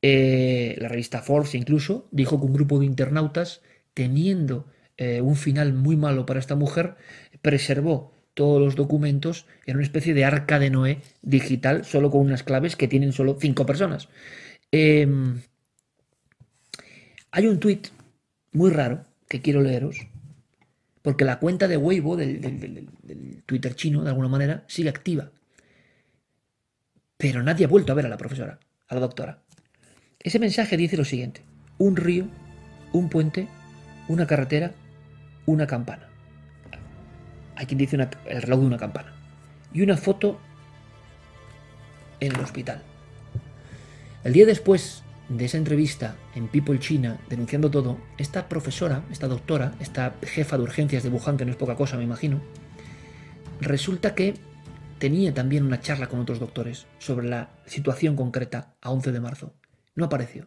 Eh, 0.00 0.76
la 0.78 0.88
revista 0.88 1.22
Forbes 1.22 1.54
incluso 1.54 2.08
dijo 2.10 2.38
que 2.38 2.46
un 2.46 2.52
grupo 2.52 2.78
de 2.78 2.86
internautas, 2.86 3.62
teniendo 3.94 4.66
eh, 4.98 5.20
un 5.20 5.36
final 5.36 5.72
muy 5.72 5.96
malo 5.96 6.26
para 6.26 6.40
esta 6.40 6.56
mujer, 6.56 6.96
preservó 7.40 8.12
todos 8.34 8.60
los 8.60 8.76
documentos 8.76 9.46
en 9.64 9.76
una 9.76 9.84
especie 9.84 10.12
de 10.12 10.24
arca 10.24 10.58
de 10.58 10.70
Noé 10.70 11.02
digital, 11.22 11.84
solo 11.84 12.10
con 12.10 12.20
unas 12.20 12.42
claves 12.42 12.76
que 12.76 12.88
tienen 12.88 13.12
solo 13.12 13.36
cinco 13.40 13.64
personas. 13.64 14.08
Em, 14.70 15.40
hay 17.30 17.46
un 17.46 17.60
tuit 17.60 17.88
muy 18.52 18.70
raro 18.70 19.04
que 19.28 19.40
quiero 19.40 19.62
leeros, 19.62 20.06
porque 21.02 21.24
la 21.24 21.38
cuenta 21.38 21.68
de 21.68 21.76
Weibo 21.76 22.16
del, 22.16 22.40
del, 22.40 23.42
Twitter 23.46 23.74
chino, 23.74 24.02
de 24.02 24.10
alguna 24.10 24.28
manera, 24.28 24.64
sigue 24.66 24.88
activa. 24.88 25.30
Pero 27.16 27.42
nadie 27.42 27.66
ha 27.66 27.68
vuelto 27.68 27.92
a 27.92 27.94
ver 27.94 28.06
a 28.06 28.08
la 28.08 28.16
profesora, 28.16 28.58
a 28.88 28.94
la 28.94 29.00
doctora. 29.00 29.42
Ese 30.18 30.38
mensaje 30.38 30.76
dice 30.76 30.96
lo 30.96 31.04
siguiente. 31.04 31.42
Un 31.78 31.96
río, 31.96 32.26
un 32.92 33.08
puente, 33.08 33.48
una 34.08 34.26
carretera, 34.26 34.74
una 35.48 35.66
campana. 35.66 36.06
Hay 37.56 37.64
quien 37.64 37.78
dice 37.78 37.96
el 37.96 38.42
reloj 38.42 38.60
de 38.60 38.66
una 38.66 38.76
campana. 38.76 39.14
Y 39.72 39.80
una 39.80 39.96
foto 39.96 40.38
en 42.20 42.34
el 42.34 42.40
hospital. 42.40 42.82
El 44.24 44.34
día 44.34 44.44
después 44.44 45.02
de 45.30 45.46
esa 45.46 45.56
entrevista 45.56 46.16
en 46.34 46.48
People 46.48 46.78
China, 46.78 47.18
denunciando 47.30 47.70
todo, 47.70 47.98
esta 48.18 48.46
profesora, 48.48 49.02
esta 49.10 49.26
doctora, 49.26 49.72
esta 49.80 50.14
jefa 50.22 50.58
de 50.58 50.64
urgencias 50.64 51.02
de 51.02 51.08
Wuhan, 51.08 51.38
que 51.38 51.46
no 51.46 51.50
es 51.50 51.56
poca 51.56 51.76
cosa, 51.76 51.96
me 51.96 52.04
imagino, 52.04 52.42
resulta 53.60 54.14
que 54.14 54.34
tenía 54.98 55.32
también 55.32 55.64
una 55.64 55.80
charla 55.80 56.08
con 56.08 56.20
otros 56.20 56.40
doctores 56.40 56.86
sobre 56.98 57.26
la 57.26 57.50
situación 57.64 58.16
concreta 58.16 58.74
a 58.82 58.90
11 58.90 59.12
de 59.12 59.20
marzo. 59.20 59.54
No 59.94 60.04
apareció. 60.04 60.46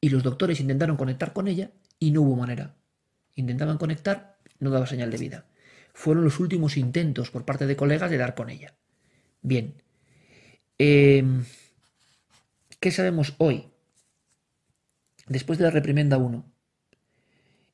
Y 0.00 0.10
los 0.10 0.22
doctores 0.22 0.60
intentaron 0.60 0.96
conectar 0.96 1.32
con 1.32 1.48
ella 1.48 1.72
y 1.98 2.12
no 2.12 2.22
hubo 2.22 2.36
manera. 2.36 2.77
Intentaban 3.38 3.78
conectar, 3.78 4.36
no 4.58 4.70
daba 4.70 4.88
señal 4.88 5.12
de 5.12 5.16
vida. 5.16 5.46
Fueron 5.94 6.24
los 6.24 6.40
últimos 6.40 6.76
intentos 6.76 7.30
por 7.30 7.44
parte 7.44 7.68
de 7.68 7.76
colegas 7.76 8.10
de 8.10 8.18
dar 8.18 8.34
con 8.34 8.50
ella. 8.50 8.74
Bien. 9.42 9.80
Eh, 10.76 11.22
¿Qué 12.80 12.90
sabemos 12.90 13.36
hoy? 13.38 13.70
Después 15.28 15.56
de 15.60 15.66
la 15.66 15.70
reprimenda 15.70 16.18
1 16.18 16.52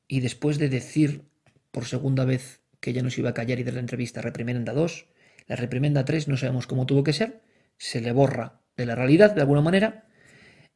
y 0.07 0.19
después 0.19 0.59
de 0.59 0.69
decir 0.69 1.23
por 1.71 1.85
segunda 1.85 2.25
vez 2.25 2.61
que 2.79 2.91
ella 2.91 3.01
nos 3.01 3.17
iba 3.17 3.31
a 3.31 3.33
callar 3.33 3.59
y 3.59 3.63
de 3.63 3.71
la 3.71 3.79
entrevista 3.79 4.21
reprimenda 4.21 4.71
2, 4.71 5.07
la 5.47 5.55
reprimenda 5.55 6.05
3 6.05 6.27
no 6.27 6.37
sabemos 6.37 6.67
cómo 6.67 6.85
tuvo 6.85 7.03
que 7.03 7.13
ser, 7.13 7.41
se 7.77 8.01
le 8.01 8.11
borra 8.11 8.61
de 8.77 8.85
la 8.85 8.93
realidad 8.93 9.33
de 9.33 9.41
alguna 9.41 9.61
manera. 9.61 10.05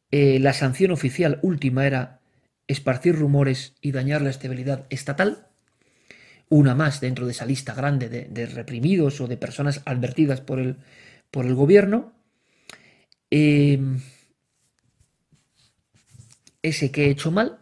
Eh, 0.10 0.40
la 0.40 0.54
sanción 0.54 0.90
oficial 0.90 1.38
última 1.44 1.86
era 1.86 2.19
esparcir 2.70 3.16
rumores 3.16 3.74
y 3.82 3.92
dañar 3.92 4.22
la 4.22 4.30
estabilidad 4.30 4.86
estatal. 4.92 5.48
Una 6.50 6.76
más 6.76 7.02
dentro 7.02 7.26
de 7.26 7.32
esa 7.32 7.46
lista 7.46 7.74
grande 7.74 8.10
de, 8.10 8.46
reprimidos 8.46 9.20
o 9.22 9.28
de 9.28 9.38
personas 9.38 9.82
advertidas 9.86 10.40
por 10.40 10.60
el, 10.60 10.78
por 11.32 11.46
el 11.46 11.56
gobierno. 11.56 12.14
Eh, 13.32 13.80
ese 16.62 16.92
que 16.92 17.06
he 17.06 17.10
hecho 17.10 17.32
mal 17.32 17.60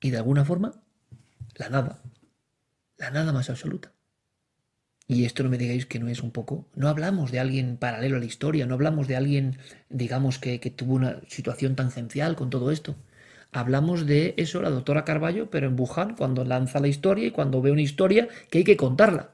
y 0.00 0.10
de 0.10 0.18
alguna 0.18 0.44
forma 0.44 0.82
la 1.56 1.68
nada, 1.68 2.02
la 2.96 3.10
nada 3.10 3.32
más 3.32 3.50
absoluta. 3.50 3.93
Y 5.06 5.26
esto 5.26 5.42
no 5.42 5.50
me 5.50 5.58
digáis 5.58 5.84
que 5.84 5.98
no 5.98 6.08
es 6.08 6.22
un 6.22 6.30
poco, 6.30 6.66
no 6.74 6.88
hablamos 6.88 7.30
de 7.30 7.38
alguien 7.38 7.76
paralelo 7.76 8.16
a 8.16 8.20
la 8.20 8.24
historia, 8.24 8.64
no 8.66 8.74
hablamos 8.74 9.06
de 9.06 9.16
alguien, 9.16 9.58
digamos, 9.90 10.38
que, 10.38 10.58
tuvo 10.58 10.94
una 10.94 11.20
situación 11.28 11.76
tangencial 11.76 12.36
con 12.36 12.48
todo 12.48 12.70
esto. 12.70 12.96
Hablamos 13.52 14.06
de 14.06 14.34
eso, 14.38 14.62
la 14.62 14.70
doctora 14.70 15.04
Carballo, 15.04 15.50
pero 15.50 15.68
en 15.68 15.78
Wuhan, 15.78 16.16
cuando 16.16 16.44
lanza 16.44 16.80
la 16.80 16.88
historia 16.88 17.26
y 17.26 17.30
cuando 17.32 17.60
ve 17.60 17.70
una 17.70 17.82
historia 17.82 18.28
que 18.50 18.58
hay 18.58 18.64
que 18.64 18.78
contarla. 18.78 19.30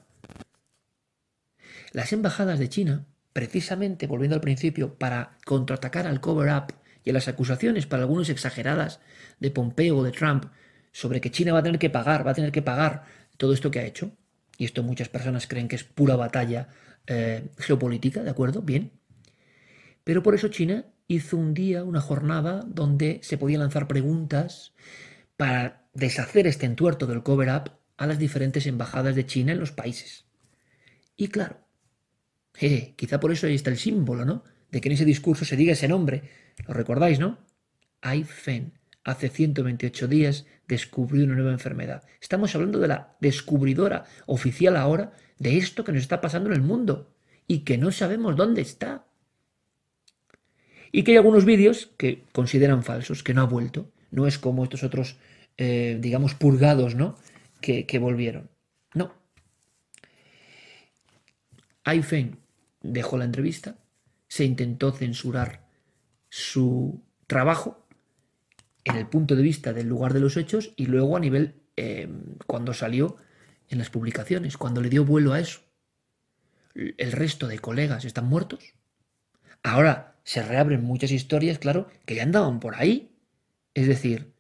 Las 1.92 2.12
embajadas 2.12 2.58
de 2.58 2.68
China, 2.68 3.06
precisamente, 3.32 4.08
volviendo 4.08 4.34
al 4.34 4.40
principio, 4.40 4.94
para 4.94 5.38
contraatacar 5.46 6.06
al 6.06 6.20
cover-up 6.20 6.74
y 7.04 7.10
a 7.10 7.12
las 7.12 7.28
acusaciones, 7.28 7.86
para 7.86 8.02
algunos 8.02 8.28
exageradas, 8.28 9.00
de 9.38 9.50
Pompeo 9.52 9.98
o 9.98 10.02
de 10.02 10.10
Trump, 10.12 10.46
sobre 10.92 11.20
que 11.20 11.30
China 11.30 11.52
va 11.52 11.60
a 11.60 11.62
tener 11.62 11.78
que 11.78 11.90
pagar, 11.90 12.26
va 12.26 12.32
a 12.32 12.34
tener 12.34 12.52
que 12.52 12.62
pagar 12.62 13.04
todo 13.36 13.54
esto 13.54 13.70
que 13.70 13.78
ha 13.78 13.86
hecho, 13.86 14.12
y 14.60 14.66
esto 14.66 14.82
muchas 14.82 15.08
personas 15.08 15.46
creen 15.46 15.68
que 15.68 15.76
es 15.76 15.84
pura 15.84 16.16
batalla 16.16 16.68
eh, 17.06 17.48
geopolítica, 17.56 18.22
¿de 18.22 18.28
acuerdo? 18.28 18.60
Bien. 18.60 18.92
Pero 20.04 20.22
por 20.22 20.34
eso 20.34 20.48
China 20.48 20.84
hizo 21.08 21.38
un 21.38 21.54
día, 21.54 21.82
una 21.82 22.02
jornada, 22.02 22.62
donde 22.66 23.20
se 23.22 23.38
podían 23.38 23.62
lanzar 23.62 23.88
preguntas 23.88 24.74
para 25.38 25.88
deshacer 25.94 26.46
este 26.46 26.66
entuerto 26.66 27.06
del 27.06 27.22
cover-up 27.22 27.70
a 27.96 28.06
las 28.06 28.18
diferentes 28.18 28.66
embajadas 28.66 29.14
de 29.14 29.24
China 29.24 29.52
en 29.52 29.60
los 29.60 29.72
países. 29.72 30.26
Y 31.16 31.28
claro, 31.28 31.56
quizá 32.96 33.18
por 33.18 33.32
eso 33.32 33.46
ahí 33.46 33.54
está 33.54 33.70
el 33.70 33.78
símbolo, 33.78 34.26
¿no? 34.26 34.44
De 34.70 34.82
que 34.82 34.90
en 34.90 34.92
ese 34.96 35.06
discurso 35.06 35.46
se 35.46 35.56
diga 35.56 35.72
ese 35.72 35.88
nombre, 35.88 36.28
¿Lo 36.68 36.74
recordáis, 36.74 37.18
no? 37.18 37.38
Aifen 38.02 38.74
hace 39.04 39.30
128 39.30 40.06
días 40.06 40.44
descubrió 40.70 41.24
una 41.24 41.34
nueva 41.34 41.52
enfermedad. 41.52 42.04
Estamos 42.20 42.54
hablando 42.54 42.78
de 42.78 42.88
la 42.88 43.16
descubridora 43.20 44.04
oficial 44.26 44.76
ahora 44.76 45.12
de 45.38 45.58
esto 45.58 45.84
que 45.84 45.92
nos 45.92 46.02
está 46.02 46.20
pasando 46.20 46.48
en 46.48 46.56
el 46.56 46.62
mundo 46.62 47.12
y 47.46 47.60
que 47.60 47.76
no 47.76 47.90
sabemos 47.90 48.36
dónde 48.36 48.62
está. 48.62 49.04
Y 50.92 51.02
que 51.02 51.12
hay 51.12 51.16
algunos 51.16 51.44
vídeos 51.44 51.90
que 51.96 52.24
consideran 52.32 52.84
falsos, 52.84 53.22
que 53.22 53.34
no 53.34 53.42
ha 53.42 53.46
vuelto. 53.46 53.90
No 54.10 54.26
es 54.26 54.38
como 54.38 54.64
estos 54.64 54.82
otros, 54.82 55.16
eh, 55.56 55.98
digamos, 56.00 56.34
purgados, 56.34 56.94
¿no? 56.94 57.16
Que, 57.60 57.86
que 57.86 57.98
volvieron. 57.98 58.50
No. 58.94 59.14
Aifen 61.84 62.38
dejó 62.80 63.18
la 63.18 63.24
entrevista, 63.24 63.76
se 64.28 64.44
intentó 64.44 64.92
censurar 64.92 65.68
su 66.28 67.02
trabajo 67.26 67.86
en 68.90 68.96
el 68.96 69.06
punto 69.06 69.36
de 69.36 69.42
vista 69.42 69.72
del 69.72 69.88
lugar 69.88 70.12
de 70.12 70.20
los 70.20 70.36
hechos 70.36 70.72
y 70.76 70.86
luego 70.86 71.16
a 71.16 71.20
nivel 71.20 71.62
em, 71.76 72.36
cuando 72.46 72.74
salió 72.74 73.16
en 73.68 73.78
las 73.78 73.90
publicaciones, 73.90 74.56
cuando 74.56 74.80
le 74.80 74.90
dio 74.90 75.04
vuelo 75.04 75.32
a 75.32 75.40
eso. 75.40 75.60
El 76.74 77.12
resto 77.12 77.46
de 77.46 77.58
colegas 77.58 78.04
están 78.04 78.26
muertos. 78.26 78.74
Ahora 79.62 80.18
se 80.24 80.42
reabren 80.42 80.84
muchas 80.84 81.10
historias, 81.10 81.58
claro, 81.58 81.88
que 82.06 82.14
ya 82.14 82.22
andaban 82.22 82.60
por 82.60 82.74
ahí. 82.76 83.16
Es 83.74 83.86
decir, 83.86 84.32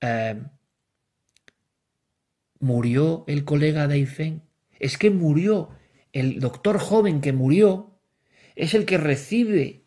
em, 0.00 0.48
murió 2.58 3.24
el 3.26 3.44
colega 3.44 3.86
de 3.86 3.94
Aifen. 3.94 4.42
Es 4.78 4.98
que 4.98 5.10
murió 5.10 5.70
el 6.12 6.40
doctor 6.40 6.78
joven 6.78 7.20
que 7.20 7.32
murió, 7.32 7.98
es 8.54 8.74
el 8.74 8.86
que 8.86 8.98
recibe 8.98 9.84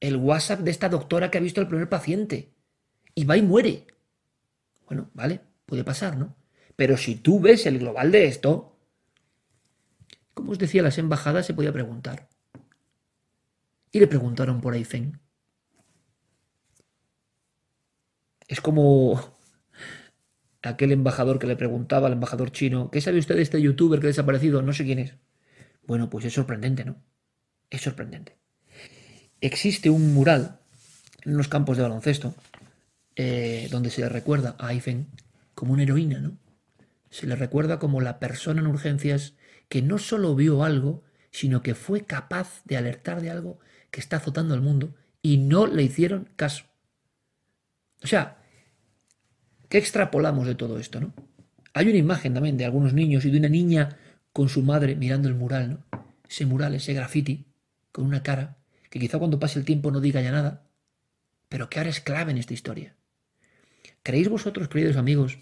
el 0.00 0.16
WhatsApp 0.16 0.60
de 0.60 0.70
esta 0.70 0.88
doctora 0.88 1.30
que 1.30 1.38
ha 1.38 1.40
visto 1.40 1.60
al 1.60 1.68
primer 1.68 1.88
paciente. 1.88 2.53
Y 3.14 3.24
va 3.24 3.36
y 3.36 3.42
muere. 3.42 3.86
Bueno, 4.86 5.10
vale, 5.14 5.40
puede 5.66 5.84
pasar, 5.84 6.16
¿no? 6.16 6.36
Pero 6.76 6.96
si 6.96 7.16
tú 7.16 7.40
ves 7.40 7.66
el 7.66 7.78
global 7.78 8.10
de 8.10 8.26
esto, 8.26 8.76
como 10.34 10.52
os 10.52 10.58
decía, 10.58 10.82
las 10.82 10.98
embajadas 10.98 11.46
se 11.46 11.54
podía 11.54 11.72
preguntar. 11.72 12.28
Y 13.92 14.00
le 14.00 14.08
preguntaron 14.08 14.60
por 14.60 14.74
Aifen. 14.74 15.20
Es 18.48 18.60
como 18.60 19.36
aquel 20.62 20.92
embajador 20.92 21.38
que 21.38 21.46
le 21.46 21.56
preguntaba 21.56 22.08
al 22.08 22.14
embajador 22.14 22.50
chino, 22.50 22.90
¿qué 22.90 23.00
sabe 23.00 23.18
usted 23.18 23.36
de 23.36 23.42
este 23.42 23.62
youtuber 23.62 24.00
que 24.00 24.06
ha 24.06 24.08
desaparecido? 24.08 24.62
No 24.62 24.72
sé 24.72 24.84
quién 24.84 24.98
es. 24.98 25.14
Bueno, 25.86 26.10
pues 26.10 26.24
es 26.24 26.32
sorprendente, 26.32 26.84
¿no? 26.84 26.96
Es 27.70 27.82
sorprendente 27.82 28.36
existe 29.46 29.90
un 29.90 30.14
mural 30.14 30.58
en 31.22 31.34
unos 31.34 31.48
campos 31.48 31.76
de 31.76 31.82
baloncesto 31.82 32.34
eh, 33.16 33.68
donde 33.70 33.90
se 33.90 34.00
le 34.00 34.08
recuerda 34.08 34.56
a 34.58 34.68
Aifen 34.68 35.06
como 35.54 35.72
una 35.72 35.82
heroína, 35.82 36.20
¿no? 36.20 36.36
Se 37.10 37.26
le 37.26 37.36
recuerda 37.36 37.78
como 37.78 38.00
la 38.00 38.18
persona 38.18 38.60
en 38.60 38.66
urgencias 38.66 39.34
que 39.68 39.82
no 39.82 39.98
solo 39.98 40.34
vio 40.34 40.64
algo, 40.64 41.04
sino 41.30 41.62
que 41.62 41.74
fue 41.74 42.04
capaz 42.04 42.62
de 42.64 42.76
alertar 42.76 43.20
de 43.20 43.30
algo 43.30 43.58
que 43.90 44.00
está 44.00 44.16
azotando 44.16 44.54
al 44.54 44.60
mundo 44.60 44.94
y 45.22 45.38
no 45.38 45.66
le 45.66 45.84
hicieron 45.84 46.28
caso. 46.36 46.64
O 48.02 48.06
sea, 48.06 48.38
¿qué 49.68 49.78
extrapolamos 49.78 50.46
de 50.46 50.54
todo 50.54 50.78
esto, 50.78 51.00
no? 51.00 51.14
Hay 51.72 51.88
una 51.88 51.98
imagen 51.98 52.34
también 52.34 52.56
de 52.56 52.64
algunos 52.64 52.94
niños 52.94 53.24
y 53.24 53.30
de 53.30 53.38
una 53.38 53.48
niña 53.48 53.96
con 54.32 54.48
su 54.48 54.62
madre 54.62 54.96
mirando 54.96 55.28
el 55.28 55.34
mural, 55.34 55.70
¿no? 55.70 56.00
Ese 56.28 56.46
mural, 56.46 56.74
ese 56.74 56.94
graffiti, 56.94 57.46
con 57.92 58.04
una 58.04 58.22
cara 58.22 58.56
que 58.90 58.98
quizá 58.98 59.18
cuando 59.18 59.38
pase 59.38 59.58
el 59.58 59.64
tiempo 59.64 59.90
no 59.90 60.00
diga 60.00 60.20
ya 60.20 60.32
nada, 60.32 60.64
pero 61.48 61.70
que 61.70 61.78
ahora 61.78 61.90
es 61.90 62.00
clave 62.00 62.32
en 62.32 62.38
esta 62.38 62.54
historia. 62.54 62.96
¿Creéis 64.04 64.28
vosotros, 64.28 64.68
queridos 64.68 64.98
amigos, 64.98 65.38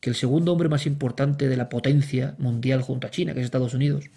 que 0.00 0.10
el 0.10 0.16
segundo 0.16 0.52
hombre 0.52 0.68
más 0.68 0.84
importante 0.84 1.46
de 1.46 1.56
la 1.56 1.68
potencia 1.68 2.34
mundial 2.38 2.82
junto 2.82 3.06
a 3.06 3.10
China, 3.12 3.34
que 3.34 3.38
es 3.38 3.44
Estados 3.44 3.72
Unidos, 3.72 4.10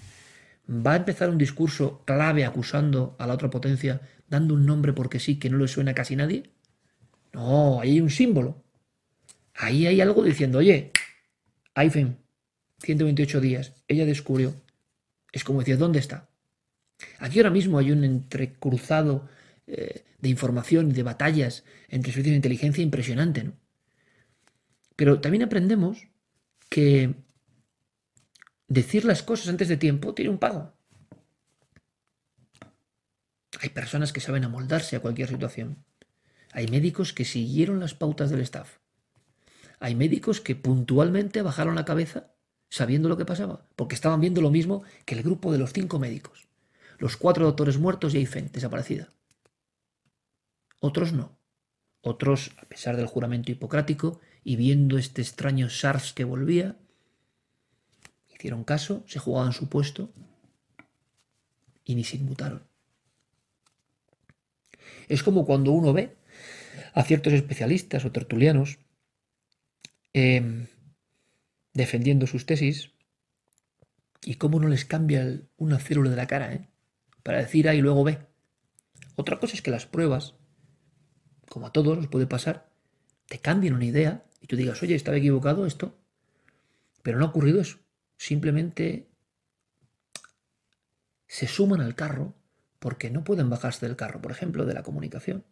va 0.68 0.94
a 0.94 0.96
empezar 0.96 1.30
un 1.30 1.38
discurso 1.38 2.02
clave 2.04 2.44
acusando 2.44 3.16
a 3.20 3.28
la 3.28 3.36
otra 3.36 3.52
potencia, 3.52 4.02
dando 4.28 4.56
un 4.56 4.66
nombre 4.66 4.94
porque 4.94 5.20
sí, 5.20 5.38
que 5.38 5.52
no 5.52 5.60
le 5.60 5.68
suena 5.68 5.92
a 5.92 5.94
casi 5.94 6.16
nadie? 6.16 6.50
No, 7.34 7.82
ahí 7.82 7.92
hay 7.92 8.02
un 8.02 8.10
símbolo. 8.10 8.64
Ahí 9.54 9.86
hay 9.86 10.02
algo 10.02 10.24
diciendo, 10.24 10.58
oye, 10.58 10.92
Aifen, 11.76 12.18
128 12.80 13.42
días, 13.42 13.74
ella 13.88 14.08
descubrió. 14.08 14.56
Es 15.32 15.44
como 15.44 15.60
decir, 15.60 15.78
¿dónde 15.78 16.00
está? 16.00 16.30
Aquí 17.20 17.38
ahora 17.38 17.52
mismo 17.52 17.78
hay 17.78 17.92
un 17.92 18.04
entrecruzado 18.04 19.30
eh, 19.68 20.04
de 20.18 20.30
información 20.30 20.90
y 20.90 20.94
de 20.94 21.04
batallas 21.04 21.64
entre 21.90 22.12
servicios 22.12 22.32
de 22.32 22.38
inteligencia 22.38 22.82
impresionante, 22.82 23.44
¿no? 23.44 23.63
Pero 25.04 25.20
también 25.20 25.44
aprendemos 25.44 26.08
que 26.70 27.14
decir 28.70 29.04
las 29.04 29.22
cosas 29.22 29.50
antes 29.50 29.68
de 29.68 29.76
tiempo 29.76 30.14
tiene 30.14 30.32
un 30.32 30.38
pago. 30.38 30.72
Hay 33.60 33.68
personas 33.68 34.14
que 34.14 34.22
saben 34.22 34.46
amoldarse 34.46 34.96
a 34.96 35.02
cualquier 35.02 35.28
situación. 35.28 35.84
Hay 36.54 36.70
médicos 36.70 37.12
que 37.12 37.26
siguieron 37.26 37.82
las 37.82 37.94
pautas 37.94 38.30
del 38.30 38.40
staff. 38.40 38.78
Hay 39.82 39.94
médicos 39.94 40.40
que 40.40 40.56
puntualmente 40.56 41.42
bajaron 41.42 41.76
la 41.76 41.84
cabeza 41.84 42.34
sabiendo 42.70 43.10
lo 43.10 43.18
que 43.18 43.26
pasaba, 43.26 43.68
porque 43.76 43.96
estaban 43.96 44.22
viendo 44.22 44.40
lo 44.40 44.52
mismo 44.52 44.84
que 45.04 45.16
el 45.16 45.24
grupo 45.24 45.52
de 45.52 45.58
los 45.58 45.74
cinco 45.74 46.00
médicos. 46.00 46.48
Los 46.98 47.18
cuatro 47.18 47.46
doctores 47.46 47.78
muertos 47.78 48.14
y 48.14 48.20
Eifen, 48.20 48.54
desaparecida. 48.54 49.10
Otros 50.80 51.12
no. 51.12 51.38
Otros, 52.00 52.56
a 52.58 52.70
pesar 52.70 52.96
del 52.96 53.08
juramento 53.08 53.52
hipocrático 53.52 54.22
y 54.44 54.56
viendo 54.56 54.98
este 54.98 55.22
extraño 55.22 55.70
SARS 55.70 56.14
que 56.14 56.24
volvía, 56.24 56.76
hicieron 58.34 58.64
caso, 58.64 59.04
se 59.08 59.20
jugaban 59.20 59.54
su 59.54 59.70
puesto 59.70 60.12
y 61.86 61.96
ni 61.96 62.04
se 62.04 62.18
inmutaron. 62.18 62.64
Es 65.08 65.24
como 65.24 65.46
cuando 65.46 65.72
uno 65.72 65.94
ve 65.94 66.18
a 66.94 67.04
ciertos 67.04 67.34
especialistas 67.34 68.04
o 68.06 68.12
tertulianos 68.12 68.80
em, 70.14 70.68
defendiendo 71.74 72.28
sus 72.28 72.46
tesis 72.46 72.92
y 74.26 74.36
cómo 74.36 74.60
no 74.60 74.68
les 74.68 74.86
cambia 74.86 75.42
una 75.58 75.80
célula 75.80 76.10
de 76.10 76.16
la 76.16 76.28
cara, 76.28 76.54
¿eh? 76.54 76.68
para 77.24 77.40
decir 77.40 77.70
A 77.70 77.76
y 77.76 77.82
luego 77.82 78.04
B. 78.04 78.20
Otra 79.16 79.40
cosa 79.40 79.56
es 79.56 79.62
que 79.62 79.72
las 79.72 79.86
pruebas, 79.86 80.34
como 81.50 81.68
a 81.68 81.72
todos 81.72 81.98
nos 81.98 82.08
puede 82.08 82.28
pasar, 82.28 82.70
te 83.28 83.40
cambien 83.40 83.74
una 83.74 83.86
idea 83.86 84.24
y 84.44 84.48
tú 84.48 84.58
digas, 84.58 84.84
oye, 84.84 84.94
estaba 84.94 85.16
equivocado 85.16 85.66
esto, 85.66 85.98
pero 87.02 87.18
no 87.18 87.24
ha 87.24 87.30
ocurrido 87.30 87.62
eso. 87.62 87.78
Simplemente 88.18 89.08
se 91.28 91.48
suman 91.48 91.80
al 91.80 91.96
carro 91.96 92.36
porque 92.80 93.10
no 93.10 93.24
pueden 93.24 93.50
bajarse 93.50 93.88
del 93.88 93.96
carro, 93.96 94.22
por 94.22 94.32
ejemplo, 94.32 94.66
de 94.66 94.74
la 94.74 94.84
comunicación. 94.84 95.46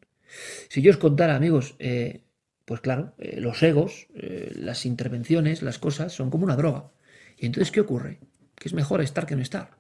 Si 0.68 0.82
yo 0.82 0.92
os 0.92 0.98
contara, 0.98 1.38
amigos, 1.38 1.76
eh, 1.80 2.26
pues 2.66 2.82
claro, 2.82 3.14
eh, 3.18 3.40
los 3.40 3.64
egos, 3.64 4.08
eh, 4.14 4.52
las 4.56 4.86
intervenciones, 4.86 5.62
las 5.62 5.80
cosas 5.80 6.12
son 6.12 6.30
como 6.30 6.44
una 6.44 6.58
droga. 6.58 6.92
Y 7.38 7.46
entonces, 7.46 7.72
¿qué 7.72 7.80
ocurre? 7.80 8.20
Que 8.56 8.68
es 8.68 8.74
mejor 8.74 9.00
estar 9.00 9.26
que 9.26 9.38
no 9.38 9.42
estar. 9.42 9.78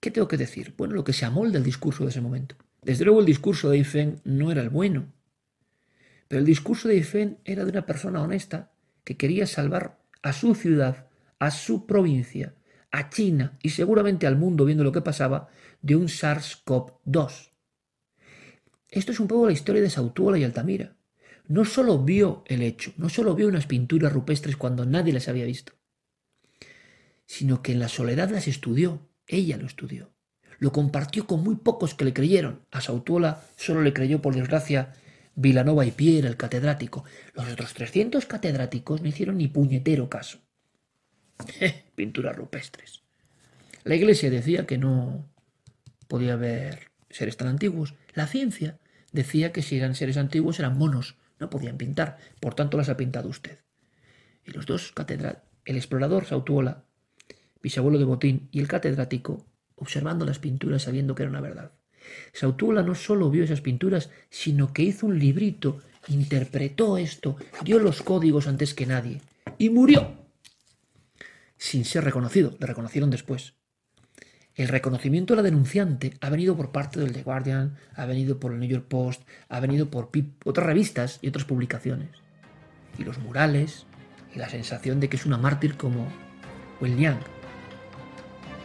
¿Qué 0.00 0.10
tengo 0.10 0.28
que 0.28 0.36
decir? 0.36 0.74
Bueno, 0.76 0.92
lo 0.92 1.04
que 1.04 1.14
se 1.14 1.24
amolda 1.24 1.56
el 1.56 1.64
discurso 1.64 2.04
de 2.04 2.10
ese 2.10 2.20
momento. 2.20 2.56
Desde 2.82 3.06
luego 3.06 3.20
el 3.20 3.26
discurso 3.26 3.70
de 3.70 3.78
Eifen 3.78 4.20
no 4.24 4.52
era 4.52 4.60
el 4.60 4.68
bueno, 4.68 5.06
pero 6.28 6.40
el 6.40 6.46
discurso 6.46 6.88
de 6.88 6.94
Eifen 6.94 7.38
era 7.44 7.64
de 7.64 7.70
una 7.70 7.86
persona 7.86 8.22
honesta 8.22 8.70
que 9.04 9.16
quería 9.16 9.46
salvar 9.46 9.98
a 10.22 10.32
su 10.32 10.54
ciudad, 10.54 11.08
a 11.38 11.50
su 11.50 11.86
provincia, 11.86 12.54
a 12.90 13.08
China 13.08 13.58
y 13.62 13.70
seguramente 13.70 14.26
al 14.26 14.36
mundo 14.36 14.64
viendo 14.64 14.84
lo 14.84 14.92
que 14.92 15.00
pasaba 15.00 15.48
de 15.80 15.96
un 15.96 16.06
SARS-CoV-2. 16.06 17.50
Esto 18.90 19.12
es 19.12 19.20
un 19.20 19.28
poco 19.28 19.46
la 19.46 19.52
historia 19.52 19.82
de 19.82 19.90
Sautuola 19.90 20.38
y 20.38 20.44
Altamira. 20.44 20.96
No 21.46 21.64
solo 21.64 21.98
vio 21.98 22.44
el 22.46 22.62
hecho, 22.62 22.92
no 22.98 23.08
solo 23.08 23.34
vio 23.34 23.48
unas 23.48 23.66
pinturas 23.66 24.12
rupestres 24.12 24.56
cuando 24.56 24.84
nadie 24.84 25.14
las 25.14 25.28
había 25.28 25.46
visto, 25.46 25.72
sino 27.24 27.62
que 27.62 27.72
en 27.72 27.78
la 27.78 27.88
soledad 27.88 28.30
las 28.30 28.48
estudió, 28.48 29.08
ella 29.26 29.56
lo 29.56 29.66
estudió. 29.66 30.10
Lo 30.58 30.72
compartió 30.72 31.26
con 31.26 31.42
muy 31.42 31.56
pocos 31.56 31.94
que 31.94 32.04
le 32.04 32.12
creyeron. 32.12 32.66
A 32.70 32.80
Sautuola 32.80 33.44
solo 33.56 33.82
le 33.82 33.92
creyó, 33.92 34.20
por 34.20 34.34
desgracia, 34.34 34.94
Vilanova 35.40 35.86
y 35.86 35.92
Pierre, 35.92 36.26
el 36.26 36.36
catedrático. 36.36 37.04
Los 37.32 37.48
otros 37.48 37.72
300 37.72 38.26
catedráticos 38.26 39.02
no 39.02 39.08
hicieron 39.08 39.38
ni 39.38 39.46
puñetero 39.46 40.10
caso. 40.10 40.40
Pinturas 41.94 42.34
rupestres. 42.34 43.04
La 43.84 43.94
iglesia 43.94 44.30
decía 44.30 44.66
que 44.66 44.78
no 44.78 45.30
podía 46.08 46.32
haber 46.32 46.90
seres 47.08 47.36
tan 47.36 47.46
antiguos. 47.46 47.94
La 48.14 48.26
ciencia 48.26 48.80
decía 49.12 49.52
que 49.52 49.62
si 49.62 49.76
eran 49.76 49.94
seres 49.94 50.16
antiguos 50.16 50.58
eran 50.58 50.76
monos, 50.76 51.14
no 51.38 51.50
podían 51.50 51.78
pintar. 51.78 52.18
Por 52.40 52.54
tanto, 52.54 52.76
las 52.76 52.88
ha 52.88 52.96
pintado 52.96 53.28
usted. 53.28 53.60
Y 54.44 54.50
los 54.50 54.66
dos 54.66 54.90
catedráticos, 54.90 55.48
el 55.64 55.76
explorador 55.76 56.24
Sautuola, 56.24 56.82
bisabuelo 57.62 58.00
de 58.00 58.04
Botín, 58.06 58.48
y 58.50 58.58
el 58.58 58.66
catedrático, 58.66 59.46
observando 59.76 60.26
las 60.26 60.40
pinturas 60.40 60.82
sabiendo 60.82 61.14
que 61.14 61.22
era 61.22 61.30
una 61.30 61.40
verdad. 61.40 61.77
Sautuola 62.32 62.82
no 62.82 62.94
solo 62.94 63.30
vio 63.30 63.44
esas 63.44 63.60
pinturas, 63.60 64.10
sino 64.30 64.72
que 64.72 64.82
hizo 64.82 65.06
un 65.06 65.18
librito, 65.18 65.80
interpretó 66.08 66.98
esto, 66.98 67.36
dio 67.64 67.78
los 67.78 68.02
códigos 68.02 68.46
antes 68.46 68.74
que 68.74 68.86
nadie, 68.86 69.20
y 69.58 69.70
murió 69.70 70.18
sin 71.58 71.84
ser 71.84 72.04
reconocido, 72.04 72.56
le 72.58 72.66
reconocieron 72.66 73.10
después. 73.10 73.54
El 74.54 74.68
reconocimiento 74.68 75.34
de 75.34 75.36
la 75.36 75.42
denunciante 75.42 76.14
ha 76.20 76.30
venido 76.30 76.56
por 76.56 76.72
parte 76.72 76.98
del 76.98 77.12
The 77.12 77.22
Guardian, 77.22 77.76
ha 77.94 78.06
venido 78.06 78.40
por 78.40 78.52
el 78.52 78.60
New 78.60 78.68
York 78.68 78.86
Post, 78.88 79.22
ha 79.48 79.60
venido 79.60 79.90
por 79.90 80.10
otras 80.44 80.66
revistas 80.66 81.18
y 81.20 81.28
otras 81.28 81.44
publicaciones. 81.44 82.10
Y 82.96 83.04
los 83.04 83.18
murales, 83.18 83.86
y 84.34 84.38
la 84.38 84.48
sensación 84.48 84.98
de 84.98 85.08
que 85.08 85.16
es 85.16 85.26
una 85.26 85.38
mártir 85.38 85.76
como 85.76 86.08
Wen 86.80 86.96
Liang. 86.96 87.20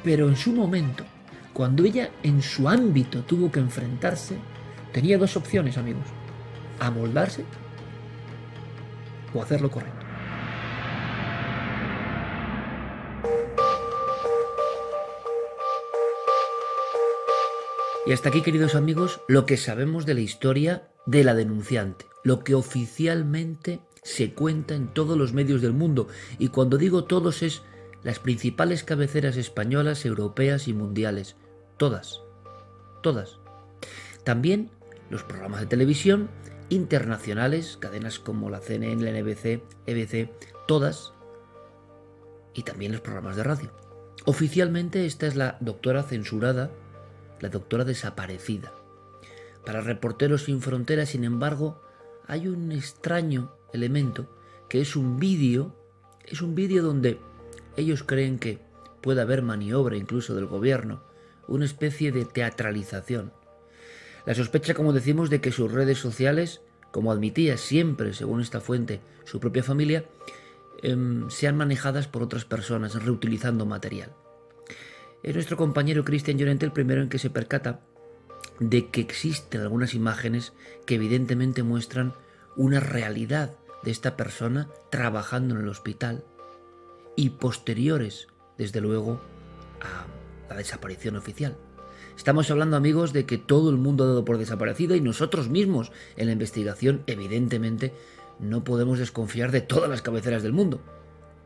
Pero 0.03 0.29
en 0.29 0.35
su 0.35 0.51
momento, 0.51 1.05
cuando 1.53 1.85
ella 1.85 2.09
en 2.23 2.41
su 2.41 2.67
ámbito 2.67 3.21
tuvo 3.21 3.51
que 3.51 3.59
enfrentarse, 3.59 4.37
tenía 4.91 5.17
dos 5.17 5.37
opciones, 5.37 5.77
amigos. 5.77 6.05
Amoldarse 6.79 7.45
o 9.33 9.41
hacer 9.41 9.61
lo 9.61 9.69
correcto. 9.69 10.03
Y 18.05 18.11
hasta 18.11 18.29
aquí, 18.29 18.41
queridos 18.41 18.75
amigos, 18.75 19.21
lo 19.29 19.45
que 19.45 19.55
sabemos 19.55 20.05
de 20.05 20.13
la 20.13 20.19
historia 20.19 20.89
de 21.05 21.23
la 21.23 21.33
denunciante, 21.33 22.05
lo 22.23 22.43
que 22.43 22.53
oficialmente 22.53 23.79
se 24.01 24.33
cuenta 24.33 24.75
en 24.75 24.87
todos 24.87 25.17
los 25.17 25.31
medios 25.31 25.61
del 25.61 25.71
mundo. 25.71 26.09
Y 26.37 26.49
cuando 26.49 26.77
digo 26.77 27.05
todos 27.05 27.43
es 27.43 27.61
las 28.03 28.19
principales 28.19 28.83
cabeceras 28.83 29.37
españolas, 29.37 30.05
europeas 30.05 30.67
y 30.67 30.73
mundiales. 30.73 31.37
Todas. 31.83 32.21
Todas. 33.01 33.39
También 34.23 34.69
los 35.09 35.23
programas 35.23 35.59
de 35.59 35.65
televisión 35.65 36.29
internacionales, 36.69 37.75
cadenas 37.77 38.19
como 38.19 38.49
la 38.49 38.61
CNN, 38.61 39.03
la 39.03 39.11
NBC, 39.11 39.61
EBC, 39.85 40.31
todas. 40.65 41.11
Y 42.53 42.63
también 42.63 42.93
los 42.93 43.01
programas 43.01 43.35
de 43.35 43.43
radio. 43.43 43.69
Oficialmente 44.23 45.05
esta 45.05 45.27
es 45.27 45.35
la 45.35 45.57
doctora 45.59 46.03
censurada 46.03 46.71
la 47.41 47.49
doctora 47.49 47.83
desaparecida. 47.83 48.71
Para 49.65 49.81
Reporteros 49.81 50.43
sin 50.43 50.61
Fronteras, 50.61 51.09
sin 51.09 51.25
embargo, 51.25 51.81
hay 52.27 52.47
un 52.47 52.71
extraño 52.71 53.57
elemento 53.73 54.33
que 54.69 54.79
es 54.79 54.95
un 54.95 55.19
vídeo, 55.19 55.75
es 56.25 56.41
un 56.41 56.55
vídeo 56.55 56.81
donde 56.81 57.19
ellos 57.75 58.03
creen 58.03 58.39
que 58.39 58.61
puede 59.01 59.19
haber 59.19 59.41
maniobra 59.41 59.97
incluso 59.97 60.33
del 60.33 60.45
gobierno, 60.45 61.03
una 61.47 61.65
especie 61.65 62.11
de 62.11 62.25
teatralización. 62.25 63.31
La 64.25 64.35
sospecha, 64.35 64.73
como 64.73 64.93
decimos, 64.93 65.29
de 65.29 65.41
que 65.41 65.51
sus 65.51 65.71
redes 65.71 65.97
sociales, 65.97 66.61
como 66.91 67.11
admitía 67.11 67.57
siempre, 67.57 68.13
según 68.13 68.41
esta 68.41 68.61
fuente, 68.61 69.01
su 69.25 69.39
propia 69.39 69.63
familia, 69.63 70.05
em, 70.81 71.29
sean 71.29 71.57
manejadas 71.57 72.07
por 72.07 72.23
otras 72.23 72.45
personas, 72.45 72.95
reutilizando 73.03 73.65
material. 73.65 74.13
Es 75.23 75.33
nuestro 75.33 75.57
compañero 75.57 76.03
Cristian 76.03 76.37
Llorente 76.37 76.65
el 76.65 76.73
primero 76.73 77.01
en 77.01 77.09
que 77.09 77.19
se 77.19 77.29
percata 77.29 77.81
de 78.59 78.89
que 78.89 79.01
existen 79.01 79.61
algunas 79.61 79.93
imágenes 79.93 80.53
que 80.85 80.95
evidentemente 80.95 81.63
muestran 81.63 82.13
una 82.55 82.79
realidad 82.79 83.55
de 83.83 83.91
esta 83.91 84.15
persona 84.15 84.69
trabajando 84.89 85.55
en 85.55 85.61
el 85.61 85.69
hospital 85.69 86.23
y 87.15 87.31
posteriores, 87.31 88.27
desde 88.57 88.81
luego, 88.81 89.21
a 89.81 90.22
la 90.49 90.57
desaparición 90.57 91.15
oficial. 91.15 91.57
Estamos 92.15 92.49
hablando, 92.51 92.77
amigos, 92.77 93.11
de 93.11 93.25
que 93.25 93.37
todo 93.37 93.69
el 93.69 93.77
mundo 93.77 94.03
ha 94.03 94.07
dado 94.07 94.25
por 94.25 94.37
desaparecido 94.37 94.95
y 94.95 95.01
nosotros 95.01 95.49
mismos 95.49 95.91
en 96.15 96.27
la 96.27 96.33
investigación, 96.33 97.03
evidentemente, 97.07 97.93
no 98.39 98.63
podemos 98.63 98.99
desconfiar 98.99 99.51
de 99.51 99.61
todas 99.61 99.89
las 99.89 100.01
cabeceras 100.01 100.43
del 100.43 100.53
mundo. 100.53 100.81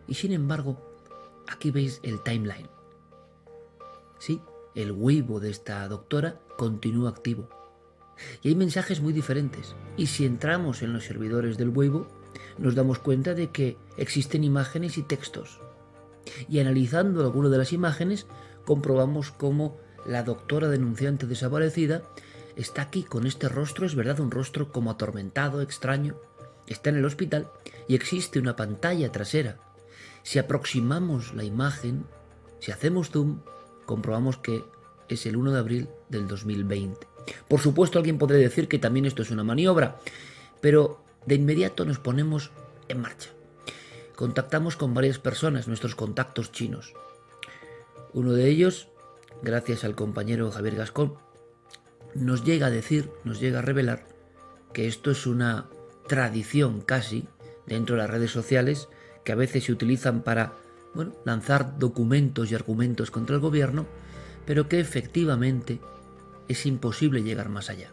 Y 0.08 0.16
sin 0.16 0.34
embargo, 0.34 0.78
aquí 1.48 1.72
veis 1.72 2.00
el 2.04 2.22
timeline. 2.22 2.70
Sí, 4.20 4.42
el 4.76 4.92
Weibo 4.92 5.40
de 5.40 5.50
esta 5.50 5.88
doctora 5.88 6.40
continúa 6.58 7.10
activo. 7.10 7.50
Y 8.42 8.50
hay 8.50 8.56
mensajes 8.56 9.02
muy 9.02 9.14
diferentes. 9.14 9.76
Y 9.96 10.08
si 10.08 10.26
entramos 10.26 10.82
en 10.82 10.94
los 10.94 11.06
servidores 11.06 11.58
del 11.58 11.70
Weibo, 11.70 12.08
nos 12.58 12.76
damos 12.76 13.00
cuenta 13.00 13.34
de 13.34 13.52
que 13.52 13.78
existen 13.98 14.44
imágenes 14.44 14.98
y 14.98 15.04
textos. 15.04 15.60
Y 16.50 16.60
analizando 16.60 17.22
algunas 17.22 17.52
de 17.52 17.58
las 17.58 17.74
imágenes, 17.74 18.28
comprobamos 18.68 19.32
cómo 19.32 19.78
la 20.06 20.24
doctora 20.24 20.68
denunciante 20.68 21.26
desaparecida 21.26 22.04
está 22.58 22.82
aquí 22.82 23.04
con 23.04 23.26
este 23.26 23.48
rostro, 23.48 23.86
es 23.86 23.96
verdad, 23.96 24.20
un 24.20 24.30
rostro 24.30 24.74
como 24.74 24.92
atormentado, 24.92 25.62
extraño, 25.62 26.18
está 26.68 26.90
en 26.90 26.98
el 26.98 27.06
hospital 27.06 27.48
y 27.88 27.96
existe 27.96 28.40
una 28.40 28.58
pantalla 28.58 29.10
trasera. 29.10 29.58
Si 30.22 30.38
aproximamos 30.38 31.34
la 31.34 31.46
imagen, 31.46 32.04
si 32.60 32.74
hacemos 32.74 33.10
zoom, 33.10 33.40
comprobamos 33.86 34.38
que 34.38 34.66
es 35.08 35.26
el 35.26 35.38
1 35.38 35.54
de 35.54 35.60
abril 35.60 35.90
del 36.10 36.28
2020. 36.28 37.08
Por 37.48 37.62
supuesto, 37.62 38.00
alguien 38.00 38.18
podría 38.18 38.42
decir 38.42 38.68
que 38.68 38.80
también 38.80 39.06
esto 39.06 39.22
es 39.22 39.32
una 39.32 39.46
maniobra, 39.46 39.98
pero 40.60 41.02
de 41.26 41.36
inmediato 41.36 41.86
nos 41.86 42.00
ponemos 42.00 42.52
en 42.90 43.00
marcha. 43.00 43.30
Contactamos 44.18 44.76
con 44.76 44.94
varias 44.94 45.20
personas, 45.20 45.70
nuestros 45.70 45.96
contactos 45.96 46.52
chinos. 46.52 46.94
Uno 48.14 48.34
de 48.34 48.50
ellos, 48.50 48.90
gracias 49.42 49.84
al 49.84 49.96
compañero 49.96 50.52
Javier 50.52 50.76
Gascón, 50.76 51.16
nos 52.16 52.44
llega 52.44 52.68
a 52.68 52.72
decir, 52.72 53.10
nos 53.24 53.40
llega 53.40 53.60
a 53.60 53.64
revelar 53.64 54.08
que 54.74 54.88
esto 54.88 55.12
es 55.12 55.28
una 55.28 55.68
tradición 56.08 56.82
casi 56.82 57.28
dentro 57.66 57.96
de 57.96 58.02
las 58.02 58.10
redes 58.10 58.32
sociales 58.32 58.90
que 59.24 59.34
a 59.34 59.36
veces 59.36 59.66
se 59.66 59.72
utilizan 59.72 60.22
para 60.22 60.54
bueno, 60.94 61.14
lanzar 61.26 61.78
documentos 61.78 62.52
y 62.52 62.56
argumentos 62.56 63.12
contra 63.12 63.36
el 63.36 63.42
gobierno, 63.42 63.86
pero 64.46 64.68
que 64.68 64.80
efectivamente 64.80 65.80
es 66.48 66.66
imposible 66.66 67.24
llegar 67.24 67.50
más 67.50 67.70
allá. 67.70 67.92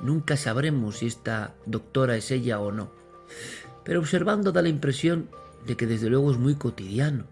Nunca 0.00 0.36
sabremos 0.36 0.98
si 0.98 1.06
esta 1.06 1.54
doctora 1.66 2.16
es 2.16 2.30
ella 2.30 2.60
o 2.60 2.70
no. 2.70 2.92
Pero 3.84 4.00
observando 4.00 4.52
da 4.52 4.62
la 4.62 4.68
impresión 4.68 5.28
de 5.66 5.76
que 5.76 5.86
desde 5.86 6.10
luego 6.10 6.30
es 6.30 6.38
muy 6.38 6.54
cotidiano. 6.54 7.24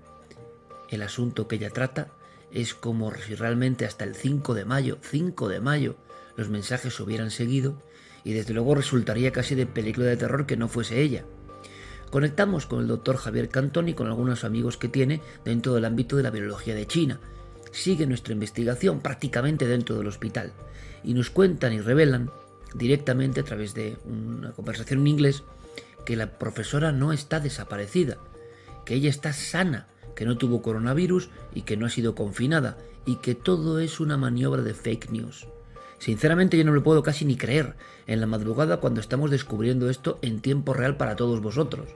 El 0.88 1.02
asunto 1.02 1.48
que 1.48 1.56
ella 1.56 1.70
trata 1.70 2.08
es 2.52 2.74
como 2.74 3.12
si 3.14 3.34
realmente 3.34 3.84
hasta 3.84 4.04
el 4.04 4.14
5 4.14 4.54
de 4.54 4.64
mayo, 4.64 4.98
5 5.02 5.48
de 5.48 5.60
mayo, 5.60 5.96
los 6.36 6.48
mensajes 6.48 6.98
hubieran 7.00 7.30
seguido 7.30 7.82
y 8.24 8.32
desde 8.32 8.54
luego 8.54 8.74
resultaría 8.74 9.32
casi 9.32 9.54
de 9.54 9.66
película 9.66 10.06
de 10.06 10.16
terror 10.16 10.46
que 10.46 10.56
no 10.56 10.68
fuese 10.68 11.00
ella. 11.00 11.24
Conectamos 12.10 12.66
con 12.66 12.80
el 12.80 12.88
doctor 12.88 13.16
Javier 13.16 13.48
Cantón 13.48 13.88
y 13.88 13.94
con 13.94 14.06
algunos 14.06 14.44
amigos 14.44 14.76
que 14.76 14.88
tiene 14.88 15.20
dentro 15.44 15.74
del 15.74 15.84
ámbito 15.84 16.16
de 16.16 16.22
la 16.22 16.30
biología 16.30 16.74
de 16.74 16.86
China. 16.86 17.20
Sigue 17.72 18.06
nuestra 18.06 18.32
investigación 18.32 19.00
prácticamente 19.00 19.66
dentro 19.66 19.96
del 19.96 20.06
hospital 20.06 20.52
y 21.02 21.14
nos 21.14 21.30
cuentan 21.30 21.72
y 21.72 21.80
revelan 21.80 22.30
directamente 22.74 23.40
a 23.40 23.44
través 23.44 23.74
de 23.74 23.96
una 24.04 24.52
conversación 24.52 25.00
en 25.00 25.06
inglés 25.08 25.42
que 26.04 26.16
la 26.16 26.38
profesora 26.38 26.92
no 26.92 27.12
está 27.12 27.40
desaparecida, 27.40 28.18
que 28.84 28.94
ella 28.94 29.10
está 29.10 29.32
sana, 29.32 29.88
que 30.16 30.24
no 30.24 30.36
tuvo 30.36 30.62
coronavirus 30.62 31.28
y 31.54 31.62
que 31.62 31.76
no 31.76 31.86
ha 31.86 31.90
sido 31.90 32.16
confinada 32.16 32.76
y 33.04 33.16
que 33.16 33.36
todo 33.36 33.78
es 33.78 34.00
una 34.00 34.16
maniobra 34.16 34.62
de 34.62 34.74
fake 34.74 35.10
news. 35.12 35.46
Sinceramente 35.98 36.58
yo 36.58 36.64
no 36.64 36.72
lo 36.72 36.82
puedo 36.82 37.02
casi 37.02 37.24
ni 37.24 37.36
creer 37.36 37.76
en 38.06 38.20
la 38.20 38.26
madrugada 38.26 38.78
cuando 38.78 39.00
estamos 39.00 39.30
descubriendo 39.30 39.88
esto 39.88 40.18
en 40.22 40.40
tiempo 40.40 40.74
real 40.74 40.96
para 40.96 41.16
todos 41.16 41.40
vosotros. 41.40 41.88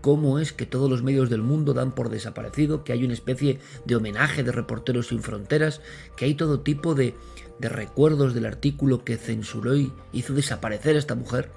¿Cómo 0.00 0.38
es 0.38 0.52
que 0.52 0.66
todos 0.66 0.88
los 0.88 1.02
medios 1.02 1.30
del 1.30 1.42
mundo 1.42 1.74
dan 1.74 1.92
por 1.92 2.08
desaparecido, 2.08 2.84
que 2.84 2.92
hay 2.92 3.04
una 3.04 3.12
especie 3.12 3.58
de 3.84 3.96
homenaje 3.96 4.42
de 4.42 4.52
Reporteros 4.52 5.08
sin 5.08 5.22
Fronteras, 5.22 5.80
que 6.16 6.24
hay 6.24 6.34
todo 6.34 6.60
tipo 6.60 6.94
de, 6.94 7.14
de 7.58 7.68
recuerdos 7.68 8.32
del 8.32 8.46
artículo 8.46 9.04
que 9.04 9.18
censuró 9.18 9.76
y 9.76 9.92
hizo 10.12 10.32
desaparecer 10.32 10.96
a 10.96 11.00
esta 11.00 11.14
mujer? 11.14 11.50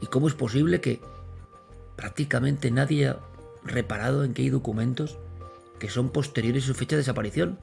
¿Y 0.00 0.06
cómo 0.06 0.28
es 0.28 0.34
posible 0.34 0.80
que 0.80 1.00
prácticamente 1.96 2.70
nadie 2.70 3.08
ha 3.08 3.18
reparado 3.64 4.24
en 4.24 4.34
que 4.34 4.42
hay 4.42 4.50
documentos 4.50 5.18
que 5.78 5.90
son 5.90 6.10
posteriores 6.10 6.64
a 6.64 6.66
su 6.68 6.74
fecha 6.74 6.96
de 6.96 7.02
desaparición 7.02 7.58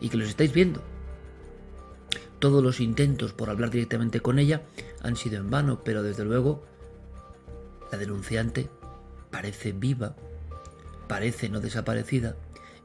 y 0.00 0.08
que 0.08 0.16
los 0.16 0.28
estáis 0.28 0.52
viendo? 0.52 0.82
Todos 2.38 2.62
los 2.62 2.80
intentos 2.80 3.32
por 3.32 3.50
hablar 3.50 3.70
directamente 3.70 4.20
con 4.20 4.38
ella 4.38 4.62
han 5.02 5.16
sido 5.16 5.38
en 5.38 5.50
vano, 5.50 5.80
pero 5.84 6.02
desde 6.02 6.24
luego 6.24 6.64
la 7.90 7.98
denunciante 7.98 8.68
parece 9.30 9.72
viva, 9.72 10.16
parece 11.08 11.48
no 11.48 11.60
desaparecida 11.60 12.36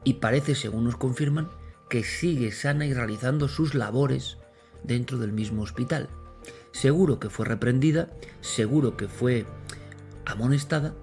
y 0.04 0.16
parece, 0.16 0.56
según 0.56 0.86
nos 0.86 0.96
confirman, 0.96 1.50
que 1.90 2.04
sigue 2.04 2.52
sana 2.52 2.86
y 2.86 2.94
realizando 2.94 3.48
sus 3.48 3.76
labores 3.76 4.38
dentro 4.84 5.18
del 5.18 5.34
mismo 5.34 5.62
hospital. 5.64 6.10
Seguro 6.72 7.20
que 7.20 7.30
fue 7.30 7.46
reprendida, 7.46 8.10
seguro 8.40 8.96
que 8.96 9.08
fue 9.08 9.46
amonestada, 10.26 10.94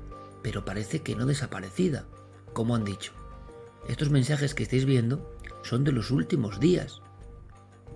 pero 0.42 0.64
parece 0.64 1.02
que 1.02 1.14
no 1.14 1.26
desaparecida, 1.26 2.06
como 2.54 2.74
han 2.74 2.84
dicho. 2.84 3.17
Estos 3.88 4.10
mensajes 4.10 4.54
que 4.54 4.62
estáis 4.62 4.84
viendo 4.84 5.34
son 5.62 5.82
de 5.82 5.92
los 5.92 6.10
últimos 6.10 6.60
días 6.60 7.00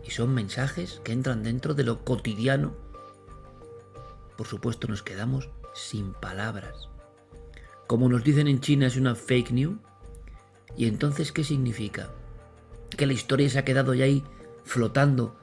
y 0.04 0.10
son 0.10 0.34
mensajes 0.34 1.00
que 1.04 1.12
entran 1.12 1.42
dentro 1.42 1.74
de 1.74 1.84
lo 1.84 2.04
cotidiano. 2.04 2.74
Por 4.36 4.46
supuesto 4.46 4.88
nos 4.88 5.02
quedamos 5.02 5.50
sin 5.74 6.14
palabras. 6.14 6.88
Como 7.86 8.08
nos 8.08 8.24
dicen 8.24 8.48
en 8.48 8.60
China 8.60 8.86
es 8.86 8.96
una 8.96 9.14
fake 9.14 9.52
news. 9.52 9.78
¿Y 10.76 10.86
entonces 10.86 11.30
qué 11.30 11.44
significa? 11.44 12.10
Que 12.96 13.06
la 13.06 13.12
historia 13.12 13.50
se 13.50 13.58
ha 13.58 13.64
quedado 13.64 13.92
ya 13.92 14.06
ahí 14.06 14.24
flotando 14.64 15.36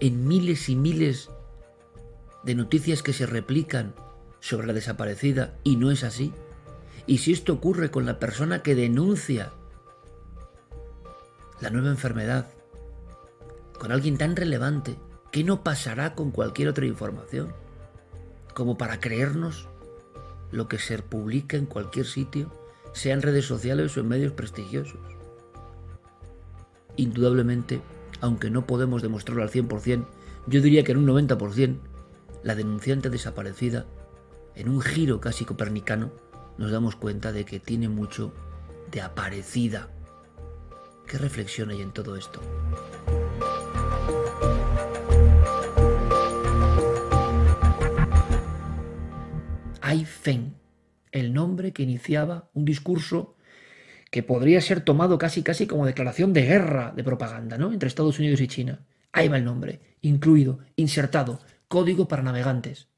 en 0.00 0.26
miles 0.26 0.70
y 0.70 0.76
miles 0.76 1.30
de 2.44 2.54
noticias 2.54 3.02
que 3.02 3.12
se 3.12 3.26
replican 3.26 3.94
sobre 4.40 4.66
la 4.66 4.72
desaparecida 4.72 5.58
y 5.64 5.76
no 5.76 5.90
es 5.90 6.02
así. 6.02 6.32
Y 7.06 7.18
si 7.18 7.32
esto 7.32 7.52
ocurre 7.52 7.90
con 7.90 8.06
la 8.06 8.18
persona 8.18 8.62
que 8.62 8.74
denuncia 8.74 9.52
la 11.60 11.70
nueva 11.70 11.88
enfermedad, 11.88 12.46
con 13.78 13.92
alguien 13.92 14.18
tan 14.18 14.36
relevante, 14.36 14.98
¿qué 15.30 15.44
no 15.44 15.62
pasará 15.62 16.14
con 16.14 16.30
cualquier 16.30 16.68
otra 16.68 16.86
información? 16.86 17.52
Como 18.54 18.78
para 18.78 19.00
creernos 19.00 19.68
lo 20.50 20.68
que 20.68 20.78
se 20.78 20.98
publica 20.98 21.56
en 21.56 21.66
cualquier 21.66 22.06
sitio, 22.06 22.50
sea 22.92 23.14
en 23.14 23.22
redes 23.22 23.44
sociales 23.44 23.96
o 23.96 24.00
en 24.00 24.08
medios 24.08 24.32
prestigiosos. 24.32 25.00
Indudablemente, 26.96 27.82
aunque 28.20 28.48
no 28.48 28.66
podemos 28.66 29.02
demostrarlo 29.02 29.42
al 29.42 29.50
100%, 29.50 30.06
yo 30.46 30.62
diría 30.62 30.84
que 30.84 30.92
en 30.92 30.98
un 30.98 31.06
90%, 31.06 31.78
la 32.42 32.54
denunciante 32.54 33.10
desaparecida, 33.10 33.86
en 34.54 34.68
un 34.68 34.80
giro 34.80 35.20
casi 35.20 35.44
copernicano, 35.44 36.12
nos 36.56 36.70
damos 36.70 36.96
cuenta 36.96 37.32
de 37.32 37.44
que 37.44 37.60
tiene 37.60 37.88
mucho 37.88 38.32
de 38.90 39.02
aparecida. 39.02 39.90
¿Qué 41.06 41.18
reflexión 41.18 41.70
hay 41.70 41.82
en 41.82 41.92
todo 41.92 42.16
esto? 42.16 42.40
Feng, 50.26 50.54
el 51.12 51.32
nombre 51.32 51.72
que 51.72 51.82
iniciaba 51.82 52.50
un 52.54 52.64
discurso 52.64 53.36
que 54.10 54.22
podría 54.22 54.60
ser 54.60 54.80
tomado 54.80 55.18
casi 55.18 55.42
casi 55.42 55.66
como 55.66 55.86
declaración 55.86 56.32
de 56.32 56.42
guerra 56.42 56.92
de 56.96 57.04
propaganda, 57.04 57.58
¿no? 57.58 57.72
Entre 57.72 57.88
Estados 57.88 58.18
Unidos 58.18 58.40
y 58.40 58.48
China. 58.48 58.86
Ahí 59.12 59.28
va 59.28 59.36
el 59.36 59.44
nombre, 59.44 59.80
incluido, 60.00 60.58
insertado, 60.76 61.40
código 61.68 62.08
para 62.08 62.22
navegantes. 62.22 62.88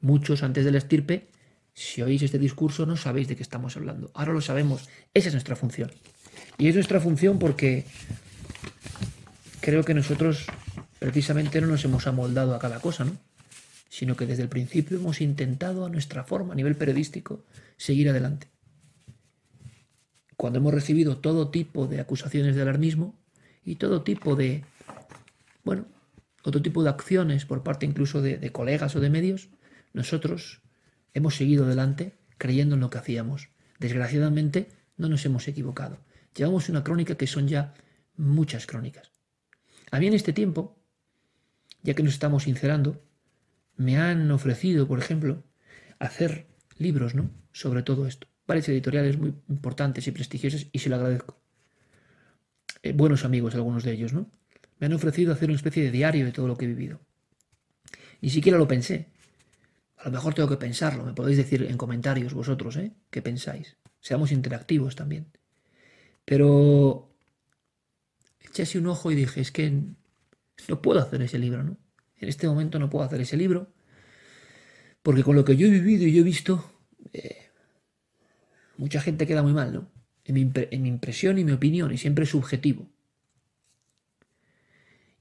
Muchos 0.00 0.42
antes 0.42 0.64
del 0.64 0.76
estirpe, 0.76 1.28
si 1.72 2.02
oís 2.02 2.22
este 2.22 2.38
discurso, 2.38 2.86
no 2.86 2.96
sabéis 2.96 3.28
de 3.28 3.36
qué 3.36 3.42
estamos 3.42 3.76
hablando. 3.76 4.10
Ahora 4.14 4.32
lo 4.32 4.40
sabemos. 4.40 4.88
Esa 5.14 5.28
es 5.28 5.34
nuestra 5.34 5.56
función. 5.56 5.90
Y 6.58 6.68
es 6.68 6.74
nuestra 6.74 7.00
función 7.00 7.38
porque 7.38 7.84
creo 9.60 9.84
que 9.84 9.94
nosotros 9.94 10.46
precisamente 10.98 11.60
no 11.60 11.66
nos 11.66 11.84
hemos 11.84 12.06
amoldado 12.06 12.54
a 12.54 12.58
cada 12.58 12.80
cosa, 12.80 13.04
¿no? 13.04 13.16
sino 13.88 14.16
que 14.16 14.26
desde 14.26 14.42
el 14.42 14.48
principio 14.48 14.98
hemos 14.98 15.20
intentado 15.20 15.86
a 15.86 15.88
nuestra 15.88 16.24
forma, 16.24 16.52
a 16.52 16.56
nivel 16.56 16.76
periodístico, 16.76 17.44
seguir 17.76 18.10
adelante. 18.10 18.48
Cuando 20.36 20.58
hemos 20.58 20.74
recibido 20.74 21.18
todo 21.18 21.50
tipo 21.50 21.86
de 21.86 22.00
acusaciones 22.00 22.54
de 22.54 22.62
alarmismo 22.62 23.14
y 23.64 23.76
todo 23.76 24.02
tipo 24.02 24.36
de, 24.36 24.64
bueno, 25.64 25.86
otro 26.42 26.60
tipo 26.60 26.82
de 26.82 26.90
acciones 26.90 27.46
por 27.46 27.62
parte 27.62 27.86
incluso 27.86 28.20
de, 28.20 28.36
de 28.36 28.52
colegas 28.52 28.94
o 28.96 29.00
de 29.00 29.08
medios, 29.08 29.48
nosotros 29.94 30.60
hemos 31.14 31.34
seguido 31.34 31.64
adelante 31.64 32.12
creyendo 32.36 32.74
en 32.74 32.82
lo 32.82 32.90
que 32.90 32.98
hacíamos. 32.98 33.48
Desgraciadamente 33.78 34.68
no 34.98 35.08
nos 35.08 35.24
hemos 35.24 35.48
equivocado. 35.48 35.98
Llevamos 36.36 36.68
una 36.68 36.84
crónica 36.84 37.16
que 37.16 37.26
son 37.26 37.48
ya 37.48 37.74
muchas 38.16 38.66
crónicas. 38.66 39.10
A 39.90 39.98
mí 39.98 40.06
en 40.06 40.14
este 40.14 40.32
tiempo, 40.32 40.76
ya 41.82 41.94
que 41.94 42.02
nos 42.02 42.12
estamos 42.12 42.44
sincerando, 42.44 43.02
me 43.76 43.98
han 43.98 44.30
ofrecido, 44.30 44.86
por 44.86 44.98
ejemplo, 44.98 45.42
hacer 45.98 46.46
libros 46.78 47.14
¿no? 47.14 47.30
sobre 47.52 47.82
todo 47.82 48.06
esto. 48.06 48.26
Varias 48.46 48.68
editoriales 48.68 49.18
muy 49.18 49.34
importantes 49.48 50.06
y 50.06 50.12
prestigiosas 50.12 50.66
y 50.70 50.78
se 50.78 50.88
lo 50.88 50.96
agradezco. 50.96 51.40
Eh, 52.82 52.92
buenos 52.92 53.24
amigos 53.24 53.54
algunos 53.54 53.82
de 53.82 53.92
ellos, 53.92 54.12
¿no? 54.12 54.30
Me 54.78 54.86
han 54.86 54.92
ofrecido 54.92 55.32
hacer 55.32 55.48
una 55.48 55.56
especie 55.56 55.82
de 55.82 55.90
diario 55.90 56.26
de 56.26 56.32
todo 56.32 56.46
lo 56.46 56.56
que 56.56 56.66
he 56.66 56.68
vivido. 56.68 57.00
Ni 58.20 58.30
siquiera 58.30 58.58
lo 58.58 58.68
pensé. 58.68 59.08
A 59.96 60.04
lo 60.04 60.10
mejor 60.10 60.34
tengo 60.34 60.48
que 60.48 60.58
pensarlo. 60.58 61.04
Me 61.04 61.14
podéis 61.14 61.38
decir 61.38 61.62
en 61.62 61.78
comentarios 61.78 62.34
vosotros, 62.34 62.76
¿eh? 62.76 62.92
¿Qué 63.10 63.22
pensáis? 63.22 63.76
Seamos 64.00 64.30
interactivos 64.30 64.94
también. 64.94 65.26
Pero 66.26 67.16
eché 68.40 68.64
así 68.64 68.76
un 68.76 68.88
ojo 68.88 69.10
y 69.10 69.14
dije, 69.14 69.40
es 69.40 69.52
que 69.52 69.72
no 70.68 70.82
puedo 70.82 71.00
hacer 71.00 71.22
ese 71.22 71.38
libro, 71.38 71.62
¿no? 71.62 71.78
En 72.18 72.28
este 72.28 72.48
momento 72.48 72.78
no 72.78 72.90
puedo 72.90 73.04
hacer 73.04 73.20
ese 73.20 73.36
libro 73.36 73.72
Porque 75.02 75.22
con 75.22 75.36
lo 75.36 75.44
que 75.44 75.56
yo 75.56 75.68
he 75.68 75.70
vivido 75.70 76.04
y 76.04 76.12
yo 76.12 76.22
he 76.22 76.24
visto, 76.24 76.68
eh, 77.12 77.50
mucha 78.76 79.00
gente 79.00 79.26
queda 79.26 79.42
muy 79.42 79.52
mal, 79.52 79.72
¿no? 79.72 79.88
En 80.24 80.34
mi, 80.34 80.50
en 80.52 80.82
mi, 80.82 80.88
impresión 80.88 81.38
y 81.38 81.44
mi 81.44 81.52
opinión, 81.52 81.92
y 81.92 81.98
siempre 81.98 82.24
es 82.24 82.30
subjetivo. 82.30 82.88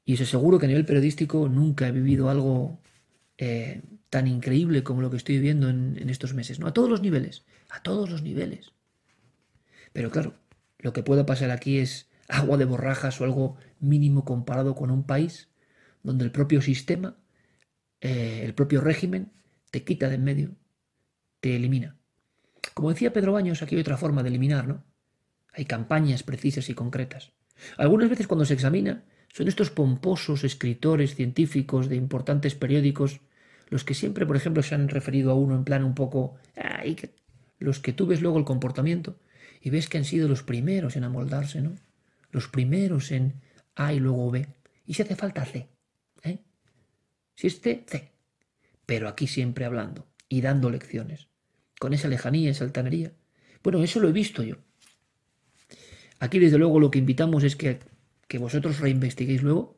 Y 0.06 0.16
os 0.16 0.22
aseguro 0.22 0.58
que 0.58 0.66
a 0.66 0.70
nivel 0.70 0.86
periodístico 0.86 1.48
nunca 1.50 1.88
he 1.88 1.92
vivido 1.92 2.32
algo 2.32 2.80
eh, 3.38 3.84
tan 4.10 4.26
increíble 4.28 4.84
como 4.84 5.04
lo 5.04 5.12
que 5.12 5.18
estoy 5.18 5.36
viviendo 5.36 5.70
en, 5.70 5.98
en 6.02 6.10
estos 6.10 6.34
meses, 6.34 6.60
¿no? 6.60 6.66
A 6.66 6.74
todos 6.74 6.90
los 6.90 7.02
niveles, 7.04 7.44
a 7.70 7.84
todos 7.84 8.10
los 8.10 8.24
niveles. 8.24 8.72
Pero 9.94 10.10
claro, 10.10 10.34
lo 10.86 10.94
que 10.94 11.02
puede 11.02 11.24
pasar 11.24 11.50
aquí 11.50 11.80
es 11.80 12.12
agua 12.28 12.58
de 12.58 12.66
borrajas 12.66 13.20
o 13.20 13.24
algo 13.24 13.58
mínimo 13.80 14.24
comparado 14.24 14.76
con 14.76 14.92
un 14.92 15.04
país 15.04 15.50
donde 16.04 16.24
el 16.24 16.30
propio 16.30 16.62
sistema, 16.62 17.18
eh, 18.02 18.44
el 18.46 18.54
propio 18.54 18.82
régimen, 18.82 19.32
te 19.72 19.84
quita 19.84 20.10
de 20.10 20.16
en 20.16 20.24
medio, 20.24 20.52
te 21.40 21.56
elimina. 21.56 21.98
Como 22.76 22.92
decía 22.92 23.12
Pedro 23.12 23.34
Baños, 23.34 23.64
aquí 23.64 23.74
hay 23.74 23.82
otra 23.82 23.98
forma 23.98 24.22
de 24.22 24.30
eliminar, 24.30 24.68
¿no? 24.68 24.84
Hay 25.54 25.66
campañas 25.66 26.22
precisas 26.22 26.70
y 26.70 26.76
concretas. 26.76 27.32
Algunas 27.78 28.12
veces 28.12 28.28
cuando 28.28 28.46
se 28.46 28.54
examina, 28.54 29.06
son 29.34 29.48
estos 29.48 29.72
pomposos 29.72 30.44
escritores 30.44 31.16
científicos 31.16 31.90
de 31.90 31.96
importantes 31.96 32.54
periódicos 32.54 33.22
los 33.72 33.84
que 33.84 33.96
siempre, 33.96 34.28
por 34.28 34.36
ejemplo, 34.36 34.62
se 34.62 34.76
han 34.76 34.88
referido 34.88 35.32
a 35.32 35.34
uno 35.34 35.56
en 35.56 35.64
plan 35.64 35.84
un 35.84 35.96
poco... 35.96 36.36
los 37.58 37.80
que 37.80 37.92
tú 37.92 38.06
ves 38.06 38.22
luego 38.22 38.38
el 38.38 38.46
comportamiento 38.46 39.18
y 39.62 39.70
ves 39.70 39.88
que 39.88 39.98
han 39.98 40.06
sido 40.06 40.28
los 40.28 40.44
primeros 40.44 40.96
en 40.96 41.04
amoldarse, 41.04 41.62
¿no? 41.62 41.76
Los 42.32 42.48
primeros 42.48 43.12
en 43.12 43.42
A 43.76 43.94
y 43.94 44.00
luego 44.00 44.32
B. 44.32 44.48
Y 44.86 44.94
si 44.94 45.02
hace 45.02 45.16
falta 45.16 45.46
C. 45.46 45.70
¿eh? 46.24 46.40
Si 47.36 47.48
este, 47.48 47.84
C. 47.88 48.12
Pero 48.86 49.08
aquí 49.08 49.28
siempre 49.28 49.66
hablando 49.66 50.08
y 50.30 50.42
dando 50.42 50.70
lecciones. 50.70 51.28
Con 51.80 51.94
esa 51.94 52.08
lejanía, 52.08 52.52
esa 52.52 52.64
altanería. 52.64 53.14
Bueno, 53.64 53.84
eso 53.84 54.00
lo 54.00 54.10
he 54.10 54.14
visto 54.14 54.44
yo. 54.44 54.58
Aquí, 56.20 56.40
desde 56.40 56.58
luego, 56.58 56.80
lo 56.80 56.92
que 56.92 57.00
invitamos 57.00 57.44
es 57.44 57.56
que, 57.56 57.80
que 58.28 58.38
vosotros 58.38 58.80
reinvestiguéis 58.80 59.42
luego. 59.42 59.78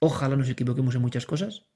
Ojalá 0.00 0.36
nos 0.36 0.48
equivoquemos 0.48 0.94
en 0.94 1.02
muchas 1.02 1.26
cosas. 1.26 1.66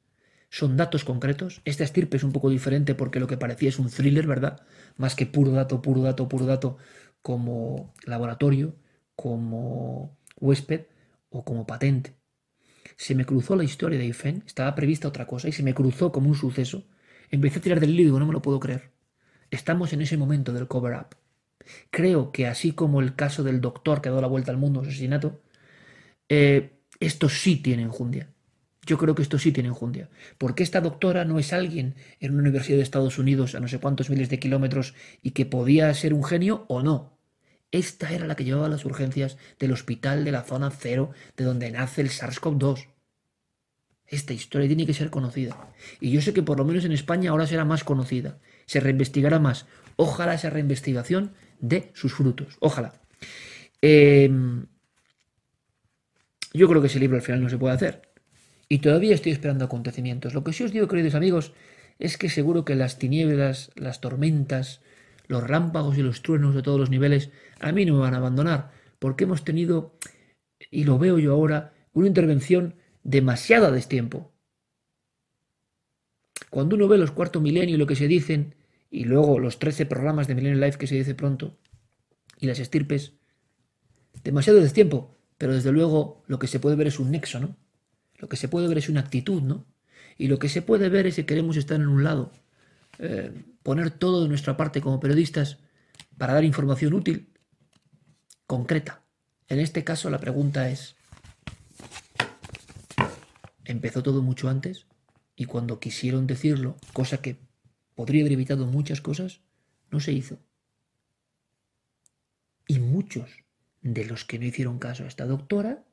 Son 0.51 0.77
datos 0.77 1.05
concretos. 1.05 1.61
Esta 1.65 1.85
estirpe 1.85 2.17
es 2.17 2.25
un 2.25 2.33
poco 2.33 2.51
diferente 2.51 2.95
porque 2.95 3.21
lo 3.21 3.27
que 3.27 3.37
parecía 3.37 3.69
es 3.69 3.79
un 3.79 3.91
thriller, 3.91 4.27
¿verdad? 4.27 4.65
Más 4.97 5.15
que 5.15 5.27
puro 5.27 5.51
dato, 5.53 5.83
puro 5.83 6.03
dato, 6.03 6.29
puro 6.29 6.47
dato 6.47 6.79
como 7.27 7.93
laboratorio, 8.05 8.77
como 9.17 10.17
huésped 10.39 10.83
o 11.29 11.45
como 11.45 11.67
patente. 11.67 12.15
Se 12.97 13.17
me 13.17 13.25
cruzó 13.25 13.57
la 13.57 13.65
historia 13.65 13.99
de 13.99 14.07
IFEN, 14.07 14.45
estaba 14.47 14.77
prevista 14.77 15.09
otra 15.09 15.27
cosa 15.27 15.49
y 15.49 15.53
se 15.53 15.65
me 15.65 15.75
cruzó 15.75 16.13
como 16.13 16.29
un 16.29 16.37
suceso. 16.37 16.87
Empecé 17.29 17.59
a 17.59 17.63
tirar 17.63 17.81
del 17.81 17.97
digo, 17.97 18.21
no 18.21 18.27
me 18.27 18.33
lo 18.33 18.43
puedo 18.43 18.61
creer. 18.61 18.93
Estamos 19.51 19.93
en 19.93 20.03
ese 20.03 20.17
momento 20.17 20.53
del 20.53 20.69
cover-up. 20.69 21.17
Creo 21.91 22.31
que 22.31 22.47
así 22.47 22.71
como 22.71 23.01
el 23.01 23.17
caso 23.17 23.43
del 23.43 23.61
doctor 23.61 24.01
que 24.01 24.09
ha 24.09 24.13
dado 24.13 24.23
la 24.23 24.29
vuelta 24.29 24.53
al 24.53 24.59
mundo, 24.59 24.83
asesinato, 24.83 25.43
eh, 26.29 26.79
esto 27.01 27.29
sí 27.29 27.57
tiene 27.57 27.83
enjundia. 27.83 28.33
Yo 28.87 28.99
creo 28.99 29.17
que 29.17 29.23
esto 29.23 29.41
sí 29.41 29.51
tiene 29.51 29.71
enjundia. 29.71 30.11
Porque 30.39 30.63
esta 30.63 30.81
doctora 30.81 31.25
no 31.25 31.41
es 31.41 31.53
alguien 31.53 31.97
en 32.21 32.35
una 32.35 32.43
universidad 32.43 32.77
de 32.77 32.85
Estados 32.85 33.19
Unidos 33.19 33.57
a 33.57 33.61
no 33.61 33.67
sé 33.67 33.81
cuántos 33.81 34.11
miles 34.11 34.29
de 34.29 34.39
kilómetros 34.39 34.95
y 35.23 35.33
que 35.33 35.45
podía 35.45 35.93
ser 35.93 36.15
un 36.15 36.23
genio 36.23 36.67
o 36.69 36.85
no. 36.85 37.16
Esta 37.77 38.11
era 38.11 38.27
la 38.27 38.37
que 38.37 38.45
llevaba 38.45 38.71
las 38.71 38.87
urgencias 38.87 39.37
del 39.59 39.71
hospital 39.71 40.25
de 40.25 40.33
la 40.33 40.45
zona 40.45 40.71
cero 40.71 41.11
de 41.37 41.45
donde 41.45 41.71
nace 41.71 42.01
el 42.01 42.09
SARS-CoV-2. 42.09 42.87
Esta 44.07 44.33
historia 44.33 44.67
tiene 44.67 44.87
que 44.87 44.95
ser 44.95 45.11
conocida. 45.11 45.75
Y 46.01 46.11
yo 46.11 46.23
sé 46.23 46.33
que 46.33 46.43
por 46.43 46.57
lo 46.57 46.65
menos 46.65 46.87
en 46.87 46.93
España 46.93 47.33
ahora 47.33 47.47
será 47.47 47.67
más 47.67 47.85
conocida. 47.85 48.39
Se 48.65 48.81
reinvestigará 48.81 49.41
más. 49.41 49.67
Ojalá 49.97 50.33
esa 50.33 50.49
reinvestigación 50.49 51.35
dé 51.61 51.91
sus 51.93 52.15
frutos. 52.15 52.57
Ojalá. 52.61 52.95
Em, 53.83 54.69
yo 56.55 56.69
creo 56.69 56.81
que 56.81 56.87
ese 56.87 56.99
libro 56.99 57.17
al 57.17 57.23
final 57.23 57.43
no 57.43 57.51
se 57.51 57.59
puede 57.59 57.75
hacer. 57.75 58.11
Y 58.71 58.79
todavía 58.79 59.15
estoy 59.15 59.33
esperando 59.33 59.67
acontecimientos. 59.67 60.33
Lo 60.33 60.45
que 60.45 60.55
sí 60.55 60.65
os 60.65 60.73
digo, 60.73 60.89
queridos 60.89 61.15
amigos, 61.15 61.53
es 61.99 62.17
que 62.17 62.31
seguro 62.31 62.65
que 62.65 62.75
las 62.75 62.99
tinieblas, 62.99 63.71
las 63.75 64.01
tormentas, 64.01 64.81
los 65.29 65.43
rámpagos 65.43 65.99
y 65.99 66.03
los 66.03 66.23
truenos 66.23 66.55
de 66.55 66.63
todos 66.63 66.79
los 66.79 66.91
niveles 66.91 67.31
a 67.61 67.73
mí 67.73 67.85
no 67.85 67.95
me 67.95 68.01
van 68.01 68.15
a 68.15 68.19
abandonar, 68.19 68.71
porque 68.99 69.25
hemos 69.25 69.45
tenido, 69.45 69.99
y 70.71 70.85
lo 70.85 70.99
veo 70.99 71.19
yo 71.19 71.33
ahora, 71.33 71.75
una 71.93 72.07
intervención 72.07 72.75
demasiado 73.03 73.67
a 73.67 73.71
destiempo. 73.71 74.33
Cuando 76.51 76.77
uno 76.77 76.89
ve 76.89 76.99
los 76.99 77.11
cuarto 77.11 77.41
milenio 77.41 77.75
y 77.75 77.79
lo 77.79 77.87
que 77.87 77.97
se 77.97 78.09
dicen, 78.09 78.55
y 78.91 79.05
luego 79.05 79.39
los 79.39 79.59
13 79.59 79.87
programas 79.87 80.27
de 80.27 80.35
Millennium 80.35 80.63
Life 80.63 80.79
que 80.79 80.87
se 80.87 80.95
dice 80.95 81.15
pronto, 81.15 81.59
y 82.39 82.47
las 82.47 82.59
estirpes, 82.59 83.15
demasiado 84.23 84.59
a 84.59 84.63
destiempo, 84.63 85.17
pero 85.39 85.55
desde 85.55 85.73
luego 85.73 86.23
lo 86.27 86.39
que 86.39 86.47
se 86.47 86.61
puede 86.61 86.77
ver 86.77 86.87
es 86.87 86.99
un 86.99 87.11
nexo, 87.11 87.41
¿no? 87.41 87.57
Lo 88.17 88.29
que 88.29 88.37
se 88.37 88.49
puede 88.49 88.69
ver 88.69 88.79
es 88.79 88.89
una 88.89 89.01
actitud, 89.01 89.43
¿no? 89.43 89.67
Y 90.17 90.29
lo 90.29 90.39
que 90.39 90.49
se 90.49 90.63
puede 90.63 90.89
ver 90.89 91.07
es 91.07 91.17
que 91.17 91.27
queremos 91.27 91.57
estar 91.57 91.81
en 91.81 91.89
un 91.89 92.05
lado, 92.05 92.33
eh, 92.99 93.33
poner 93.63 93.91
todo 93.91 94.23
de 94.23 94.29
nuestra 94.29 94.57
parte 94.57 94.81
como 94.81 95.01
periodistas 95.01 95.59
para 96.17 96.35
dar 96.35 96.45
información 96.45 96.95
útil, 96.95 97.33
concreta. 98.47 99.03
En 99.49 99.61
este 99.61 99.85
caso 99.85 100.11
la 100.11 100.19
pregunta 100.19 100.69
es, 100.71 100.97
¿empezó 103.65 104.03
todo 104.03 104.23
mucho 104.23 104.49
antes? 104.49 104.87
Y 105.37 105.45
cuando 105.45 105.81
quisieron 105.81 106.27
decirlo, 106.27 106.77
cosa 106.93 107.21
que 107.21 107.39
podría 107.95 108.23
haber 108.23 108.33
evitado 108.33 108.67
muchas 108.67 109.01
cosas, 109.01 109.41
no 109.91 110.01
se 110.01 110.13
hizo. 110.13 110.39
Y 112.67 112.79
muchos 112.79 113.45
de 113.83 114.05
los 114.05 114.25
que 114.25 114.39
no 114.39 114.47
hicieron 114.47 114.79
caso 114.79 115.05
a 115.05 115.09
esta 115.09 115.27
doctora, 115.27 115.85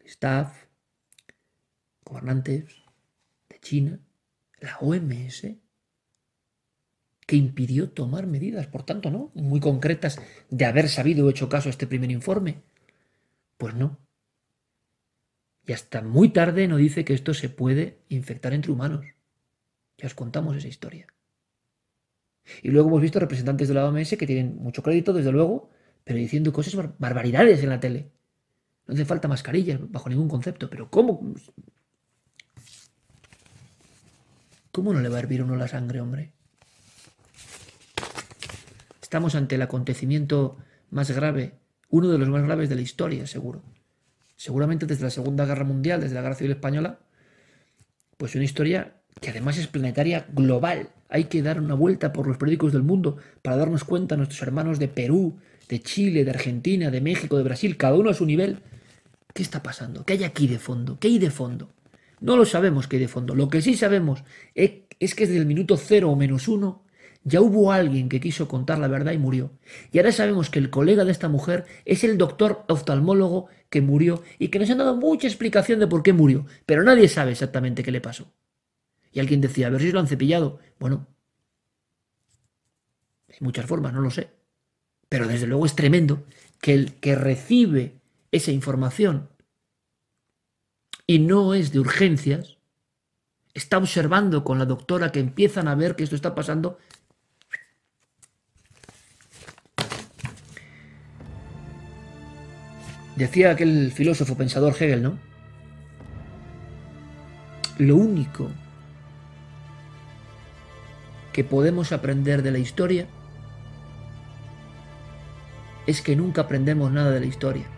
el 0.00 0.06
staff, 0.06 0.66
gobernantes 2.04 2.82
de 3.48 3.60
China, 3.60 4.00
la 4.60 4.78
OMS, 4.78 5.56
que 7.26 7.36
impidió 7.36 7.90
tomar 7.90 8.26
medidas, 8.26 8.66
por 8.68 8.84
tanto, 8.84 9.10
¿no? 9.10 9.32
Muy 9.34 9.60
concretas 9.60 10.20
de 10.48 10.64
haber 10.64 10.88
sabido 10.88 11.26
o 11.26 11.30
hecho 11.30 11.48
caso 11.48 11.68
a 11.68 11.70
este 11.70 11.86
primer 11.86 12.10
informe. 12.10 12.62
Pues 13.58 13.74
no. 13.74 13.98
Y 15.66 15.72
hasta 15.72 16.02
muy 16.02 16.28
tarde 16.28 16.68
no 16.68 16.76
dice 16.76 17.04
que 17.04 17.14
esto 17.14 17.34
se 17.34 17.48
puede 17.48 17.98
infectar 18.08 18.54
entre 18.54 18.70
humanos. 18.70 19.04
Ya 19.98 20.06
os 20.06 20.14
contamos 20.14 20.56
esa 20.56 20.68
historia. 20.68 21.08
Y 22.62 22.70
luego 22.70 22.88
hemos 22.88 23.02
visto 23.02 23.18
representantes 23.18 23.66
de 23.66 23.74
la 23.74 23.88
OMS 23.88 24.16
que 24.16 24.26
tienen 24.26 24.56
mucho 24.58 24.84
crédito, 24.84 25.12
desde 25.12 25.32
luego, 25.32 25.70
pero 26.04 26.20
diciendo 26.20 26.52
cosas 26.52 26.76
barbaridades 26.98 27.60
en 27.64 27.70
la 27.70 27.80
tele. 27.80 28.12
No 28.86 28.94
hace 28.94 29.04
falta 29.04 29.26
mascarillas 29.26 29.80
bajo 29.90 30.08
ningún 30.08 30.28
concepto, 30.28 30.70
pero 30.70 30.88
¿cómo? 30.88 31.34
¿Cómo 34.76 34.92
no 34.92 35.00
le 35.00 35.08
va 35.08 35.16
a 35.16 35.20
hervir 35.20 35.42
uno 35.42 35.56
la 35.56 35.68
sangre, 35.68 36.02
hombre? 36.02 36.32
Estamos 39.00 39.34
ante 39.34 39.54
el 39.54 39.62
acontecimiento 39.62 40.58
más 40.90 41.10
grave, 41.12 41.54
uno 41.88 42.10
de 42.10 42.18
los 42.18 42.28
más 42.28 42.42
graves 42.42 42.68
de 42.68 42.74
la 42.74 42.82
historia, 42.82 43.26
seguro. 43.26 43.62
Seguramente 44.36 44.84
desde 44.84 45.04
la 45.04 45.10
Segunda 45.10 45.46
Guerra 45.46 45.64
Mundial, 45.64 46.02
desde 46.02 46.14
la 46.14 46.20
Guerra 46.20 46.34
Civil 46.34 46.50
Española, 46.50 46.98
pues 48.18 48.34
una 48.34 48.44
historia 48.44 49.00
que 49.18 49.30
además 49.30 49.56
es 49.56 49.66
planetaria 49.66 50.26
global. 50.34 50.90
Hay 51.08 51.24
que 51.24 51.40
dar 51.40 51.58
una 51.58 51.72
vuelta 51.72 52.12
por 52.12 52.26
los 52.26 52.36
periódicos 52.36 52.74
del 52.74 52.82
mundo 52.82 53.16
para 53.40 53.56
darnos 53.56 53.82
cuenta 53.82 54.14
a 54.14 54.18
nuestros 54.18 54.42
hermanos 54.42 54.78
de 54.78 54.88
Perú, 54.88 55.38
de 55.70 55.80
Chile, 55.80 56.22
de 56.22 56.32
Argentina, 56.32 56.90
de 56.90 57.00
México, 57.00 57.38
de 57.38 57.44
Brasil, 57.44 57.78
cada 57.78 57.96
uno 57.96 58.10
a 58.10 58.14
su 58.14 58.26
nivel. 58.26 58.58
¿Qué 59.32 59.42
está 59.42 59.62
pasando? 59.62 60.04
¿Qué 60.04 60.12
hay 60.12 60.24
aquí 60.24 60.46
de 60.46 60.58
fondo? 60.58 60.98
¿Qué 61.00 61.08
hay 61.08 61.18
de 61.18 61.30
fondo? 61.30 61.70
No 62.20 62.36
lo 62.36 62.44
sabemos 62.44 62.88
qué 62.88 62.96
hay 62.96 63.02
de 63.02 63.08
fondo. 63.08 63.34
Lo 63.34 63.48
que 63.48 63.62
sí 63.62 63.76
sabemos 63.76 64.24
es 64.54 65.14
que 65.14 65.26
desde 65.26 65.38
el 65.38 65.46
minuto 65.46 65.76
cero 65.76 66.10
o 66.10 66.16
menos 66.16 66.48
uno 66.48 66.84
ya 67.28 67.40
hubo 67.40 67.72
alguien 67.72 68.08
que 68.08 68.20
quiso 68.20 68.46
contar 68.46 68.78
la 68.78 68.86
verdad 68.86 69.12
y 69.12 69.18
murió. 69.18 69.50
Y 69.90 69.98
ahora 69.98 70.12
sabemos 70.12 70.48
que 70.48 70.60
el 70.60 70.70
colega 70.70 71.04
de 71.04 71.10
esta 71.10 71.28
mujer 71.28 71.64
es 71.84 72.04
el 72.04 72.18
doctor 72.18 72.64
oftalmólogo 72.68 73.48
que 73.68 73.80
murió 73.80 74.22
y 74.38 74.48
que 74.48 74.60
nos 74.60 74.70
han 74.70 74.78
dado 74.78 74.96
mucha 74.96 75.26
explicación 75.26 75.80
de 75.80 75.88
por 75.88 76.04
qué 76.04 76.12
murió, 76.12 76.46
pero 76.66 76.84
nadie 76.84 77.08
sabe 77.08 77.32
exactamente 77.32 77.82
qué 77.82 77.90
le 77.90 78.00
pasó. 78.00 78.32
Y 79.12 79.18
alguien 79.18 79.40
decía, 79.40 79.66
a 79.66 79.70
ver 79.70 79.80
si 79.80 79.90
lo 79.90 79.98
han 79.98 80.06
cepillado. 80.06 80.60
Bueno, 80.78 81.08
hay 83.28 83.38
muchas 83.40 83.66
formas, 83.66 83.92
no 83.92 84.02
lo 84.02 84.10
sé. 84.12 84.30
Pero 85.08 85.26
desde 85.26 85.48
luego 85.48 85.66
es 85.66 85.74
tremendo 85.74 86.24
que 86.60 86.74
el 86.74 86.94
que 86.94 87.16
recibe 87.16 88.00
esa 88.30 88.52
información 88.52 89.30
y 91.06 91.20
no 91.20 91.54
es 91.54 91.72
de 91.72 91.80
urgencias, 91.80 92.56
está 93.54 93.78
observando 93.78 94.44
con 94.44 94.58
la 94.58 94.66
doctora 94.66 95.12
que 95.12 95.20
empiezan 95.20 95.68
a 95.68 95.74
ver 95.74 95.96
que 95.96 96.04
esto 96.04 96.16
está 96.16 96.34
pasando. 96.34 96.78
Decía 103.14 103.52
aquel 103.52 103.92
filósofo 103.92 104.36
pensador 104.36 104.74
Hegel, 104.74 105.02
¿no? 105.02 105.18
Lo 107.78 107.96
único 107.96 108.50
que 111.32 111.44
podemos 111.44 111.92
aprender 111.92 112.42
de 112.42 112.50
la 112.50 112.58
historia 112.58 113.06
es 115.86 116.02
que 116.02 116.16
nunca 116.16 116.42
aprendemos 116.42 116.90
nada 116.92 117.10
de 117.10 117.20
la 117.20 117.26
historia. 117.26 117.75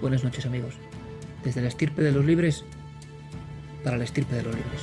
Buenas 0.00 0.22
noches 0.22 0.46
amigos. 0.46 0.74
Desde 1.42 1.60
la 1.60 1.68
estirpe 1.68 2.02
de 2.02 2.12
los 2.12 2.24
libres 2.24 2.64
para 3.82 3.96
la 3.96 4.04
estirpe 4.04 4.36
de 4.36 4.42
los 4.42 4.54
libres. 4.54 4.82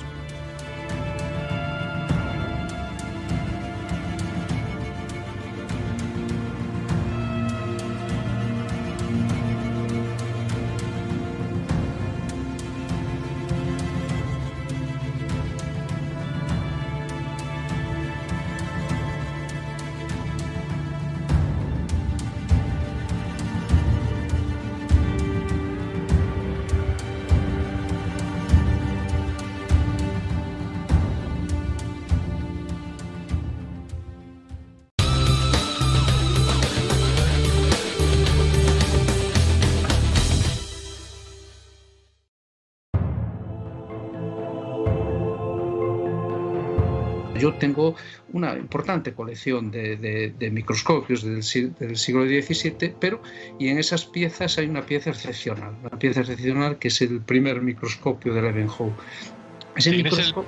Importante 48.66 49.14
colección 49.14 49.72
de, 49.72 50.34
microscopios 50.52 51.24
del, 51.24 51.44
siglo 51.44 52.26
XVII, 52.26 52.96
pero 53.00 53.22
y 53.60 53.70
en 53.70 53.78
esas 53.78 54.06
piezas 54.06 54.58
hay 54.58 54.68
una 54.68 54.86
pieza 54.86 55.12
excepcional, 55.12 55.74
una 55.82 55.98
pieza 55.98 56.22
excepcional 56.22 56.78
que 56.80 56.90
es 56.90 57.02
el 57.02 57.22
primer 57.22 57.62
microscopio 57.62 58.34
de 58.34 58.42
Leeuwenhoek. 58.42 58.94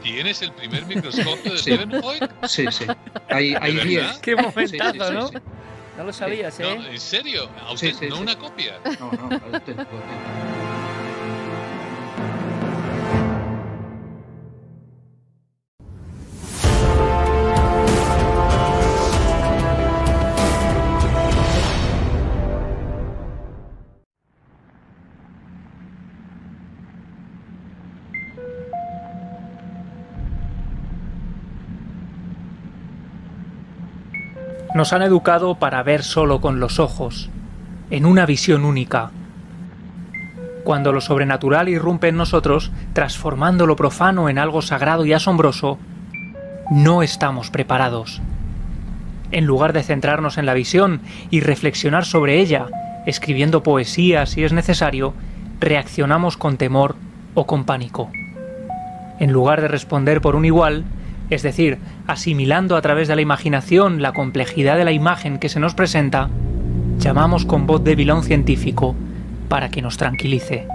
¿Tienes, 0.01 0.41
el, 0.41 0.53
primer 0.53 0.86
microscopio 0.86 1.51
de 1.51 1.57
sí. 1.59 1.74
Sí, 2.47 2.65
sí. 2.72 2.86
Hay, 3.30 3.55
hay 3.59 3.74
diez. 3.86 4.20
Qué 4.20 4.36
momentazo, 4.36 5.11
¿no? 5.11 5.30
No 5.97 6.03
lo 6.03 6.13
sabías, 6.13 6.59
¿eh? 6.59 6.78
¿En 6.91 6.99
serio? 6.99 7.49
¿No 8.09 8.20
una 8.20 8.38
copia? 8.38 8.80
No, 8.99 9.11
no, 9.11 9.24
auténtico, 9.24 9.97
auténtico. 9.97 10.57
Nos 34.74 34.93
han 34.93 35.01
educado 35.01 35.55
para 35.55 35.82
ver 35.84 36.03
solo 36.03 36.41
con 36.41 36.59
los 36.59 36.80
ojos, 36.80 37.30
en 37.89 38.05
una 38.05 38.26
visión 38.26 38.65
única. 38.65 39.11
Cuando 40.63 40.91
lo 40.91 40.99
sobrenatural 40.99 41.70
irrumpe 41.70 42.09
en 42.09 42.18
nosotros, 42.18 42.72
transformando 42.93 43.65
lo 43.65 43.78
profano 43.78 44.30
en 44.30 44.38
algo 44.38 44.61
sagrado 44.61 45.05
y 45.05 45.13
asombroso, 45.13 45.78
no 46.70 47.01
estamos 47.01 47.49
preparados. 47.49 48.22
En 49.32 49.45
lugar 49.45 49.72
de 49.72 49.84
centrarnos 49.84 50.38
en 50.38 50.45
la 50.45 50.53
visión 50.53 51.01
y 51.30 51.39
reflexionar 51.39 52.05
sobre 52.05 52.39
ella, 52.39 52.68
escribiendo 53.05 53.63
poesía 53.63 54.26
si 54.26 54.43
es 54.43 54.51
necesario, 54.51 55.13
reaccionamos 55.61 56.36
con 56.36 56.57
temor 56.57 56.95
o 57.34 57.47
con 57.47 57.63
pánico. 57.63 58.11
En 59.20 59.32
lugar 59.32 59.61
de 59.61 59.70
responder 59.70 60.20
por 60.20 60.36
un 60.36 60.45
igual, 60.45 60.84
es 61.30 61.43
decir, 61.43 61.78
asimilando 62.07 62.75
a 62.75 62.82
través 62.82 63.07
de 63.07 63.15
la 63.15 63.21
imaginación 63.21 64.01
la 64.01 64.13
complejidad 64.13 64.78
de 64.78 64.86
la 64.86 64.91
imagen 64.91 65.39
que 65.39 65.49
se 65.49 65.59
nos 65.59 65.73
presenta, 65.73 66.30
llamamos 66.99 67.45
con 67.45 67.67
voz 67.67 67.84
débil 67.84 68.09
a 68.09 68.15
un 68.15 68.23
científico 68.23 68.95
para 69.49 69.69
que 69.69 69.82
nos 69.82 69.97
tranquilice. 69.97 70.67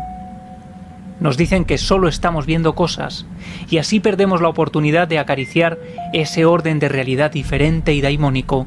Nos 1.20 1.36
dicen 1.36 1.64
que 1.64 1.78
solo 1.78 2.08
estamos 2.08 2.46
viendo 2.46 2.74
cosas 2.74 3.26
y 3.70 3.78
así 3.78 4.00
perdemos 4.00 4.40
la 4.40 4.48
oportunidad 4.48 5.06
de 5.08 5.18
acariciar 5.18 5.78
ese 6.12 6.44
orden 6.44 6.78
de 6.78 6.88
realidad 6.88 7.30
diferente 7.30 7.94
y 7.94 8.00
daimónico 8.00 8.66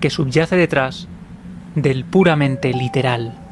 que 0.00 0.10
subyace 0.10 0.56
detrás 0.56 1.08
del 1.74 2.04
puramente 2.04 2.72
literal. 2.74 3.43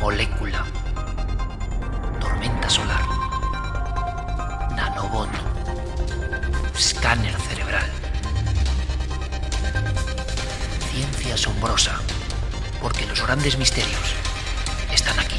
molécula, 0.00 0.66
tormenta 2.18 2.68
solar, 2.68 3.04
nanobot, 4.74 5.28
escáner 6.76 7.34
cerebral. 7.48 7.88
Ciencia 10.90 11.34
asombrosa, 11.34 12.00
porque 12.82 13.06
los 13.06 13.22
grandes 13.22 13.56
misterios 13.56 14.14
están 14.92 15.18
aquí. 15.20 15.36